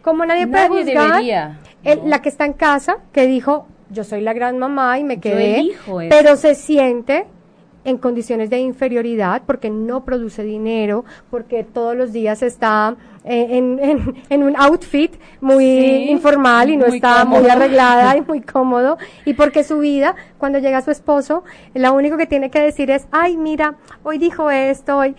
Como 0.02 0.26
nadie, 0.26 0.48
puede 0.48 0.68
juzgar 0.68 1.10
debería, 1.12 1.60
el- 1.84 2.00
¿no? 2.00 2.08
la 2.08 2.24
que 2.24 2.30
está 2.30 2.46
en 2.46 2.54
casa, 2.54 2.98
que 3.12 3.28
dijo, 3.28 3.68
yo 3.92 4.04
soy 4.04 4.22
la 4.22 4.34
gran 4.34 4.58
mamá 4.58 4.98
y 4.98 5.04
me 5.04 5.20
quedé, 5.20 5.58
pero 6.10 6.38
se 6.38 6.56
siente 6.56 7.28
en 7.86 7.98
condiciones 7.98 8.50
de 8.50 8.60
inferioridad 8.60 9.42
porque 9.46 9.70
no 9.70 10.04
produce 10.06 10.44
dinero, 10.44 11.04
porque 11.30 11.64
todos 11.64 11.96
los 11.96 12.14
días 12.14 12.42
está 12.42 12.96
eh, 13.26 13.48
en, 13.58 13.80
en- 13.82 14.16
en 14.30 14.44
un 14.44 14.56
outfit 14.58 15.14
muy 15.42 15.64
Sí, 15.66 16.06
informal 16.10 16.70
y 16.70 16.78
no 16.78 16.88
muy 16.88 16.96
está 16.98 17.26
muy 17.26 17.50
arreglada 17.50 18.16
y 18.18 18.22
muy 18.28 18.42
cómodo, 18.42 18.98
y 19.26 19.34
porque 19.34 19.64
su 19.64 19.80
vida, 19.80 20.16
cuando 20.38 20.60
llega 20.60 20.82
su 20.82 20.92
esposo, 20.92 21.44
lo 21.74 21.94
único 21.94 22.18
que 22.18 22.26
tiene 22.28 22.50
que 22.50 22.60
decir 22.62 22.90
es, 22.92 23.08
ay, 23.12 23.38
mira, 23.38 23.76
hoy 24.04 24.18
dijo 24.18 24.50
esto, 24.52 24.98
hoy 24.98 25.16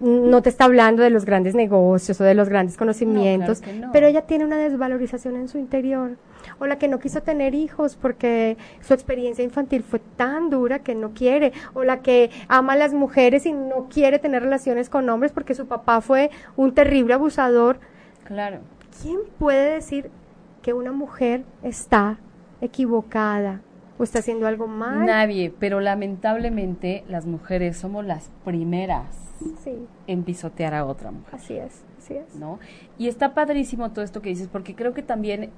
no 0.00 0.40
te 0.42 0.48
está 0.48 0.64
hablando 0.64 1.02
de 1.02 1.10
los 1.10 1.24
grandes 1.26 1.54
negocios 1.54 2.18
o 2.20 2.24
de 2.24 2.34
los 2.34 2.48
grandes 2.48 2.76
conocimientos, 2.76 3.60
no. 3.78 3.92
pero 3.92 4.06
ella 4.06 4.22
tiene 4.22 4.44
una 4.46 4.56
desvalorización 4.56 5.36
en 5.36 5.48
su 5.48 5.58
interior. 5.58 6.12
O 6.60 6.66
la 6.66 6.78
que 6.78 6.86
no 6.88 6.98
quiso 7.00 7.22
tener 7.22 7.54
hijos 7.54 7.96
porque 7.96 8.56
su 8.80 8.94
experiencia 8.94 9.42
infantil 9.42 9.82
fue 9.82 9.98
tan 9.98 10.50
dura 10.50 10.80
que 10.80 10.94
no 10.94 11.12
quiere. 11.14 11.52
O 11.74 11.82
la 11.84 12.00
que 12.02 12.30
ama 12.48 12.74
a 12.74 12.76
las 12.76 12.92
mujeres 12.94 13.46
y 13.46 13.52
no 13.52 13.88
quiere 13.88 14.18
tener 14.18 14.42
relaciones 14.42 14.88
con 14.88 15.08
hombres 15.08 15.32
porque 15.32 15.54
su 15.54 15.66
papá 15.66 16.00
fue 16.00 16.30
un 16.56 16.74
terrible 16.74 17.14
abusador. 17.14 17.80
Claro. 18.24 18.60
¿Quién 19.02 19.20
puede 19.38 19.72
decir 19.74 20.10
que 20.62 20.74
una 20.74 20.92
mujer 20.92 21.44
está 21.62 22.18
equivocada 22.60 23.62
o 23.98 24.04
está 24.04 24.18
haciendo 24.20 24.46
algo 24.46 24.66
mal? 24.66 25.06
Nadie, 25.06 25.52
pero 25.58 25.80
lamentablemente 25.80 27.04
las 27.08 27.26
mujeres 27.26 27.76
somos 27.78 28.04
las 28.04 28.30
primeras 28.44 29.16
Sí, 29.64 29.86
en 30.06 30.22
pisotear 30.22 30.74
a 30.74 30.84
otra 30.84 31.10
mujer. 31.10 31.34
así 31.34 31.56
es, 31.56 31.82
así 31.98 32.14
es. 32.14 32.34
¿no? 32.34 32.58
Y 32.98 33.08
está 33.08 33.32
padrísimo 33.32 33.90
todo 33.90 34.04
esto 34.04 34.20
que 34.20 34.28
dices, 34.28 34.48
porque 34.48 34.74
creo 34.74 34.92
que 34.92 35.02
también 35.02 35.50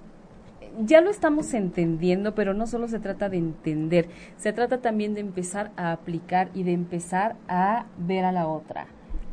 ya 0.80 1.00
lo 1.00 1.10
estamos 1.10 1.54
entendiendo, 1.54 2.34
pero 2.34 2.54
no 2.54 2.66
solo 2.66 2.88
se 2.88 2.98
trata 3.00 3.28
de 3.28 3.38
entender, 3.38 4.08
se 4.36 4.52
trata 4.52 4.80
también 4.80 5.14
de 5.14 5.20
empezar 5.20 5.70
a 5.76 5.92
aplicar 5.92 6.50
y 6.54 6.62
de 6.62 6.72
empezar 6.72 7.36
a 7.48 7.86
ver 7.98 8.24
a 8.24 8.32
la 8.32 8.46
otra. 8.46 8.86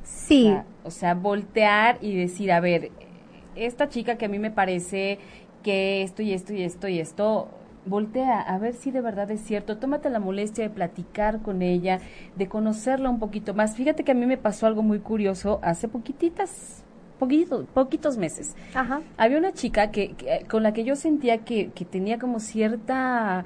Sí, 0.04 0.48
O 0.48 0.52
sea, 0.52 0.66
o 0.84 0.92
sea, 0.92 1.14
voltear 1.14 1.98
y 2.02 2.16
decir, 2.16 2.52
a 2.52 2.60
ver, 2.60 2.92
esta 3.56 3.90
chica 3.90 4.18
que 4.18 4.26
a 4.26 4.30
mí 4.30 4.40
me 4.40 4.52
parece 4.52 5.20
que 5.64 6.04
esto 6.04 6.22
y 6.22 6.34
esto 6.34 6.54
y 6.54 6.64
esto 6.64 6.88
y 6.88 7.00
esto, 7.00 7.50
voltea 7.86 8.40
a 8.42 8.58
ver 8.58 8.74
si 8.74 8.92
de 8.92 9.02
verdad 9.02 9.30
es 9.32 9.42
cierto. 9.42 9.78
Tómate 9.78 10.10
la 10.10 10.20
molestia 10.20 10.64
de 10.64 10.70
platicar 10.70 11.42
con 11.42 11.62
ella, 11.62 12.00
de 12.36 12.48
conocerla 12.48 13.10
un 13.10 13.20
poquito 13.20 13.54
más. 13.54 13.76
Fíjate 13.76 14.04
que 14.04 14.12
a 14.12 14.16
mí 14.16 14.26
me 14.26 14.38
pasó 14.38 14.68
algo 14.68 14.84
muy 14.84 15.00
curioso 15.00 15.60
hace 15.62 15.88
poquititas, 15.88 16.84
poquito, 17.20 17.66
poquitos 17.74 18.18
meses. 18.18 18.56
ajá. 18.74 19.02
Había 19.18 19.38
una 19.38 19.54
chica 19.54 19.92
que, 19.92 20.14
que- 20.14 20.46
con 20.50 20.64
la 20.64 20.74
que 20.74 20.84
yo 20.84 20.96
sentía 20.96 21.40
que, 21.40 21.70
que 21.76 21.86
tenía 21.86 22.18
como 22.18 22.40
cierta, 22.40 23.46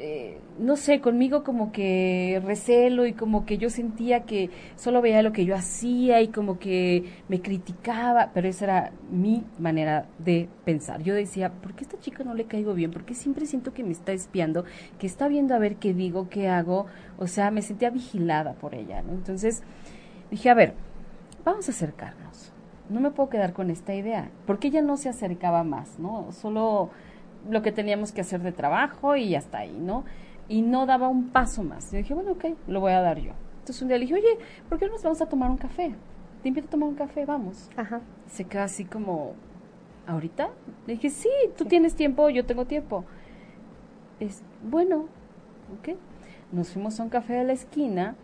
eh, 0.00 0.40
no 0.58 0.74
sé, 0.76 1.00
conmigo 1.00 1.44
como 1.44 1.70
que 1.70 2.42
recelo 2.44 3.06
y 3.06 3.12
como 3.12 3.46
que 3.46 3.58
yo 3.58 3.70
sentía 3.70 4.24
que 4.24 4.50
solo 4.76 5.00
veía 5.00 5.22
lo 5.22 5.32
que 5.32 5.44
yo 5.44 5.54
hacía 5.54 6.20
y 6.20 6.28
como 6.28 6.58
que 6.58 7.04
me 7.28 7.40
criticaba, 7.40 8.30
pero 8.34 8.48
esa 8.48 8.64
era 8.64 8.92
mi 9.10 9.44
manera 9.58 10.06
de 10.18 10.48
pensar. 10.64 11.00
Yo 11.02 11.14
decía, 11.14 11.50
¿por 11.50 11.74
qué 11.74 11.84
a 11.84 11.86
esta 11.88 12.00
chica 12.00 12.24
no 12.24 12.34
le 12.34 12.44
caigo 12.46 12.74
bien? 12.74 12.90
¿Por 12.90 13.04
qué 13.04 13.14
siempre 13.14 13.46
siento 13.46 13.72
que 13.72 13.84
me 13.84 13.92
está 13.92 14.12
espiando, 14.12 14.64
que 14.98 15.06
está 15.06 15.28
viendo 15.28 15.54
a 15.54 15.58
ver 15.58 15.76
qué 15.76 15.94
digo, 15.94 16.28
qué 16.28 16.48
hago? 16.48 16.86
O 17.18 17.28
sea, 17.28 17.52
me 17.52 17.62
sentía 17.62 17.90
vigilada 17.90 18.54
por 18.54 18.74
ella, 18.74 19.00
¿no? 19.02 19.12
Entonces 19.12 19.62
dije, 20.30 20.50
a 20.50 20.54
ver, 20.54 20.74
vamos 21.44 21.68
a 21.68 21.70
acercarnos. 21.70 22.50
No 22.88 23.00
me 23.00 23.10
puedo 23.10 23.30
quedar 23.30 23.52
con 23.52 23.70
esta 23.70 23.94
idea, 23.94 24.30
porque 24.46 24.68
ella 24.68 24.82
no 24.82 24.96
se 24.96 25.08
acercaba 25.08 25.64
más, 25.64 25.98
¿no? 25.98 26.30
Solo 26.32 26.90
lo 27.48 27.62
que 27.62 27.72
teníamos 27.72 28.12
que 28.12 28.20
hacer 28.20 28.42
de 28.42 28.52
trabajo 28.52 29.16
y 29.16 29.34
hasta 29.34 29.58
ahí, 29.58 29.76
¿no? 29.78 30.04
Y 30.48 30.62
no 30.62 30.86
daba 30.86 31.08
un 31.08 31.28
paso 31.28 31.62
más. 31.62 31.92
Y 31.92 31.98
dije, 31.98 32.14
bueno, 32.14 32.32
ok, 32.32 32.44
lo 32.66 32.80
voy 32.80 32.92
a 32.92 33.00
dar 33.00 33.18
yo. 33.18 33.32
Entonces 33.60 33.80
un 33.80 33.88
día 33.88 33.96
le 33.96 34.04
dije, 34.04 34.14
oye, 34.14 34.38
¿por 34.68 34.78
qué 34.78 34.86
no 34.86 34.92
nos 34.92 35.02
vamos 35.02 35.22
a 35.22 35.26
tomar 35.26 35.50
un 35.50 35.56
café? 35.56 35.94
Te 36.42 36.48
invito 36.48 36.66
a 36.66 36.70
tomar 36.70 36.88
un 36.90 36.94
café, 36.94 37.24
vamos. 37.24 37.70
Ajá. 37.76 38.02
Se 38.26 38.44
queda 38.44 38.64
así 38.64 38.84
como, 38.84 39.32
¿ahorita? 40.06 40.50
Le 40.86 40.94
dije, 40.94 41.08
sí, 41.08 41.30
tú 41.56 41.64
tienes 41.64 41.94
tiempo, 41.94 42.28
yo 42.28 42.44
tengo 42.44 42.66
tiempo. 42.66 43.06
Es, 44.20 44.42
bueno, 44.62 45.06
ok. 45.78 45.96
Nos 46.52 46.70
fuimos 46.70 47.00
a 47.00 47.02
un 47.02 47.08
café 47.08 47.32
de 47.32 47.44
la 47.44 47.54
esquina, 47.54 48.14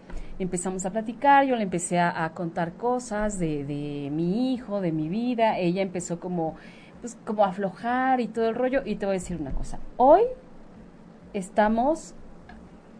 empezamos 0.43 0.86
a 0.86 0.91
platicar, 0.91 1.45
yo 1.45 1.55
le 1.57 1.62
empecé 1.62 1.99
a, 1.99 2.24
a 2.24 2.32
contar 2.32 2.72
cosas 2.72 3.38
de, 3.38 3.64
de 3.64 4.11
mi 4.11 4.55
hijo, 4.55 4.80
de 4.80 4.93
mi 4.93 5.09
vida, 5.09 5.59
ella 5.59 5.82
empezó 5.82 6.18
como, 6.18 6.57
pues, 7.01 7.16
como 7.24 7.45
a 7.45 7.49
aflojar 7.49 8.20
y 8.20 8.28
todo 8.28 8.49
el 8.49 8.55
rollo, 8.55 8.82
y 8.84 8.97
te 8.97 9.07
voy 9.07 9.16
a 9.16 9.18
decir 9.18 9.36
una 9.41 9.53
cosa, 9.53 9.78
hoy 9.97 10.22
estamos 11.34 12.14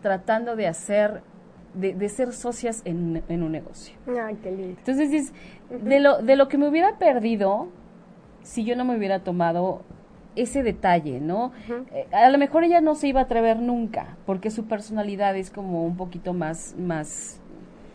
tratando 0.03 0.57
de 0.57 0.67
hacer, 0.67 1.23
de, 1.75 1.95
de 1.95 2.09
ser 2.09 2.33
socias 2.33 2.83
en, 2.85 3.23
en 3.29 3.43
un 3.43 3.53
negocio. 3.53 3.97
Ay, 4.07 4.37
qué 4.43 4.51
lindo. 4.51 4.79
Entonces, 4.79 5.13
es 5.13 5.33
de, 5.85 6.01
lo, 6.01 6.23
de 6.23 6.37
lo 6.37 6.49
que 6.49 6.59
me 6.59 6.69
hubiera 6.69 6.99
perdido 6.99 7.69
si 8.43 8.65
yo 8.65 8.77
no 8.77 8.85
me 8.85 8.97
hubiera 8.97 9.21
tomado 9.21 9.83
ese 10.37 10.63
detalle, 10.63 11.21
¿no? 11.21 11.53
Eh, 11.93 12.07
a 12.13 12.29
lo 12.31 12.39
mejor 12.39 12.65
ella 12.65 12.81
no 12.81 12.95
se 12.95 13.09
iba 13.09 13.21
a 13.21 13.25
atrever 13.25 13.59
nunca, 13.59 14.17
porque 14.27 14.51
su 14.51 14.67
personalidad 14.67 15.37
es 15.37 15.51
como 15.51 15.85
un 15.85 15.97
poquito 15.97 16.33
más, 16.33 16.75
más, 16.79 17.41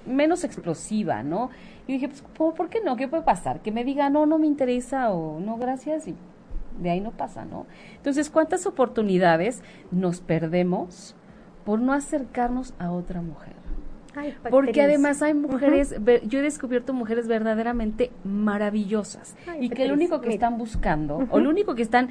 menos 0.05 0.43
explosiva, 0.43 1.23
¿no? 1.23 1.49
Y 1.87 1.93
dije, 1.93 2.07
pues, 2.09 2.21
¿por 2.21 2.53
por 2.53 2.69
qué 2.69 2.81
no? 2.83 2.95
¿Qué 2.95 3.07
puede 3.07 3.23
pasar? 3.23 3.61
Que 3.61 3.71
me 3.71 3.83
diga, 3.83 4.09
no, 4.09 4.25
no 4.25 4.37
me 4.37 4.47
interesa 4.47 5.11
o 5.11 5.39
no, 5.39 5.57
gracias, 5.57 6.07
y 6.07 6.15
de 6.79 6.89
ahí 6.89 6.99
no 6.99 7.11
pasa, 7.11 7.45
¿no? 7.45 7.65
Entonces, 7.95 8.29
¿cuántas 8.29 8.65
oportunidades 8.65 9.63
nos 9.91 10.19
perdemos 10.19 11.15
por 11.65 11.81
no 11.81 11.91
acercarnos 11.91 12.73
a 12.79 12.91
otra 12.91 13.21
mujer. 13.21 13.53
Ay, 14.15 14.33
Porque 14.49 14.81
además 14.81 15.21
hay 15.21 15.33
mujeres, 15.33 15.95
ver- 16.03 16.27
yo 16.27 16.39
he 16.39 16.41
descubierto 16.41 16.93
mujeres 16.93 17.27
verdaderamente 17.27 18.11
maravillosas 18.23 19.35
Ay, 19.47 19.65
y 19.65 19.69
que 19.69 19.87
lo 19.87 19.93
único 19.93 20.21
que 20.21 20.27
mira. 20.27 20.35
están 20.35 20.57
buscando, 20.57 21.27
o 21.29 21.39
lo 21.39 21.49
único 21.49 21.75
que 21.75 21.81
están, 21.81 22.09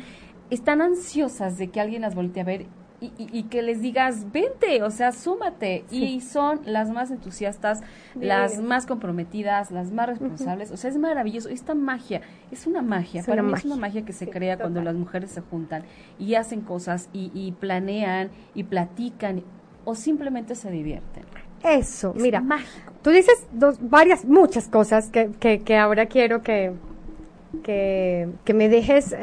están 0.50 0.82
ansiosas 0.82 1.56
de 1.58 1.68
que 1.68 1.80
alguien 1.80 2.02
las 2.02 2.14
voltee 2.14 2.42
a 2.42 2.44
ver 2.44 2.66
y, 3.00 3.06
y- 3.18 3.28
y 3.32 3.42
que 3.44 3.60
les 3.62 3.80
digas, 3.82 4.30
vente, 4.32 4.82
o 4.82 4.90
sea, 4.90 5.12
súmate. 5.12 5.84
Y 5.90 6.20
son 6.22 6.60
las 6.64 6.90
más 6.90 7.10
entusiastas, 7.10 7.82
las 8.14 8.60
más 8.62 8.86
comprometidas, 8.86 9.70
las 9.70 9.90
más 9.90 10.08
responsables. 10.08 10.70
O 10.70 10.76
sea, 10.78 10.88
es 10.90 10.96
maravilloso. 10.96 11.48
Esta 11.50 11.74
magia, 11.74 12.22
es 12.50 12.66
una 12.66 12.80
magia. 12.82 13.20
Es 13.20 13.26
Para 13.26 13.42
una 13.42 13.50
mí 13.52 13.58
es 13.58 13.64
una 13.64 13.76
magia. 13.76 14.04
que 14.06 14.12
se 14.12 14.24
Sí, 14.26 14.30
crea 14.30 14.56
cuando 14.56 14.80
las 14.80 14.94
mujeres 14.94 15.30
se 15.32 15.40
juntan 15.42 15.82
y 16.18 16.34
hacen 16.36 16.60
cosas 16.62 17.10
y, 17.12 17.30
y 17.34 17.52
planean 17.52 18.30
y 18.54 18.62
platican 18.64 19.42
o 19.84 19.94
simplemente 19.94 20.54
se 20.54 20.70
divierten. 20.70 21.24
Eso, 21.64 22.14
Es 22.14 22.22
mira, 22.22 22.40
mágico. 22.40 22.92
tú 23.02 23.10
dices 23.10 23.46
dos, 23.52 23.78
varias, 23.80 24.24
muchas 24.24 24.68
cosas 24.68 25.08
que, 25.10 25.30
que, 25.40 25.62
que 25.62 25.76
ahora 25.76 26.06
quiero 26.06 26.42
que, 26.42 26.72
que, 27.64 28.28
que 28.44 28.54
me 28.54 28.68
dejes 28.68 29.16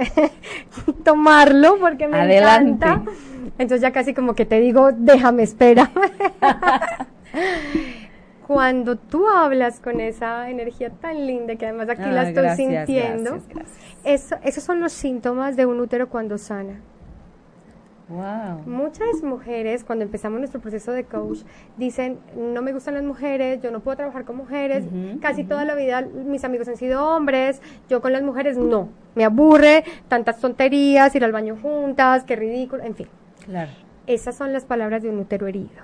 tomarlo 1.05 1.77
porque 1.79 2.07
me 2.07 2.19
Adelante. 2.19 2.87
encanta. 2.87 3.11
Entonces 3.57 3.81
ya 3.81 3.91
casi 3.91 4.13
como 4.13 4.33
que 4.35 4.45
te 4.45 4.59
digo, 4.59 4.91
déjame, 4.91 5.43
espera. 5.43 5.91
Cuando 8.47 8.97
tú 8.97 9.27
hablas 9.29 9.79
con 9.79 9.99
esa 10.01 10.49
energía 10.49 10.89
tan 10.89 11.25
linda 11.25 11.55
que 11.55 11.65
además 11.67 11.89
aquí 11.89 12.09
la 12.09 12.21
Ay, 12.21 12.27
estoy 12.29 12.43
gracias, 12.43 12.57
sintiendo, 12.57 13.31
gracias, 13.31 13.47
gracias. 13.49 13.77
Eso, 14.03 14.35
esos 14.43 14.63
son 14.63 14.79
los 14.81 14.91
síntomas 14.91 15.55
de 15.55 15.65
un 15.65 15.79
útero 15.79 16.09
cuando 16.09 16.37
sana. 16.37 16.81
Wow. 18.11 18.63
Muchas 18.65 19.23
mujeres, 19.23 19.85
cuando 19.85 20.03
empezamos 20.03 20.39
nuestro 20.39 20.59
proceso 20.59 20.91
de 20.91 21.05
coach, 21.05 21.39
dicen, 21.77 22.19
no 22.35 22.61
me 22.61 22.73
gustan 22.73 22.95
las 22.95 23.03
mujeres, 23.03 23.61
yo 23.61 23.71
no 23.71 23.79
puedo 23.79 23.95
trabajar 23.95 24.25
con 24.25 24.35
mujeres, 24.35 24.83
casi 25.21 25.45
toda 25.45 25.63
la 25.63 25.75
vida 25.75 26.01
mis 26.01 26.43
amigos 26.43 26.67
han 26.67 26.75
sido 26.75 27.07
hombres, 27.07 27.61
yo 27.89 28.01
con 28.01 28.11
las 28.11 28.21
mujeres 28.21 28.57
no, 28.57 28.89
me 29.15 29.23
aburre, 29.23 29.85
tantas 30.09 30.39
tonterías, 30.39 31.15
ir 31.15 31.23
al 31.23 31.31
baño 31.31 31.57
juntas, 31.61 32.25
qué 32.25 32.35
ridículo, 32.35 32.83
en 32.83 32.95
fin. 32.95 33.07
Claro. 33.45 33.71
Esas 34.07 34.35
son 34.35 34.51
las 34.51 34.65
palabras 34.65 35.01
de 35.03 35.09
un 35.09 35.19
útero 35.19 35.47
herido, 35.47 35.83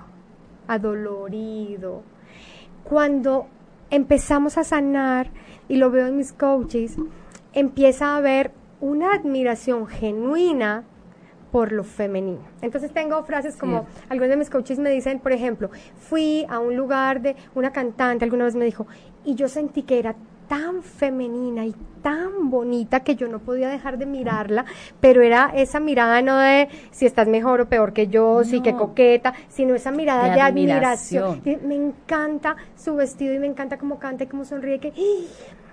adolorido. 0.66 2.02
Cuando 2.84 3.46
empezamos 3.90 4.58
a 4.58 4.64
sanar, 4.64 5.30
y 5.66 5.76
lo 5.76 5.90
veo 5.90 6.06
en 6.08 6.16
mis 6.18 6.32
coaches, 6.34 6.96
empieza 7.54 8.08
a 8.08 8.16
haber 8.18 8.50
una 8.80 9.14
admiración 9.14 9.86
genuina 9.86 10.84
por 11.50 11.72
lo 11.72 11.84
femenino. 11.84 12.42
Entonces 12.62 12.92
tengo 12.92 13.22
frases 13.24 13.56
como, 13.56 13.80
Cierto. 13.80 14.06
algunos 14.10 14.30
de 14.30 14.36
mis 14.36 14.50
coaches 14.50 14.78
me 14.78 14.90
dicen, 14.90 15.20
por 15.20 15.32
ejemplo, 15.32 15.70
fui 15.98 16.46
a 16.48 16.58
un 16.58 16.76
lugar 16.76 17.20
de 17.20 17.36
una 17.54 17.72
cantante, 17.72 18.24
alguna 18.24 18.44
vez 18.44 18.54
me 18.54 18.64
dijo, 18.64 18.86
y 19.24 19.34
yo 19.34 19.48
sentí 19.48 19.82
que 19.82 19.98
era 19.98 20.14
tan 20.48 20.82
femenina 20.82 21.66
y 21.66 21.74
tan 22.02 22.48
bonita 22.50 23.00
que 23.00 23.16
yo 23.16 23.28
no 23.28 23.38
podía 23.38 23.68
dejar 23.68 23.98
de 23.98 24.06
mirarla, 24.06 24.64
pero 25.00 25.20
era 25.20 25.52
esa 25.54 25.78
mirada 25.78 26.22
no 26.22 26.38
de 26.38 26.68
si 26.90 27.04
estás 27.04 27.28
mejor 27.28 27.60
o 27.60 27.68
peor 27.68 27.92
que 27.92 28.08
yo, 28.08 28.42
si 28.44 28.62
que 28.62 28.74
coqueta, 28.74 29.34
sino 29.48 29.74
esa 29.74 29.90
mirada 29.90 30.34
De 30.34 30.40
admiración. 30.40 31.42
Me 31.64 31.74
encanta 31.74 32.56
su 32.76 32.94
vestido 32.94 33.34
y 33.34 33.38
me 33.38 33.46
encanta 33.46 33.76
cómo 33.76 33.98
canta 33.98 34.24
y 34.24 34.26
cómo 34.26 34.44
sonríe, 34.44 34.80
que. 34.80 34.92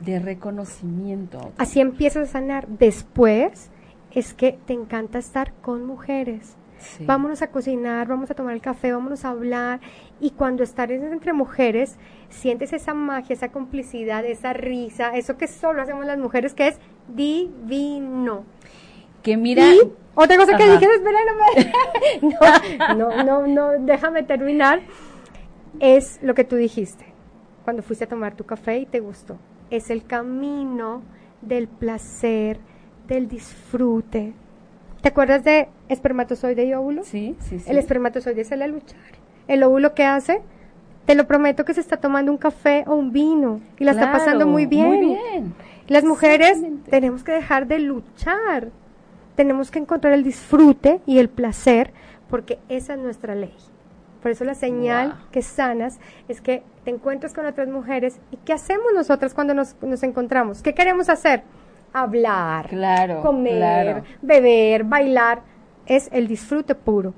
De 0.01 0.19
reconocimiento. 0.19 1.53
así 1.57 1.79
empiezas 1.79 2.29
a 2.29 2.31
sanar. 2.33 2.67
Después 2.67 3.69
es 4.15 4.33
que 4.33 4.57
te 4.65 4.73
encanta 4.73 5.19
estar 5.19 5.53
con 5.61 5.85
mujeres. 5.85 6.55
Sí. 6.79 7.05
Vámonos 7.05 7.41
a 7.41 7.47
cocinar, 7.51 8.07
vamos 8.07 8.31
a 8.31 8.33
tomar 8.33 8.53
el 8.53 8.61
café, 8.61 8.91
vámonos 8.91 9.25
a 9.25 9.29
hablar. 9.29 9.79
Y 10.19 10.31
cuando 10.31 10.63
estás 10.63 10.89
entre 10.89 11.33
mujeres, 11.33 11.97
sientes 12.29 12.73
esa 12.73 12.93
magia, 12.93 13.33
esa 13.33 13.49
complicidad, 13.51 14.25
esa 14.25 14.53
risa, 14.53 15.15
eso 15.15 15.37
que 15.37 15.47
solo 15.47 15.81
hacemos 15.81 16.05
las 16.05 16.17
mujeres, 16.17 16.53
que 16.53 16.67
es 16.69 16.79
divino. 17.07 18.43
Que 19.21 19.37
mira. 19.37 19.73
Y 19.73 19.79
otra 20.15 20.37
cosa 20.37 20.57
que 20.57 20.63
dije, 20.69 20.85
espera, 20.85 21.19
no, 21.27 22.31
me- 22.31 22.95
no, 22.95 23.23
no, 23.23 23.23
no, 23.23 23.47
no, 23.47 23.85
déjame 23.85 24.23
terminar. 24.23 24.81
Es 25.79 26.19
lo 26.21 26.35
que 26.35 26.43
tú 26.45 26.55
dijiste 26.55 27.05
cuando 27.65 27.83
fuiste 27.83 28.05
a 28.05 28.07
tomar 28.07 28.35
tu 28.35 28.45
café 28.45 28.77
y 28.79 28.85
te 28.85 28.99
gustó. 28.99 29.37
Es 29.71 29.89
el 29.89 30.05
camino 30.05 31.01
del 31.41 31.67
placer, 31.67 32.59
del 33.07 33.27
disfrute. 33.27 34.33
¿Te 35.01 35.09
acuerdas 35.09 35.43
de 35.43 35.69
espermatozoide 35.89 36.65
y 36.65 36.73
óvulo? 36.73 37.03
Sí, 37.03 37.35
sí, 37.39 37.59
sí. 37.59 37.69
El 37.69 37.77
espermatozoide 37.77 38.43
sale 38.43 38.63
a 38.63 38.67
luchar. 38.67 38.99
El 39.47 39.63
óvulo 39.63 39.93
que 39.93 40.03
hace, 40.03 40.41
te 41.05 41.13
lo 41.15 41.27
prometo 41.27 41.65
que 41.65 41.73
se 41.75 41.81
está 41.81 41.97
tomando 41.97 42.31
un 42.31 42.37
café 42.37 42.83
o 42.87 42.95
un 42.95 43.11
vino 43.11 43.61
y 43.77 43.83
la 43.83 43.91
está 43.91 44.11
pasando 44.11 44.47
muy 44.47 44.65
bien. 44.65 44.87
Muy 44.87 44.99
bien. 45.05 45.53
Las 45.87 46.03
mujeres 46.03 46.59
tenemos 46.89 47.23
que 47.23 47.31
dejar 47.33 47.67
de 47.67 47.79
luchar. 47.79 48.69
Tenemos 49.35 49.69
que 49.69 49.79
encontrar 49.79 50.13
el 50.13 50.23
disfrute 50.23 51.01
y 51.05 51.19
el 51.19 51.29
placer 51.29 51.93
porque 52.29 52.57
esa 52.69 52.93
es 52.95 52.99
nuestra 52.99 53.35
ley. 53.35 53.53
Por 54.23 54.31
eso 54.31 54.43
la 54.43 54.55
señal 54.55 55.09
Wow. 55.09 55.17
que 55.31 55.41
sanas 55.43 55.99
es 56.27 56.41
que 56.41 56.63
te 56.83 56.89
encuentras 56.89 57.35
con 57.35 57.45
otras 57.45 57.67
mujeres 57.67 58.19
y 58.31 58.37
¿qué 58.37 58.53
hacemos 58.53 58.87
nosotras 58.95 59.35
cuando 59.35 59.53
nos, 59.53 59.75
nos 59.83 60.01
encontramos? 60.01 60.63
¿Qué 60.63 60.73
queremos 60.73 61.09
hacer? 61.09 61.43
Hablar, 61.95 62.67
Claro. 62.67 63.21
comer, 63.21 63.55
claro. 63.55 64.03
beber, 64.21 64.83
bailar. 64.83 65.41
Es 65.85 66.09
el 66.11 66.27
disfrute 66.27 66.75
puro. 66.75 67.13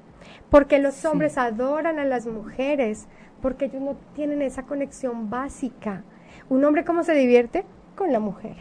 Porque 0.51 0.77
los 0.79 0.93
Sí. 0.93 1.07
hombres 1.07 1.37
adoran 1.37 1.97
a 1.99 2.05
las 2.05 2.27
mujeres, 2.27 3.07
porque 3.41 3.65
ellos 3.65 3.81
no 3.81 3.95
tienen 4.13 4.41
esa 4.41 4.63
conexión 4.63 5.29
básica. 5.31 6.03
Un 6.49 6.63
hombre 6.63 6.85
cómo 6.85 7.03
se 7.03 7.13
divierte 7.13 7.65
con 7.95 8.11
la 8.13 8.19
mujer. 8.19 8.55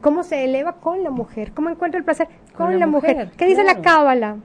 ¿Cómo 0.00 0.22
se 0.22 0.44
eleva 0.44 0.76
con 0.76 1.02
la 1.04 1.10
mujer? 1.10 1.52
¿Cómo 1.52 1.68
encuentra 1.68 1.98
el 1.98 2.04
placer 2.04 2.28
con, 2.56 2.66
Con 2.68 2.72
la 2.74 2.80
la 2.80 2.86
mujer? 2.86 3.16
mujer, 3.16 3.32
¿Qué 3.36 3.46
dice 3.46 3.62
la 3.62 3.82
cábala? 3.82 4.36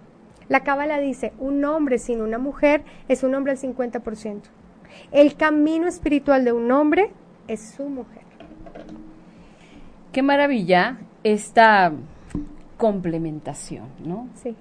La 0.49 0.59
cábala 0.61 0.99
dice, 0.99 1.32
un 1.39 1.63
hombre 1.66 1.97
sin 1.97 2.22
una 2.22 2.38
mujer 2.38 2.84
es 3.07 3.24
un 3.24 3.34
hombre 3.36 3.51
al 3.53 3.57
50%. 3.57 4.49
El 5.11 5.36
camino 5.38 5.88
espiritual 5.88 6.43
de 6.45 6.51
un 6.51 6.72
hombre 6.72 7.11
es 7.47 7.72
su 7.72 7.84
mujer. 7.89 8.25
Qué 10.16 10.24
maravilla 10.24 10.97
esta 11.26 11.91
complementación, 12.78 13.89
¿no? 14.01 14.30
Sí. 14.36 14.55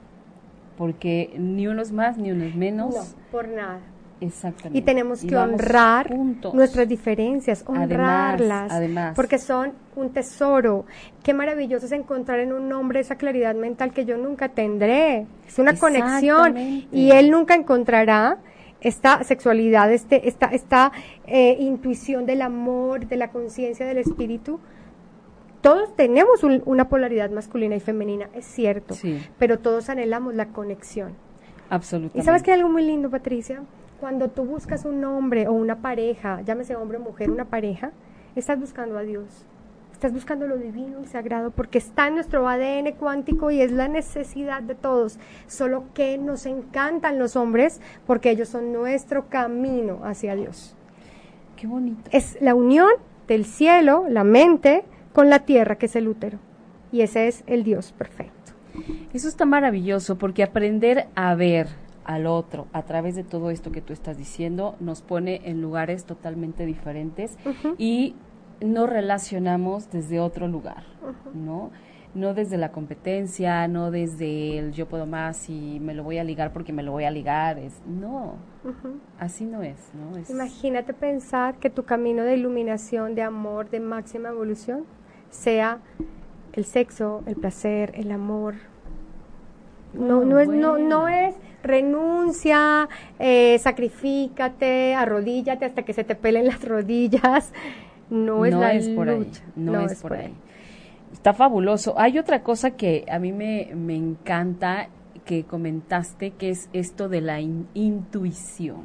Porque 0.76 1.32
ni 1.38 1.68
uno 1.68 1.80
es 1.80 1.92
más, 1.92 2.18
ni 2.18 2.32
uno 2.32 2.42
es 2.42 2.56
menos. 2.56 2.92
No, 2.92 3.02
por 3.30 3.46
nada. 3.46 3.78
Exactamente. 4.20 4.76
Y 4.76 4.82
tenemos 4.82 5.22
que 5.22 5.36
honrar 5.36 6.08
juntos. 6.08 6.54
nuestras 6.54 6.88
diferencias, 6.88 7.64
Además, 7.68 7.84
honrarlas, 7.84 8.72
además. 8.72 9.12
porque 9.14 9.38
son 9.38 9.74
un 9.94 10.10
tesoro. 10.10 10.86
Qué 11.22 11.32
maravilloso 11.34 11.86
es 11.86 11.92
encontrar 11.92 12.40
en 12.40 12.52
un 12.52 12.72
hombre 12.72 12.98
esa 12.98 13.14
claridad 13.14 13.54
mental 13.54 13.92
que 13.92 14.04
yo 14.04 14.16
nunca 14.16 14.48
tendré. 14.48 15.24
Es 15.46 15.60
una 15.60 15.78
conexión 15.78 16.56
y 16.90 17.12
él 17.12 17.30
nunca 17.30 17.54
encontrará 17.54 18.38
esta 18.80 19.22
sexualidad, 19.22 19.92
este, 19.92 20.26
esta, 20.26 20.46
esta 20.46 20.90
eh, 21.28 21.56
intuición 21.60 22.26
del 22.26 22.42
amor, 22.42 23.06
de 23.06 23.16
la 23.16 23.28
conciencia 23.30 23.86
del 23.86 23.98
espíritu. 23.98 24.58
Todos 25.64 25.96
tenemos 25.96 26.44
un- 26.44 26.62
una 26.66 26.90
polaridad 26.90 27.30
masculina 27.30 27.74
y 27.74 27.80
femenina, 27.80 28.28
es 28.34 28.44
cierto, 28.44 28.92
Sí. 28.94 29.18
pero 29.38 29.58
todos 29.58 29.88
anhelamos 29.88 30.34
la 30.34 30.48
conexión. 30.48 31.14
Absolutamente. 31.70 32.18
¿Y 32.18 32.22
sabes 32.22 32.42
que 32.42 32.52
hay 32.52 32.58
algo 32.58 32.70
muy 32.70 32.82
lindo, 32.84 33.08
Patricia? 33.08 33.62
Cuando 33.98 34.28
tú 34.28 34.44
buscas 34.44 34.84
un 34.84 35.02
hombre 35.04 35.48
o 35.48 35.52
una 35.52 35.76
pareja, 35.76 36.42
llámese 36.42 36.76
hombre 36.76 36.98
o 36.98 37.00
mujer, 37.00 37.30
una 37.30 37.46
pareja, 37.46 37.92
estás 38.36 38.60
buscando 38.60 38.98
a 38.98 39.02
Dios. 39.02 39.46
Estás 39.94 40.12
buscando 40.12 40.46
lo 40.46 40.58
divino 40.58 41.00
y 41.00 41.06
sagrado 41.06 41.50
porque 41.50 41.78
está 41.78 42.08
en 42.08 42.16
nuestro 42.16 42.46
ADN 42.46 42.92
cuántico 42.92 43.50
y 43.50 43.62
es 43.62 43.72
la 43.72 43.88
necesidad 43.88 44.60
de 44.62 44.74
todos. 44.74 45.18
Solo 45.46 45.84
que 45.94 46.18
nos 46.18 46.44
encantan 46.44 47.18
los 47.18 47.36
hombres 47.36 47.80
porque 48.06 48.28
ellos 48.28 48.50
son 48.50 48.70
nuestro 48.70 49.30
camino 49.30 50.00
hacia 50.04 50.34
Dios. 50.36 50.76
Qué 51.56 51.66
bonito. 51.66 52.02
Es 52.12 52.36
la 52.42 52.54
unión 52.54 52.90
del 53.28 53.46
cielo, 53.46 54.04
la 54.10 54.24
mente, 54.24 54.84
con 55.14 55.30
la 55.30 55.46
tierra, 55.46 55.76
que 55.76 55.86
es 55.86 55.96
el 55.96 56.08
útero. 56.08 56.38
Y 56.92 57.00
ese 57.00 57.28
es 57.28 57.44
el 57.46 57.64
Dios 57.64 57.92
perfecto. 57.92 58.52
Eso 59.14 59.28
está 59.28 59.46
maravilloso 59.46 60.18
porque 60.18 60.42
aprender 60.42 61.06
a 61.14 61.34
ver 61.34 61.68
al 62.04 62.26
otro 62.26 62.66
a 62.72 62.82
través 62.82 63.14
de 63.14 63.24
todo 63.24 63.50
esto 63.50 63.72
que 63.72 63.80
tú 63.80 63.92
estás 63.92 64.18
diciendo 64.18 64.76
nos 64.78 65.00
pone 65.00 65.40
en 65.44 65.62
lugares 65.62 66.04
totalmente 66.04 66.66
diferentes 66.66 67.38
y 67.78 68.14
no 68.60 68.86
relacionamos 68.86 69.90
desde 69.90 70.20
otro 70.20 70.48
lugar, 70.48 70.84
¿no? 71.32 71.70
No 72.14 72.34
desde 72.34 72.58
la 72.58 72.70
competencia, 72.70 73.66
no 73.68 73.90
desde 73.90 74.58
el 74.58 74.72
yo 74.72 74.86
puedo 74.86 75.06
más 75.06 75.48
y 75.48 75.80
me 75.80 75.94
lo 75.94 76.04
voy 76.04 76.18
a 76.18 76.24
ligar 76.24 76.52
porque 76.52 76.72
me 76.72 76.82
lo 76.82 76.92
voy 76.92 77.04
a 77.04 77.10
ligar, 77.10 77.58
es 77.58 77.80
no, 77.86 78.34
así 79.18 79.44
no 79.44 79.62
es, 79.62 79.90
¿no? 79.94 80.16
Es, 80.16 80.30
Imagínate 80.30 80.92
pensar 80.94 81.56
que 81.56 81.70
tu 81.70 81.84
camino 81.84 82.22
de 82.22 82.36
iluminación, 82.36 83.14
de 83.14 83.22
amor, 83.22 83.70
de 83.70 83.80
máxima 83.80 84.28
evolución, 84.28 84.84
sea 85.34 85.78
el 86.52 86.64
sexo, 86.64 87.22
el 87.26 87.36
placer, 87.36 87.92
el 87.94 88.10
amor. 88.12 88.54
No, 89.92 90.18
Oh, 90.18 90.24
no 90.24 90.38
es, 90.40 90.48
no, 90.48 90.70
bueno. 90.72 90.88
no 90.88 91.08
es 91.08 91.34
renuncia, 91.62 92.88
eh, 93.18 93.58
sacrifícate, 93.58 94.94
arrodíllate 94.94 95.64
hasta 95.64 95.82
que 95.82 95.92
se 95.92 96.04
te 96.04 96.14
pelen 96.14 96.46
las 96.46 96.64
rodillas. 96.64 97.52
No 98.10 98.44
es 98.44 98.52
la 98.54 98.72
por 98.94 99.08
ahí, 99.08 99.18
lucha. 99.18 99.42
no, 99.56 99.80
es, 99.86 100.02
por 100.02 100.12
ahí. 100.14 100.34
Está 101.12 101.32
fabuloso. 101.32 101.94
Hay 101.98 102.18
otra 102.18 102.42
cosa 102.42 102.72
que 102.72 103.04
a 103.10 103.18
mí 103.18 103.32
me, 103.32 103.70
me 103.74 103.94
encanta 103.96 104.88
que 105.24 105.44
comentaste, 105.44 106.32
que 106.32 106.50
es 106.50 106.68
esto 106.72 107.08
de 107.08 107.20
la 107.22 107.40
in- 107.40 107.66
intuición. 107.72 108.82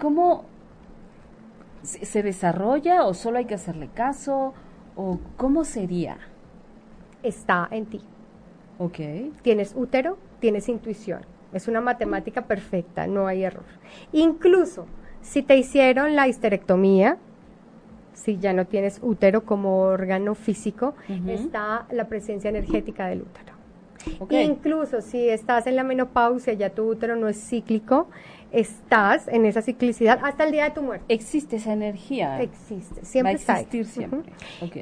¿Cómo 0.00 0.44
se, 1.82 2.04
se 2.04 2.22
desarrolla 2.22 3.04
o 3.04 3.14
solo 3.14 3.38
hay 3.38 3.44
que 3.44 3.54
hacerle 3.54 3.88
caso? 3.94 4.54
¿O 4.96 5.18
cómo 5.36 5.64
sería? 5.64 6.18
Está 7.22 7.68
en 7.70 7.86
ti. 7.86 8.00
Ok. 8.78 8.98
Tienes 9.42 9.74
útero, 9.76 10.18
tienes 10.40 10.68
intuición. 10.68 11.22
Es 11.52 11.68
una 11.68 11.80
matemática 11.80 12.46
perfecta, 12.46 13.06
no 13.06 13.26
hay 13.26 13.44
error. 13.44 13.64
Incluso 14.12 14.86
si 15.20 15.42
te 15.42 15.56
hicieron 15.56 16.16
la 16.16 16.26
histerectomía, 16.26 17.18
si 18.14 18.38
ya 18.38 18.52
no 18.52 18.66
tienes 18.66 19.00
útero 19.02 19.44
como 19.44 19.80
órgano 19.80 20.34
físico, 20.34 20.94
está 21.26 21.86
la 21.90 22.08
presencia 22.08 22.50
energética 22.50 23.06
del 23.06 23.22
útero. 23.22 23.52
Ok. 24.18 24.32
Incluso 24.32 25.00
si 25.00 25.28
estás 25.28 25.66
en 25.66 25.76
la 25.76 25.84
menopausia, 25.84 26.54
ya 26.54 26.70
tu 26.70 26.88
útero 26.88 27.16
no 27.16 27.28
es 27.28 27.38
cíclico, 27.38 28.08
estás 28.52 29.28
en 29.28 29.46
esa 29.46 29.62
ciclicidad 29.62 30.20
hasta 30.22 30.44
el 30.44 30.52
día 30.52 30.64
de 30.64 30.70
tu 30.70 30.82
muerte. 30.82 31.04
Existe 31.08 31.56
esa 31.56 31.72
energía. 31.72 32.40
Existe, 32.40 33.04
siempre 33.04 33.32
Va 33.32 33.36
a 33.36 33.40
está 33.40 33.54
ahí. 33.54 33.62
existir 33.62 33.86
siempre. 33.86 34.32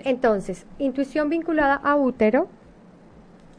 Entonces, 0.04 0.66
intuición 0.78 1.28
vinculada 1.30 1.74
a 1.76 1.96
útero 1.96 2.48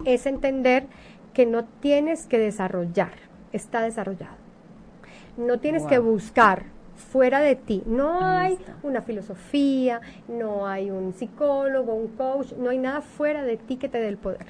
es 0.06 0.26
entender 0.26 0.88
que 1.34 1.46
no 1.46 1.66
tienes 1.66 2.26
que 2.28 2.38
desarrollar, 2.38 3.14
está 3.54 3.82
desarrollado. 3.82 4.36
No 5.38 5.60
tienes 5.60 5.86
que 5.86 5.98
buscar 5.98 6.66
fuera 6.96 7.40
de 7.40 7.56
ti. 7.56 7.84
No 7.86 8.20
hay 8.22 8.60
una 8.84 9.02
filosofía, 9.02 10.02
no 10.28 10.68
hay 10.68 10.92
un 10.92 11.14
psicólogo, 11.14 11.94
un 11.94 12.10
coach, 12.10 12.52
no 12.58 12.70
hay 12.70 12.78
nada 12.78 13.02
fuera 13.02 13.44
de 13.44 13.58
ti 13.58 13.78
que 13.78 13.88
te 13.90 14.00
dé 14.00 14.10
el 14.10 14.18
poder. 14.18 14.46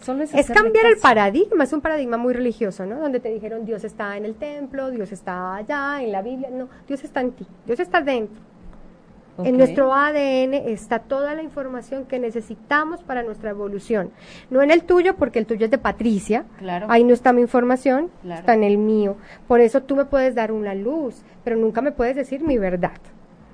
Solo 0.00 0.22
es, 0.22 0.50
cambiar 0.50 0.86
el 0.86 0.96
paradigma, 0.98 1.64
es 1.64 1.72
un 1.72 1.80
paradigma 1.80 2.16
muy 2.16 2.32
religioso, 2.32 2.86
¿no? 2.86 2.98
Donde 3.00 3.20
te 3.20 3.30
dijeron 3.30 3.64
Dios 3.64 3.84
está 3.84 4.16
en 4.16 4.24
el 4.24 4.34
templo, 4.34 4.90
Dios 4.90 5.12
está 5.12 5.56
allá, 5.56 6.02
en 6.02 6.12
la 6.12 6.22
Biblia. 6.22 6.48
No, 6.50 6.68
Dios 6.86 7.04
está 7.04 7.20
en 7.20 7.32
ti, 7.32 7.46
Dios 7.66 7.80
está 7.80 8.00
dentro. 8.00 8.40
En 9.44 9.56
nuestro 9.56 9.94
ADN 9.94 10.54
está 10.54 10.98
toda 10.98 11.32
la 11.34 11.42
información 11.44 12.06
que 12.06 12.18
necesitamos 12.18 13.04
para 13.04 13.22
nuestra 13.22 13.50
evolución. 13.50 14.10
No 14.50 14.62
en 14.62 14.72
el 14.72 14.82
tuyo, 14.82 15.14
porque 15.14 15.38
el 15.38 15.46
tuyo 15.46 15.66
es 15.66 15.70
de 15.70 15.78
Patricia. 15.78 16.44
Claro. 16.58 16.86
Ahí 16.88 17.04
no 17.04 17.14
está 17.14 17.32
mi 17.32 17.40
información, 17.40 18.10
Claro. 18.22 18.40
está 18.40 18.54
en 18.54 18.64
el 18.64 18.78
mío. 18.78 19.16
Por 19.46 19.60
eso 19.60 19.82
tú 19.82 19.94
me 19.94 20.06
puedes 20.06 20.34
dar 20.34 20.50
una 20.50 20.74
luz, 20.74 21.22
pero 21.44 21.56
nunca 21.56 21.80
me 21.80 21.92
puedes 21.92 22.16
decir 22.16 22.42
mi 22.42 22.58
verdad. 22.58 22.98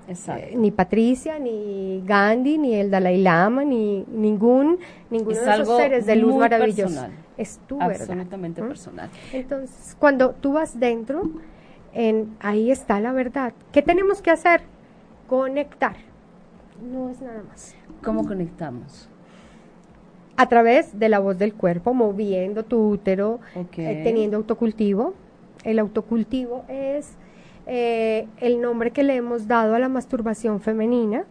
Exacto. 0.08 0.46
Eh, 0.50 0.56
ni 0.56 0.70
Patricia, 0.70 1.38
ni 1.38 2.02
Gandhi, 2.04 2.58
ni 2.58 2.74
el 2.74 2.90
Dalai 2.90 3.20
Lama, 3.22 3.64
ni 3.64 4.04
ningún 4.08 4.78
ninguno 5.10 5.36
Es 5.36 5.44
de 5.44 5.52
esos 5.52 5.76
seres 5.76 6.06
de 6.06 6.16
luz 6.16 6.36
maravillosos. 6.36 7.06
Es 7.36 7.58
tu 7.66 7.78
verdad. 7.78 8.00
Absolutamente 8.00 8.62
personal. 8.62 9.10
Entonces, 9.32 9.96
cuando 9.98 10.30
tú 10.32 10.52
vas 10.52 10.78
dentro, 10.78 11.30
en, 11.92 12.36
ahí 12.40 12.70
está 12.70 13.00
la 13.00 13.12
verdad. 13.12 13.54
¿Qué 13.72 13.82
tenemos 13.82 14.20
que 14.20 14.30
hacer? 14.30 14.62
Conectar. 15.26 15.96
No 16.92 17.10
es 17.10 17.20
nada 17.20 17.42
más. 17.42 17.74
¿Cómo 18.02 18.26
conectamos? 18.26 19.08
A 20.36 20.48
través 20.48 20.98
de 20.98 21.08
la 21.08 21.20
voz 21.20 21.38
del 21.38 21.54
cuerpo, 21.54 21.94
moviendo 21.94 22.64
tu 22.64 22.90
útero, 22.90 23.40
eh, 23.54 24.00
teniendo 24.04 24.36
autocultivo. 24.36 25.14
El 25.62 25.78
autocultivo 25.78 26.64
es 26.68 27.16
eh, 27.66 28.26
el 28.38 28.60
nombre 28.60 28.90
que 28.90 29.02
le 29.02 29.16
hemos 29.16 29.46
dado 29.48 29.74
a 29.74 29.78
la 29.78 29.88
masturbación 29.88 30.60
femenina. 30.60 31.24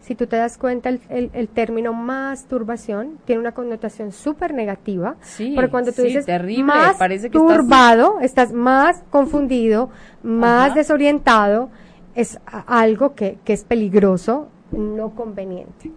Si 0.00 0.16
tú 0.16 0.26
te 0.26 0.34
das 0.36 0.58
cuenta, 0.58 0.88
el, 0.88 1.00
el- 1.10 1.30
el 1.32 1.48
término 1.48 1.92
masturbación 1.92 3.18
tiene 3.24 3.40
una 3.40 3.52
connotación 3.52 4.10
súper 4.12 4.52
negativa. 4.52 5.14
Sí, 5.20 5.52
porque 5.54 5.70
cuando 5.70 5.92
tú 5.92 6.02
sí, 6.02 6.08
dices 6.08 6.26
terrible, 6.26 6.64
más 6.64 6.96
parece 6.96 7.30
que 7.30 7.38
estás- 7.38 7.56
turbado, 7.56 8.18
estás 8.20 8.52
más 8.52 9.04
confundido, 9.10 9.90
más 10.24 10.66
Ajá. 10.70 10.74
desorientado, 10.74 11.70
es 12.16 12.38
algo 12.66 13.14
que, 13.14 13.38
que 13.44 13.52
es 13.52 13.62
peligroso, 13.64 14.48
no 14.72 15.10
conveniente. 15.14 15.92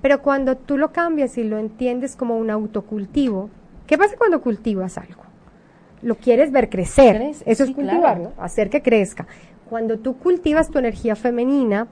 Pero 0.00 0.22
cuando 0.22 0.56
tú 0.56 0.78
lo 0.78 0.92
cambias 0.92 1.36
y 1.36 1.44
lo 1.44 1.58
entiendes 1.58 2.16
como 2.16 2.38
un 2.38 2.48
autocultivo, 2.50 3.50
¿qué 3.86 3.98
pasa 3.98 4.16
cuando 4.16 4.40
cultivas 4.40 4.96
algo? 4.96 5.22
Lo 6.02 6.16
quieres 6.16 6.50
ver 6.50 6.70
crecer, 6.70 7.16
Crece, 7.16 7.44
eso 7.50 7.64
sí, 7.64 7.70
es 7.70 7.76
cultivar, 7.76 8.16
claro. 8.18 8.32
¿no? 8.36 8.42
Hacer 8.42 8.70
que 8.70 8.82
crezca. 8.82 9.26
Cuando 9.68 9.98
tú 9.98 10.16
cultivas 10.16 10.70
tu 10.70 10.78
energía 10.78 11.14
femenina, 11.14 11.88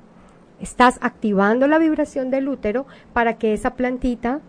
estás 0.61 0.99
activando 1.01 1.67
la 1.67 1.79
vibración 1.79 2.31
del 2.31 2.49
útero 2.49 2.87
para 3.13 3.39
que 3.39 3.53
esa 3.53 3.75
plantita 3.75 4.41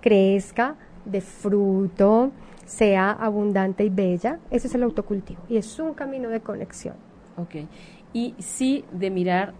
crezca 0.00 0.76
de 1.04 1.20
fruto, 1.20 2.30
sea 2.64 3.10
abundante 3.10 3.84
y 3.84 3.90
bella. 3.90 4.38
Ese 4.50 4.68
es 4.68 4.74
el 4.74 4.82
autocultivo 4.84 5.40
y 5.48 5.56
es 5.56 5.78
un 5.78 5.94
camino 5.94 6.28
de 6.28 6.40
conexión. 6.40 6.94
Ok. 7.36 7.66
Y 8.12 8.34
sí 8.38 8.84
de 8.92 9.10
mirar 9.10 9.54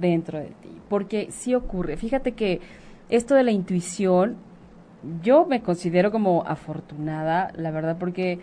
dentro 0.00 0.38
de 0.38 0.46
ti, 0.46 0.80
porque 0.88 1.28
sí 1.30 1.54
ocurre. 1.54 1.96
Fíjate 1.96 2.32
que 2.32 2.60
esto 3.08 3.34
de 3.34 3.44
la 3.44 3.52
intuición, 3.52 4.36
yo 5.22 5.46
me 5.46 5.62
considero 5.62 6.10
como 6.10 6.42
afortunada, 6.46 7.52
la 7.56 7.70
verdad, 7.70 7.96
porque 7.98 8.40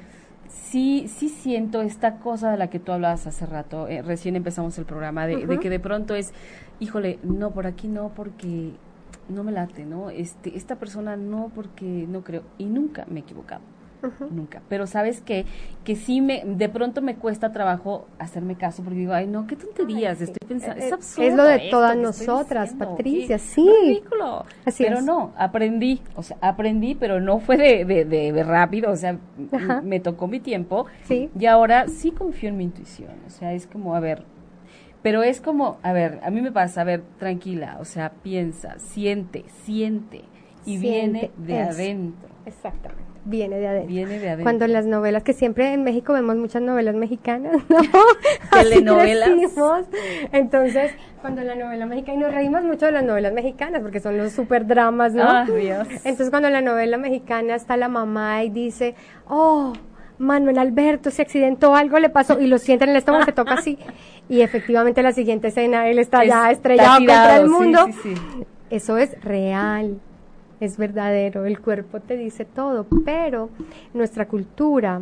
sí, 0.54 1.08
sí 1.08 1.30
siento 1.30 1.82
esta 1.82 2.20
cosa 2.20 2.52
de 2.52 2.58
la 2.58 2.70
que 2.70 2.80
tú 2.80 2.92
hablabas 2.92 3.28
hace 3.28 3.46
rato, 3.46 3.88
eh, 3.88 4.02
recién 4.02 4.36
empezamos 4.36 4.78
el 4.78 4.86
programa, 4.86 5.28
de, 5.28 5.46
de 5.46 5.60
que 5.60 5.70
de 5.70 5.80
pronto 5.80 6.16
es, 6.16 6.34
híjole, 6.80 7.20
no, 7.24 7.52
por 7.52 7.68
aquí 7.68 7.88
no, 7.88 8.10
porque 8.10 8.72
no 9.30 9.44
me 9.44 9.52
late, 9.52 9.86
¿no? 9.86 10.10
Este, 10.10 10.58
esta 10.58 10.76
persona 10.76 11.16
no, 11.16 11.52
porque 11.54 12.06
no 12.08 12.24
creo, 12.24 12.44
y 12.58 12.66
nunca 12.66 13.06
me 13.10 13.20
he 13.20 13.24
equivocado 13.24 13.62
nunca. 14.30 14.62
Pero 14.70 14.88
sabes 14.88 15.22
que 15.22 15.46
que 15.84 15.96
sí 15.96 16.22
me 16.22 16.44
de 16.46 16.70
pronto 16.70 17.02
me 17.02 17.16
cuesta 17.16 17.52
trabajo 17.52 18.08
hacerme 18.20 18.56
caso 18.56 18.84
porque 18.84 19.00
digo, 19.00 19.14
ay, 19.14 19.28
no, 19.28 19.48
qué 19.48 19.56
tonterías, 19.56 20.20
Ay, 20.22 20.28
sí. 20.28 20.32
estoy 20.32 20.48
pensando, 20.48 20.76
Eh, 20.82 20.86
es 20.86 20.92
eh, 20.92 20.96
absurdo. 20.96 21.28
es 21.28 21.36
lo 21.36 21.44
de 21.44 21.60
todas 21.70 21.98
nosotras, 21.98 22.74
Patricia, 22.74 23.36
qué 23.38 23.44
sí. 23.44 23.70
ridículo. 23.86 24.46
Así 24.66 24.84
pero 24.84 25.00
es. 25.00 25.04
no, 25.06 25.34
aprendí, 25.38 26.02
o 26.16 26.24
sea, 26.24 26.38
aprendí, 26.42 26.96
pero 26.96 27.20
no 27.20 27.40
fue 27.40 27.58
de, 27.58 27.86
de, 27.86 28.06
de- 28.06 28.32
de 28.32 28.44
rápido, 28.44 28.92
o 28.92 28.96
sea, 28.96 29.18
Ajá. 29.52 29.82
me 29.82 30.00
tocó 30.00 30.28
mi 30.28 30.40
tiempo 30.40 30.86
Sí. 31.04 31.30
y 31.38 31.46
ahora 31.48 31.88
sí 31.88 32.12
confío 32.12 32.50
en 32.50 32.58
mi 32.58 32.64
intuición, 32.66 33.12
o 33.28 33.30
sea, 33.30 33.54
es 33.54 33.68
como, 33.68 33.96
a 33.96 34.00
ver, 34.00 34.24
pero 35.02 35.22
es 35.22 35.42
como, 35.42 35.80
a 35.84 35.92
ver, 35.92 36.22
a 36.24 36.32
mí 36.32 36.42
me 36.42 36.52
pasa, 36.54 36.80
a 36.82 36.84
ver, 36.86 37.04
tranquila, 37.20 37.78
o 37.82 37.86
sea, 37.86 38.12
piensa, 38.24 38.80
siente, 38.80 39.44
siente 39.64 40.22
y 40.66 40.78
viene 40.78 41.32
de 41.38 41.60
eso. 41.62 41.72
adentro, 41.72 42.30
Exactamente. 42.46 43.04
Viene 43.26 43.58
de 43.58 43.68
adentro. 43.68 43.88
viene 43.88 44.20
de 44.20 44.28
adentro. 44.28 44.44
Cuando 44.44 44.68
las 44.68 44.86
novelas, 44.86 45.24
que 45.24 45.34
siempre 45.34 45.74
en 45.74 45.84
México 45.84 46.12
vemos 46.12 46.36
muchas 46.36 46.62
novelas 46.62 46.96
mexicanas, 46.96 47.54
¿no? 47.70 47.78
Telenovelas. 48.52 49.30
Entonces, 50.32 50.92
cuando 51.22 51.42
la 51.42 51.56
novela 51.56 51.86
mexicana, 51.86 52.18
y 52.18 52.22
nos 52.22 52.34
reímos 52.34 52.64
mucho 52.64 52.86
de 52.86 52.92
las 52.92 53.04
novelas 53.04 53.32
mexicanas 53.34 53.82
porque 53.82 54.02
son 54.02 54.18
los 54.18 54.34
super 54.34 54.68
dramas, 54.68 55.14
¿no? 55.14 55.24
Ah, 55.24 55.46
Dios. 55.46 55.88
Entonces, 55.90 56.30
cuando 56.30 56.48
en 56.48 56.54
la 56.54 56.62
novela 56.62 56.98
mexicana 56.98 57.56
está 57.56 57.78
la 57.78 57.88
mamá 57.88 58.44
y 58.44 58.50
dice, 58.50 58.96
oh, 59.28 59.72
Manuel 60.18 60.58
Alberto 60.58 61.10
se 61.10 61.22
accidentó, 61.22 61.76
algo 61.76 62.00
le 62.00 62.10
pasó, 62.10 62.40
y 62.40 62.48
lo 62.48 62.58
siente 62.58 62.84
en 62.84 62.92
el 62.92 62.98
estómago, 62.98 63.26
se 63.26 63.32
toca 63.34 63.54
así. 63.56 63.78
Y 64.30 64.40
efectivamente, 64.40 65.04
la 65.04 65.12
siguiente 65.12 65.50
escena, 65.50 65.90
él 65.90 66.00
está 66.00 66.24
ya 66.24 66.50
Está 66.50 66.52
estrellado 66.52 66.98
contra 67.00 67.38
el 67.38 67.44
sí, 67.48 67.50
mundo. 67.50 67.86
sí, 67.88 68.16
sí. 68.16 68.46
Eso 68.70 68.98
es 68.98 69.22
real, 69.22 70.00
es 70.64 70.78
verdadero, 70.78 71.46
el 71.46 71.60
cuerpo 71.60 72.00
te 72.00 72.18
dice 72.18 72.46
todo, 72.46 72.86
pero 73.06 73.50
nuestra 73.94 74.28
cultura, 74.28 75.02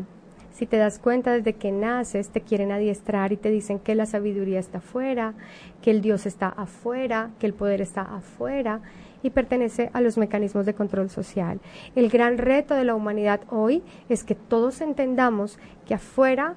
si 0.52 0.66
te 0.66 0.78
das 0.78 1.00
cuenta 1.00 1.34
desde 1.34 1.54
que 1.54 1.72
naces, 1.72 2.30
te 2.30 2.42
quieren 2.42 2.72
adiestrar 2.72 3.32
y 3.32 3.38
te 3.38 3.50
dicen 3.50 3.80
que 3.80 3.96
la 3.96 4.06
sabiduría 4.06 4.60
está 4.60 4.80
afuera, 4.80 5.34
que 5.82 5.92
el 5.92 6.02
Dios 6.02 6.26
está 6.26 6.50
afuera, 6.50 7.30
que 7.40 7.46
el 7.46 7.54
poder 7.54 7.82
está 7.82 8.02
afuera 8.02 8.82
y 9.24 9.30
pertenece 9.30 9.92
a 9.94 10.02
los 10.02 10.18
mecanismos 10.18 10.66
de 10.66 10.74
control 10.74 11.10
social. 11.10 11.60
El 11.96 12.10
gran 12.10 12.38
reto 12.38 12.74
de 12.74 12.84
la 12.84 12.96
humanidad 12.96 13.42
hoy 13.50 13.84
es 14.10 14.24
que 14.24 14.36
todos 14.36 14.82
entendamos 14.82 15.60
que 15.86 15.94
afuera 15.94 16.56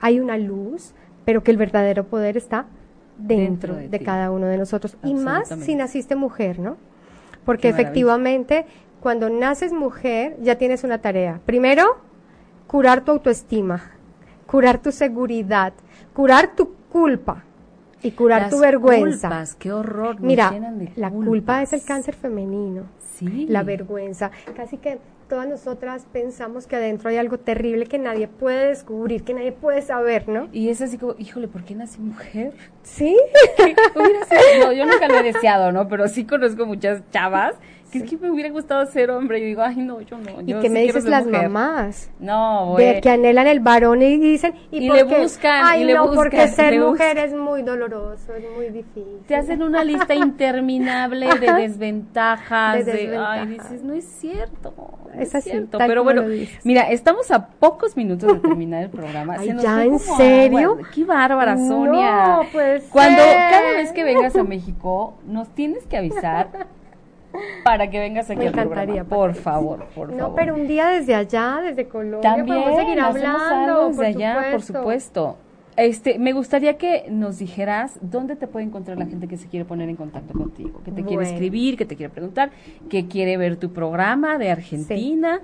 hay 0.00 0.20
una 0.20 0.38
luz, 0.38 0.94
pero 1.24 1.42
que 1.42 1.50
el 1.50 1.58
verdadero 1.58 2.04
poder 2.04 2.36
está 2.36 2.66
dentro, 3.18 3.74
Dentro 3.74 3.76
de 3.76 3.88
de, 3.88 4.04
cada 4.04 4.30
uno 4.30 4.46
de 4.46 4.56
nosotros. 4.56 4.96
Y 5.04 5.12
más 5.12 5.48
si 5.48 5.74
naciste 5.74 6.16
mujer, 6.16 6.58
¿no? 6.60 6.76
Porque 7.48 7.70
efectivamente, 7.70 8.66
cuando 9.00 9.30
naces 9.30 9.72
mujer, 9.72 10.36
ya 10.42 10.58
tienes 10.58 10.84
una 10.84 10.98
tarea. 10.98 11.40
Primero, 11.46 11.96
curar 12.66 13.06
tu 13.06 13.12
autoestima, 13.12 13.92
curar 14.46 14.82
tu 14.82 14.92
seguridad, 14.92 15.72
curar 16.12 16.54
tu 16.54 16.74
culpa 16.92 17.44
y 18.02 18.10
curar 18.10 18.42
Las 18.42 18.50
tu 18.50 18.58
vergüenza. 18.58 19.28
culpas, 19.28 19.54
qué 19.54 19.72
horror. 19.72 20.20
Mira, 20.20 20.50
de 20.50 20.92
la 20.96 21.10
culpa 21.10 21.62
es 21.62 21.72
el 21.72 21.82
cáncer 21.82 22.14
femenino. 22.16 22.82
Sí. 23.14 23.46
La 23.48 23.62
vergüenza. 23.62 24.30
Casi 24.54 24.76
que 24.76 24.98
todas 25.28 25.46
nosotras 25.46 26.06
pensamos 26.12 26.66
que 26.66 26.76
adentro 26.76 27.10
hay 27.10 27.16
algo 27.18 27.38
terrible 27.38 27.86
que 27.86 27.98
nadie 27.98 28.28
puede 28.28 28.68
descubrir, 28.68 29.24
que 29.24 29.34
nadie 29.34 29.52
puede 29.52 29.82
saber, 29.82 30.28
¿no? 30.28 30.48
Y 30.52 30.70
es 30.70 30.80
así 30.80 30.96
como, 30.98 31.14
híjole, 31.18 31.48
¿por 31.48 31.64
qué 31.64 31.74
nací 31.74 32.00
mujer? 32.00 32.52
Sí. 32.82 33.16
Hubiera 33.94 34.24
sido- 34.24 34.66
no, 34.66 34.72
yo 34.72 34.86
nunca 34.86 35.06
lo 35.08 35.16
he 35.18 35.22
deseado, 35.22 35.72
¿no? 35.72 35.86
Pero 35.88 36.08
sí 36.08 36.24
conozco 36.24 36.64
muchas 36.66 37.02
chavas 37.10 37.54
que 37.90 37.98
es 37.98 38.04
que 38.10 38.16
me 38.18 38.30
hubiera 38.30 38.50
gustado 38.50 38.84
ser 38.86 39.10
hombre. 39.10 39.38
Y 39.38 39.44
digo, 39.44 39.62
ay, 39.62 39.76
no, 39.76 40.00
yo 40.00 40.18
no. 40.18 40.40
¿Y 40.42 40.46
yo 40.46 40.60
qué 40.60 40.68
sí 40.68 40.72
me 40.74 40.80
dices 40.82 41.02
ser 41.04 41.10
las 41.10 41.26
mujer". 41.26 41.48
mamás? 41.48 42.10
No, 42.20 42.74
De 42.76 42.84
güey. 42.88 43.00
que 43.00 43.10
anhelan 43.10 43.46
el 43.46 43.60
varón 43.60 44.02
y 44.02 44.16
dicen, 44.18 44.54
¿y, 44.70 44.78
Y 44.86 44.90
le 44.90 45.04
buscan, 45.04 45.62
Ay, 45.64 45.82
y 45.82 45.84
le 45.84 45.94
no, 45.94 46.12
porque 46.14 46.36
buscan, 46.36 46.48
ser 46.54 46.72
le 46.74 46.80
mujer 46.80 47.14
buscan. 47.16 47.30
es 47.30 47.34
muy 47.34 47.62
doloroso, 47.62 48.34
es 48.34 48.44
muy 48.56 48.66
difícil. 48.70 49.20
Te 49.26 49.34
hacen 49.36 49.62
una 49.62 49.84
lista 49.84 50.14
interminable 50.14 51.28
de 51.40 51.52
desventajas, 51.62 52.84
De 52.84 52.84
de, 52.84 52.92
desventajas. 52.98 53.38
ay, 53.40 53.46
dices, 53.48 53.82
no 53.82 53.94
es 53.94 54.04
cierto, 54.04 54.74
no 54.76 55.20
Es 55.20 55.28
es, 55.28 55.34
así, 55.36 55.50
cierto. 55.50 55.78
Pero 55.78 56.04
bueno, 56.04 56.24
mira, 56.64 56.82
estamos 56.90 57.30
a 57.30 57.46
pocos 57.48 57.96
minutos 57.96 58.32
de 58.32 58.38
terminar 58.40 58.82
el 58.84 58.90
programa. 58.90 59.36
Ay, 59.38 59.48
Se 59.48 59.54
nos 59.54 59.62
¿ya, 59.62 59.84
en 59.84 59.98
serio? 59.98 60.72
agua. 60.72 60.88
Qué 60.94 61.04
bárbara, 61.04 61.54
No, 61.54 61.68
Sonia. 61.68 62.38
puede 62.52 62.80
Cuando 62.90 63.22
ser. 63.22 63.34
cada 63.50 63.72
vez 63.72 63.92
que 63.92 64.04
vengas 64.04 64.36
a 64.36 64.44
México, 64.44 65.18
nos 65.26 65.48
tienes 65.54 65.86
que 65.86 65.96
avisar 65.96 66.48
para 67.64 67.88
que 67.90 67.98
vengas 67.98 68.28
aquí 68.30 68.38
Me 68.38 68.46
programa. 68.50 68.72
encantaría, 68.82 69.04
Por 69.04 69.34
favor, 69.34 69.84
por 69.94 70.10
No, 70.12 70.18
favor. 70.18 70.34
pero 70.36 70.54
un 70.54 70.66
día 70.66 70.88
desde 70.88 71.14
allá, 71.14 71.60
desde 71.62 71.86
Colombia, 71.88 72.20
También 72.20 72.46
podemos 72.62 72.80
seguir 72.80 73.00
hablando. 73.00 73.38
algo 73.74 73.86
desde 73.88 73.96
por 73.96 74.04
allá, 74.06 74.46
por 74.52 74.62
supuesto. 74.62 75.36
Este, 75.76 76.18
me 76.18 76.32
gustaría 76.32 76.76
que 76.76 77.04
nos 77.08 77.38
dijeras 77.38 77.98
dónde 78.00 78.34
te 78.34 78.48
puede 78.48 78.66
encontrar 78.66 78.98
la 78.98 79.06
gente 79.06 79.28
que 79.28 79.36
se 79.36 79.46
quiere 79.46 79.64
poner 79.64 79.88
en 79.88 79.94
contacto 79.94 80.32
contigo, 80.34 80.80
que 80.84 80.90
te 80.90 81.04
quiere 81.04 81.22
escribir, 81.22 81.76
que 81.76 81.84
te 81.84 81.94
quiere 81.94 82.12
preguntar, 82.12 82.50
que 82.90 83.06
quiere 83.06 83.36
ver 83.36 83.56
tu 83.58 83.72
programa 83.72 84.38
de 84.38 84.50
Argentina, 84.50 85.40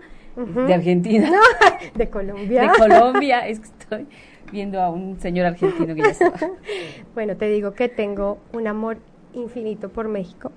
de 0.66 0.74
Argentina, 0.74 1.30
De 1.94 2.10
Colombia. 2.10 2.62
de 2.62 2.68
Colombia, 2.76 3.46
es 3.46 3.60
que 3.60 3.66
estoy 3.66 4.06
viendo 4.50 4.80
a 4.82 4.90
un 4.90 5.20
señor 5.20 5.46
argentino 5.46 5.94
que 5.94 6.02
ya 6.02 6.30
va. 6.30 6.50
Bueno, 7.14 7.36
te 7.36 7.48
digo 7.48 7.70
que 7.74 7.88
tengo 7.88 8.38
un 8.52 8.66
amor 8.66 8.96
infinito 9.34 9.88
por 9.90 10.08
México. 10.08 10.50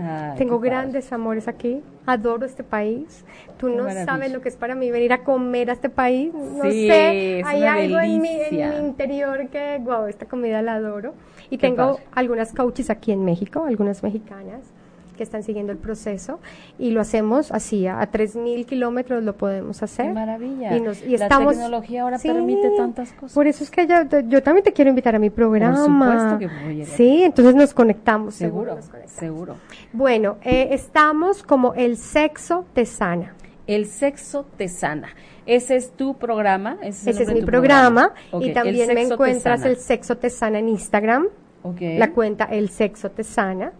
Ay, 0.00 0.38
Tengo 0.38 0.56
padre. 0.56 0.70
grandes 0.70 1.12
amores 1.12 1.48
aquí. 1.48 1.82
Adoro 2.06 2.46
este 2.46 2.64
país. 2.64 3.24
Tú 3.58 3.68
Qué 3.68 3.76
no 3.76 3.82
maravilla. 3.84 4.04
sabes 4.06 4.32
lo 4.32 4.40
que 4.40 4.48
es 4.48 4.56
para 4.56 4.74
mí 4.74 4.90
venir 4.90 5.12
a 5.12 5.22
comer 5.22 5.70
a 5.70 5.74
este 5.74 5.88
país. 5.88 6.32
No 6.34 6.64
Sí, 6.64 6.88
sé, 6.88 7.42
hay 7.44 7.62
algo 7.64 8.00
en 8.00 8.20
mi, 8.20 8.28
en 8.28 8.70
mi 8.70 8.76
interior 8.88 9.48
que, 9.48 9.78
wow, 9.82 10.06
esta 10.06 10.26
comida 10.26 10.62
la 10.62 10.74
adoro. 10.74 11.14
Y 11.50 11.58
Qué 11.58 11.68
tengo 11.68 11.94
padre. 11.96 12.02
algunas 12.14 12.52
coaches 12.52 12.90
aquí 12.90 13.12
en 13.12 13.24
México, 13.24 13.64
algunas 13.66 14.02
mexicanas 14.02 14.71
que 15.16 15.22
están 15.22 15.42
siguiendo 15.42 15.72
el 15.72 15.78
proceso 15.78 16.40
y 16.78 16.90
lo 16.90 17.00
hacemos 17.00 17.52
así, 17.52 17.86
a, 17.86 18.00
a 18.00 18.10
3.000 18.10 18.64
kilómetros 18.66 19.22
lo 19.22 19.36
podemos 19.36 19.82
hacer. 19.82 20.06
Qué 20.06 20.12
maravilla. 20.12 20.76
Y, 20.76 20.80
nos- 20.80 21.02
y 21.02 21.16
La 21.16 21.24
estamos, 21.26 21.54
tecnología 21.54 22.02
ahora 22.02 22.18
Sí, 22.18 22.28
permite 22.28 22.70
tantas 22.76 23.12
cosas. 23.12 23.34
Por 23.34 23.46
eso 23.46 23.64
es 23.64 23.70
que 23.70 23.86
yo, 23.86 23.96
yo 24.28 24.42
también 24.42 24.64
te 24.64 24.72
quiero 24.72 24.88
invitar 24.90 25.14
a 25.14 25.18
mi 25.18 25.30
programa. 25.30 25.76
supuesto 25.84 26.38
que 26.38 26.48
voy 26.64 26.82
a. 26.82 26.86
Sí, 26.86 27.22
entonces 27.22 27.54
nos 27.54 27.74
conectamos. 27.74 28.34
Seguro, 28.34 28.74
nos 28.76 28.86
conectamos. 28.88 29.18
seguro. 29.18 29.56
Bueno, 29.92 30.36
eh, 30.42 30.68
estamos 30.72 31.42
como 31.42 31.74
el 31.74 31.96
sexo 31.96 32.64
te 32.72 32.86
sana. 32.86 33.34
El 33.66 33.86
sexo 33.86 34.44
te 34.56 34.68
sana. 34.68 35.08
Ese 35.46 35.76
es 35.76 35.92
tu 35.92 36.14
programa. 36.18 36.78
Ese 36.82 37.10
es, 37.10 37.20
Ese 37.20 37.34
mi 37.34 37.42
programa. 37.42 38.12
Y 38.40 38.52
también 38.52 38.92
me 38.94 39.02
encuentras 39.02 39.64
el 39.64 39.76
sexo 39.76 40.16
te 40.16 40.30
sana 40.30 40.58
en 40.58 40.68
Instagram, 40.68 41.26
Ok. 41.62 41.80
la 41.98 42.10
cuenta 42.12 42.44
el 42.44 42.68
sexo 42.70 43.10
te 43.10 43.24
sana. 43.24 43.72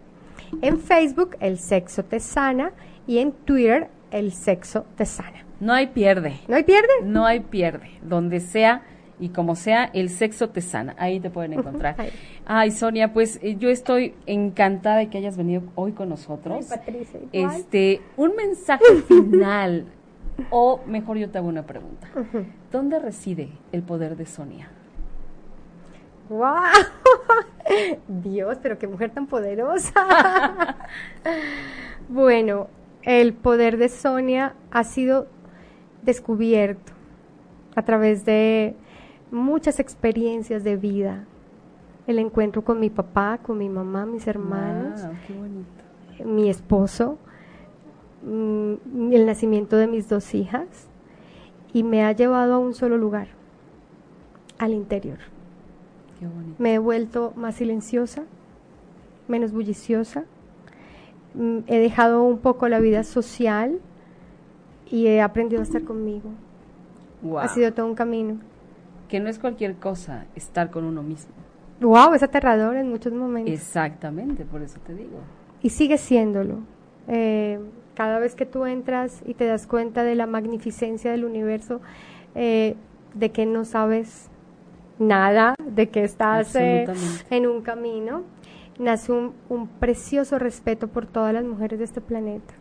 En 0.61 0.79
Facebook, 0.79 1.35
el 1.39 1.57
sexo 1.57 2.03
te 2.03 2.19
sana. 2.19 2.71
Y 3.07 3.17
en 3.19 3.31
Twitter, 3.31 3.89
el 4.11 4.31
sexo 4.31 4.85
te 4.95 5.05
sana. 5.05 5.45
No 5.59 5.73
hay 5.73 5.87
pierde. 5.87 6.39
¿No 6.47 6.55
hay 6.55 6.63
pierde? 6.63 6.87
No 7.03 7.25
hay 7.25 7.39
pierde. 7.41 7.91
Donde 8.01 8.39
sea 8.39 8.83
y 9.19 9.29
como 9.29 9.55
sea, 9.55 9.85
el 9.93 10.09
sexo 10.09 10.49
te 10.49 10.61
sana. 10.61 10.95
Ahí 10.97 11.19
te 11.19 11.29
pueden 11.29 11.53
encontrar. 11.53 11.95
Ay, 12.45 12.71
Sonia, 12.71 13.13
pues 13.13 13.39
eh, 13.41 13.55
yo 13.57 13.69
estoy 13.69 14.15
encantada 14.25 14.97
de 14.97 15.09
que 15.09 15.17
hayas 15.17 15.37
venido 15.37 15.63
hoy 15.75 15.93
con 15.93 16.09
nosotros. 16.09 16.57
Ay, 16.69 16.77
Patricia, 16.77 17.19
igual. 17.31 17.55
Este, 17.55 18.01
un 18.17 18.35
mensaje 18.35 18.83
final. 19.07 19.85
o 20.49 20.81
mejor 20.87 21.17
yo 21.17 21.29
te 21.29 21.37
hago 21.37 21.47
una 21.47 21.65
pregunta. 21.65 22.07
¿Dónde 22.71 22.99
reside 22.99 23.49
el 23.71 23.83
poder 23.83 24.17
de 24.17 24.25
Sonia? 24.25 24.69
¡Wow! 26.29 26.49
Dios, 28.07 28.57
pero 28.61 28.77
qué 28.77 28.87
mujer 28.87 29.11
tan 29.11 29.27
poderosa. 29.27 30.75
bueno, 32.09 32.67
el 33.03 33.33
poder 33.33 33.77
de 33.77 33.89
Sonia 33.89 34.55
ha 34.71 34.83
sido 34.83 35.27
descubierto 36.01 36.93
a 37.75 37.81
través 37.83 38.25
de 38.25 38.75
muchas 39.31 39.79
experiencias 39.79 40.63
de 40.63 40.75
vida. 40.75 41.25
El 42.05 42.19
encuentro 42.19 42.63
con 42.63 42.79
mi 42.79 42.89
papá, 42.89 43.39
con 43.41 43.57
mi 43.57 43.69
mamá, 43.69 44.05
mis 44.05 44.27
hermanos, 44.27 45.01
Wow, 45.01 45.13
qué 45.25 45.33
bonito. 45.33 45.83
mi 46.25 46.49
esposo, 46.49 47.17
mm, 48.23 49.13
el 49.13 49.25
nacimiento 49.25 49.77
de 49.77 49.87
mis 49.87 50.09
dos 50.09 50.33
hijas 50.35 50.89
y 51.73 51.83
me 51.83 52.05
ha 52.05 52.11
llevado 52.11 52.53
a 52.55 52.57
un 52.59 52.73
solo 52.73 52.97
lugar, 52.97 53.27
al 54.59 54.73
interior. 54.73 55.19
Qué 56.23 56.35
bonito. 56.35 56.55
Me 56.57 56.75
he 56.75 56.79
vuelto 56.79 57.33
más 57.35 57.55
silenciosa, 57.55 58.23
menos 59.27 59.51
bulliciosa. 59.51 60.23
Mm, 61.33 61.59
He 61.67 61.79
dejado 61.79 62.23
un 62.23 62.37
poco 62.37 62.69
la 62.69 62.79
vida 62.79 63.03
social 63.03 63.79
y 64.89 65.07
he 65.07 65.21
aprendido 65.21 65.61
a 65.61 65.63
estar 65.63 65.83
conmigo. 65.83 66.29
Wow. 67.21 67.39
Ha 67.39 67.47
sido 67.49 67.73
todo 67.73 67.85
un 67.87 67.95
camino. 67.95 68.37
Que 69.09 69.19
no 69.19 69.29
es 69.29 69.37
cualquier 69.37 69.75
cosa 69.75 70.25
estar 70.35 70.71
con 70.71 70.85
uno 70.85 71.03
mismo. 71.03 71.33
Wow, 71.81 72.13
es 72.13 72.23
aterrador 72.23 72.77
en 72.77 72.89
muchos 72.89 73.11
momentos. 73.11 73.53
Exactamente, 73.53 74.45
por 74.45 74.61
eso 74.61 74.79
te 74.85 74.93
digo. 74.95 75.19
Y 75.61 75.69
sigue 75.69 75.97
siéndolo. 75.97 76.59
Eh, 77.07 77.59
cada 77.95 78.19
vez 78.19 78.35
que 78.35 78.45
tú 78.45 78.65
entras 78.65 79.21
y 79.25 79.33
te 79.33 79.45
das 79.45 79.67
cuenta 79.67 80.03
de 80.03 80.15
la 80.15 80.25
magnificencia 80.25 81.11
del 81.11 81.25
universo, 81.25 81.81
eh, 82.35 82.75
de 83.13 83.31
que 83.31 83.45
no 83.45 83.65
sabes 83.65 84.29
nada, 84.99 85.55
de 85.65 85.89
que 85.89 86.03
estás 86.03 86.55
eh, 86.55 86.85
en 87.29 87.47
un 87.47 87.61
camino, 87.61 88.23
nace 88.79 89.11
un, 89.11 89.33
un 89.49 89.67
precioso 89.67 90.39
respeto 90.39 90.87
por 90.87 91.05
todas 91.05 91.33
las 91.33 91.43
mujeres 91.43 91.79
de 91.79 91.85
este 91.85 92.01
planeta. 92.01 92.53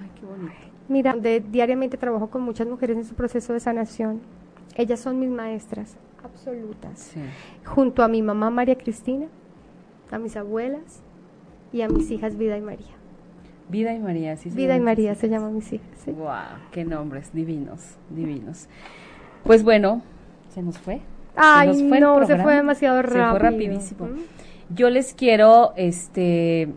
Ay, 0.00 0.10
qué 0.18 0.26
bonito. 0.26 0.52
Mira, 0.88 1.14
de- 1.14 1.40
diariamente 1.40 1.96
trabajo 1.96 2.28
con 2.30 2.42
muchas 2.42 2.66
mujeres 2.66 2.96
en 2.96 3.04
su 3.04 3.14
proceso 3.14 3.52
de 3.52 3.60
sanación. 3.60 4.20
Ellas 4.76 5.00
son 5.00 5.18
mis 5.20 5.28
maestras 5.30 5.96
absolutas. 6.24 6.98
Sí. 6.98 7.20
Junto 7.64 8.02
a 8.02 8.08
mi 8.08 8.22
mamá 8.22 8.50
María 8.50 8.76
Cristina, 8.76 9.26
a 10.10 10.18
mis 10.18 10.36
abuelas 10.36 11.02
y 11.72 11.82
a 11.82 11.88
mis 11.88 12.10
hijas 12.10 12.36
Vida 12.36 12.56
y 12.56 12.60
María. 12.62 12.94
Vida 13.68 13.92
y 13.94 13.98
María, 13.98 14.36
sí. 14.38 14.50
se 14.50 14.56
Vida 14.56 14.76
y 14.76 14.80
María 14.80 15.14
se 15.14 15.28
llaman 15.28 15.54
mis 15.54 15.70
hijas. 15.74 15.86
sí. 16.04 16.10
Wow, 16.12 16.30
qué 16.72 16.84
nombres, 16.86 17.30
divinos, 17.34 17.96
divinos. 18.08 18.66
Pues 19.44 19.62
bueno, 19.62 20.00
se 20.48 20.62
nos 20.62 20.78
fue. 20.78 21.00
Ay, 21.38 21.74
se 21.74 21.88
fue 21.88 22.00
no, 22.00 22.26
se 22.26 22.36
fue 22.36 22.54
demasiado 22.54 23.02
Se 23.02 23.08
fue 23.08 23.18
rápido. 23.18 23.38
rapidísimo. 23.50 24.06
¿Mm? 24.06 24.74
Yo 24.74 24.90
les 24.90 25.14
quiero 25.14 25.72
este 25.76 26.68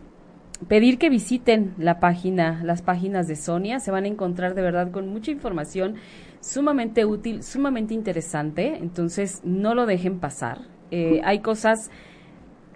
pedir 0.68 0.98
que 0.98 1.10
visiten 1.10 1.74
la 1.78 2.00
página, 2.00 2.62
las 2.62 2.82
páginas 2.82 3.26
de 3.26 3.36
Sonia, 3.36 3.80
se 3.80 3.90
van 3.90 4.04
a 4.04 4.08
encontrar 4.08 4.54
de 4.54 4.62
verdad 4.62 4.90
con 4.90 5.08
mucha 5.08 5.30
información 5.30 5.96
sumamente 6.40 7.04
útil, 7.04 7.42
sumamente 7.42 7.94
interesante, 7.94 8.76
entonces 8.76 9.40
no 9.44 9.74
lo 9.74 9.86
dejen 9.86 10.20
pasar. 10.20 10.60
Eh, 10.90 11.20
hay 11.24 11.40
cosas 11.40 11.90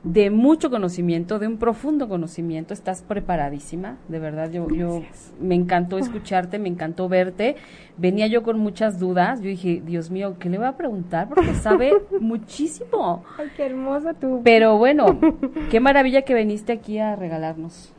de 0.07 0.31
mucho 0.31 0.71
conocimiento, 0.71 1.41
de 1.41 1.49
un 1.49 1.57
profundo 1.57 2.09
conocimiento, 2.09 2.73
estás 2.73 3.03
preparadísima, 3.03 3.97
de 4.07 4.21
verdad, 4.21 4.53
yo, 4.53 4.69
yo 4.69 5.03
me 5.41 5.57
encantó 5.57 5.99
escucharte, 5.99 6.61
me 6.61 6.69
encantó 6.69 7.09
verte, 7.09 7.57
venía 7.97 8.29
yo 8.29 8.45
con 8.45 8.61
muchas 8.61 9.01
dudas, 9.01 9.41
yo 9.41 9.49
dije, 9.49 9.83
Dios 9.85 10.13
mío, 10.13 10.37
¿qué 10.39 10.49
le 10.49 10.59
voy 10.59 10.69
a 10.69 10.77
preguntar? 10.77 11.29
Porque 11.29 11.55
sabe 11.55 11.93
muchísimo. 12.21 13.25
Ay, 13.37 13.49
qué 13.57 13.67
hermosa 13.67 14.15
tú. 14.15 14.43
Pero 14.45 14.79
bueno, 14.79 15.19
qué 15.73 15.81
maravilla 15.81 16.23
que 16.23 16.35
viniste 16.35 16.73
aquí 16.73 17.01
a 17.01 17.17
regalarnos 17.17 17.93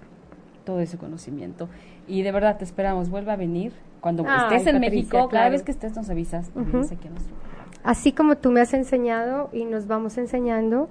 todo 0.63 0.79
ese 0.79 0.97
conocimiento. 0.97 1.67
Y 2.07 2.21
de 2.21 2.31
verdad 2.31 2.57
te 2.57 2.63
esperamos, 2.63 3.09
vuelva 3.09 3.33
a 3.33 3.35
venir. 3.35 3.73
Cuando 3.99 4.23
Ay, 4.25 4.55
estés 4.55 4.67
en 4.67 4.79
Patricia, 4.79 4.79
México, 4.79 5.29
cada 5.29 5.49
vez 5.49 5.61
que 5.63 5.71
estés 5.71 5.93
nos 5.93 6.09
avisas. 6.09 6.49
aquí 6.55 7.09
a. 7.09 7.89
Así 7.91 8.13
como 8.13 8.37
tú 8.37 8.51
me 8.51 8.61
has 8.61 8.73
enseñado 8.73 9.49
y 9.51 9.65
nos 9.65 9.87
vamos 9.87 10.17
enseñando, 10.17 10.89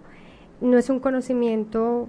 no 0.60 0.78
es 0.78 0.90
un 0.90 1.00
conocimiento 1.00 2.08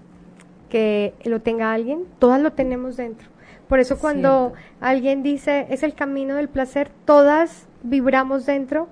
que 0.70 1.14
lo 1.24 1.41
tenga 1.41 1.74
alguien, 1.74 2.06
todas 2.20 2.41
lo 2.41 2.52
tenemos 2.54 2.98
dentro. 2.98 3.28
Por 3.68 3.80
eso 3.80 3.98
cuando 3.98 4.54
alguien 4.80 5.24
dice 5.24 5.68
es 5.70 5.84
el 5.84 5.93
camino 5.93 6.36
del 6.36 6.48
placer, 6.48 6.89
todas 7.06 7.68
vibramos 7.84 8.45
dentro 8.45 8.88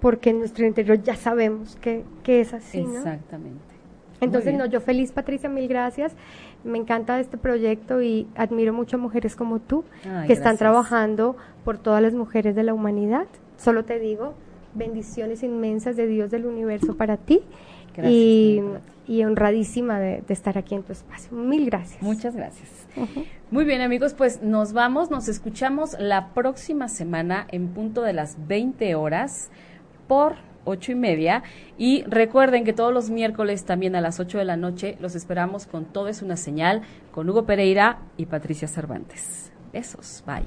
porque 0.00 0.30
en 0.30 0.38
nuestro 0.38 0.66
interior 0.66 1.02
ya 1.02 1.16
sabemos 1.16 1.76
que, 1.76 2.04
que 2.22 2.40
es 2.40 2.52
así, 2.54 2.82
¿no? 2.82 2.98
Exactamente. 2.98 3.68
Entonces, 4.20 4.54
no, 4.54 4.66
yo 4.66 4.80
feliz, 4.80 5.12
Patricia, 5.12 5.48
mil 5.48 5.68
gracias. 5.68 6.12
Me 6.64 6.78
encanta 6.78 7.20
este 7.20 7.38
proyecto 7.38 8.02
y 8.02 8.26
admiro 8.34 8.72
mucho 8.72 8.96
a 8.96 9.00
mujeres 9.00 9.36
como 9.36 9.60
tú 9.60 9.84
que 10.26 10.32
están 10.32 10.56
trabajando 10.56 11.36
por 11.64 11.78
todas 11.78 12.02
las 12.02 12.14
mujeres 12.14 12.56
de 12.56 12.64
la 12.64 12.74
humanidad. 12.74 13.26
Solo 13.56 13.84
te 13.84 13.98
digo, 13.98 14.34
bendiciones 14.74 15.42
inmensas 15.42 15.96
de 15.96 16.06
Dios 16.06 16.30
del 16.30 16.46
universo 16.46 16.96
para 16.96 17.16
ti. 17.16 17.42
Y, 18.04 19.24
honradísima 19.24 19.98
de, 19.98 20.22
estar 20.28 20.58
aquí 20.58 20.74
en 20.74 20.82
tu 20.82 20.92
espacio. 20.92 21.36
Mil 21.36 21.66
gracias. 21.66 22.02
Muchas 22.02 22.36
gracias. 22.36 22.68
Muy 23.50 23.64
bien, 23.64 23.80
amigos, 23.80 24.14
pues 24.14 24.42
nos 24.42 24.72
vamos, 24.72 25.10
nos 25.10 25.28
escuchamos 25.28 25.96
la 25.98 26.34
próxima 26.34 26.88
semana 26.88 27.46
en 27.50 27.68
punto 27.68 28.02
de 28.02 28.12
las 28.12 28.36
20 28.46 28.94
horas 28.94 29.50
por 30.06 30.36
ocho 30.68 30.92
y 30.92 30.94
media. 30.94 31.42
Y 31.76 32.02
recuerden 32.04 32.64
que 32.64 32.72
todos 32.72 32.92
los 32.92 33.10
miércoles 33.10 33.64
también 33.64 33.96
a 33.96 34.00
las 34.00 34.20
8 34.20 34.38
de 34.38 34.44
la 34.44 34.56
noche 34.56 34.96
los 35.00 35.14
esperamos 35.14 35.66
con 35.66 35.86
Todo 35.86 36.08
es 36.08 36.22
una 36.22 36.36
señal 36.36 36.82
con 37.10 37.28
Hugo 37.28 37.46
Pereira 37.46 37.98
y 38.16 38.26
Patricia 38.26 38.68
Cervantes. 38.68 39.50
Besos, 39.72 40.22
bye. 40.26 40.44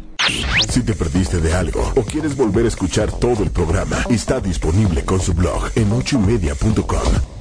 Si 0.67 0.83
te 0.83 0.93
perdiste 0.93 1.39
de 1.39 1.53
algo 1.53 1.81
o 1.95 2.01
quieres 2.01 2.35
volver 2.35 2.65
a 2.65 2.69
escuchar 2.69 3.11
todo 3.11 3.43
el 3.43 3.51
programa, 3.51 3.97
está 4.09 4.39
disponible 4.39 5.03
con 5.05 5.19
su 5.19 5.33
blog 5.33 5.69
en 5.75 5.91
ochoymedia.com. 5.91 7.40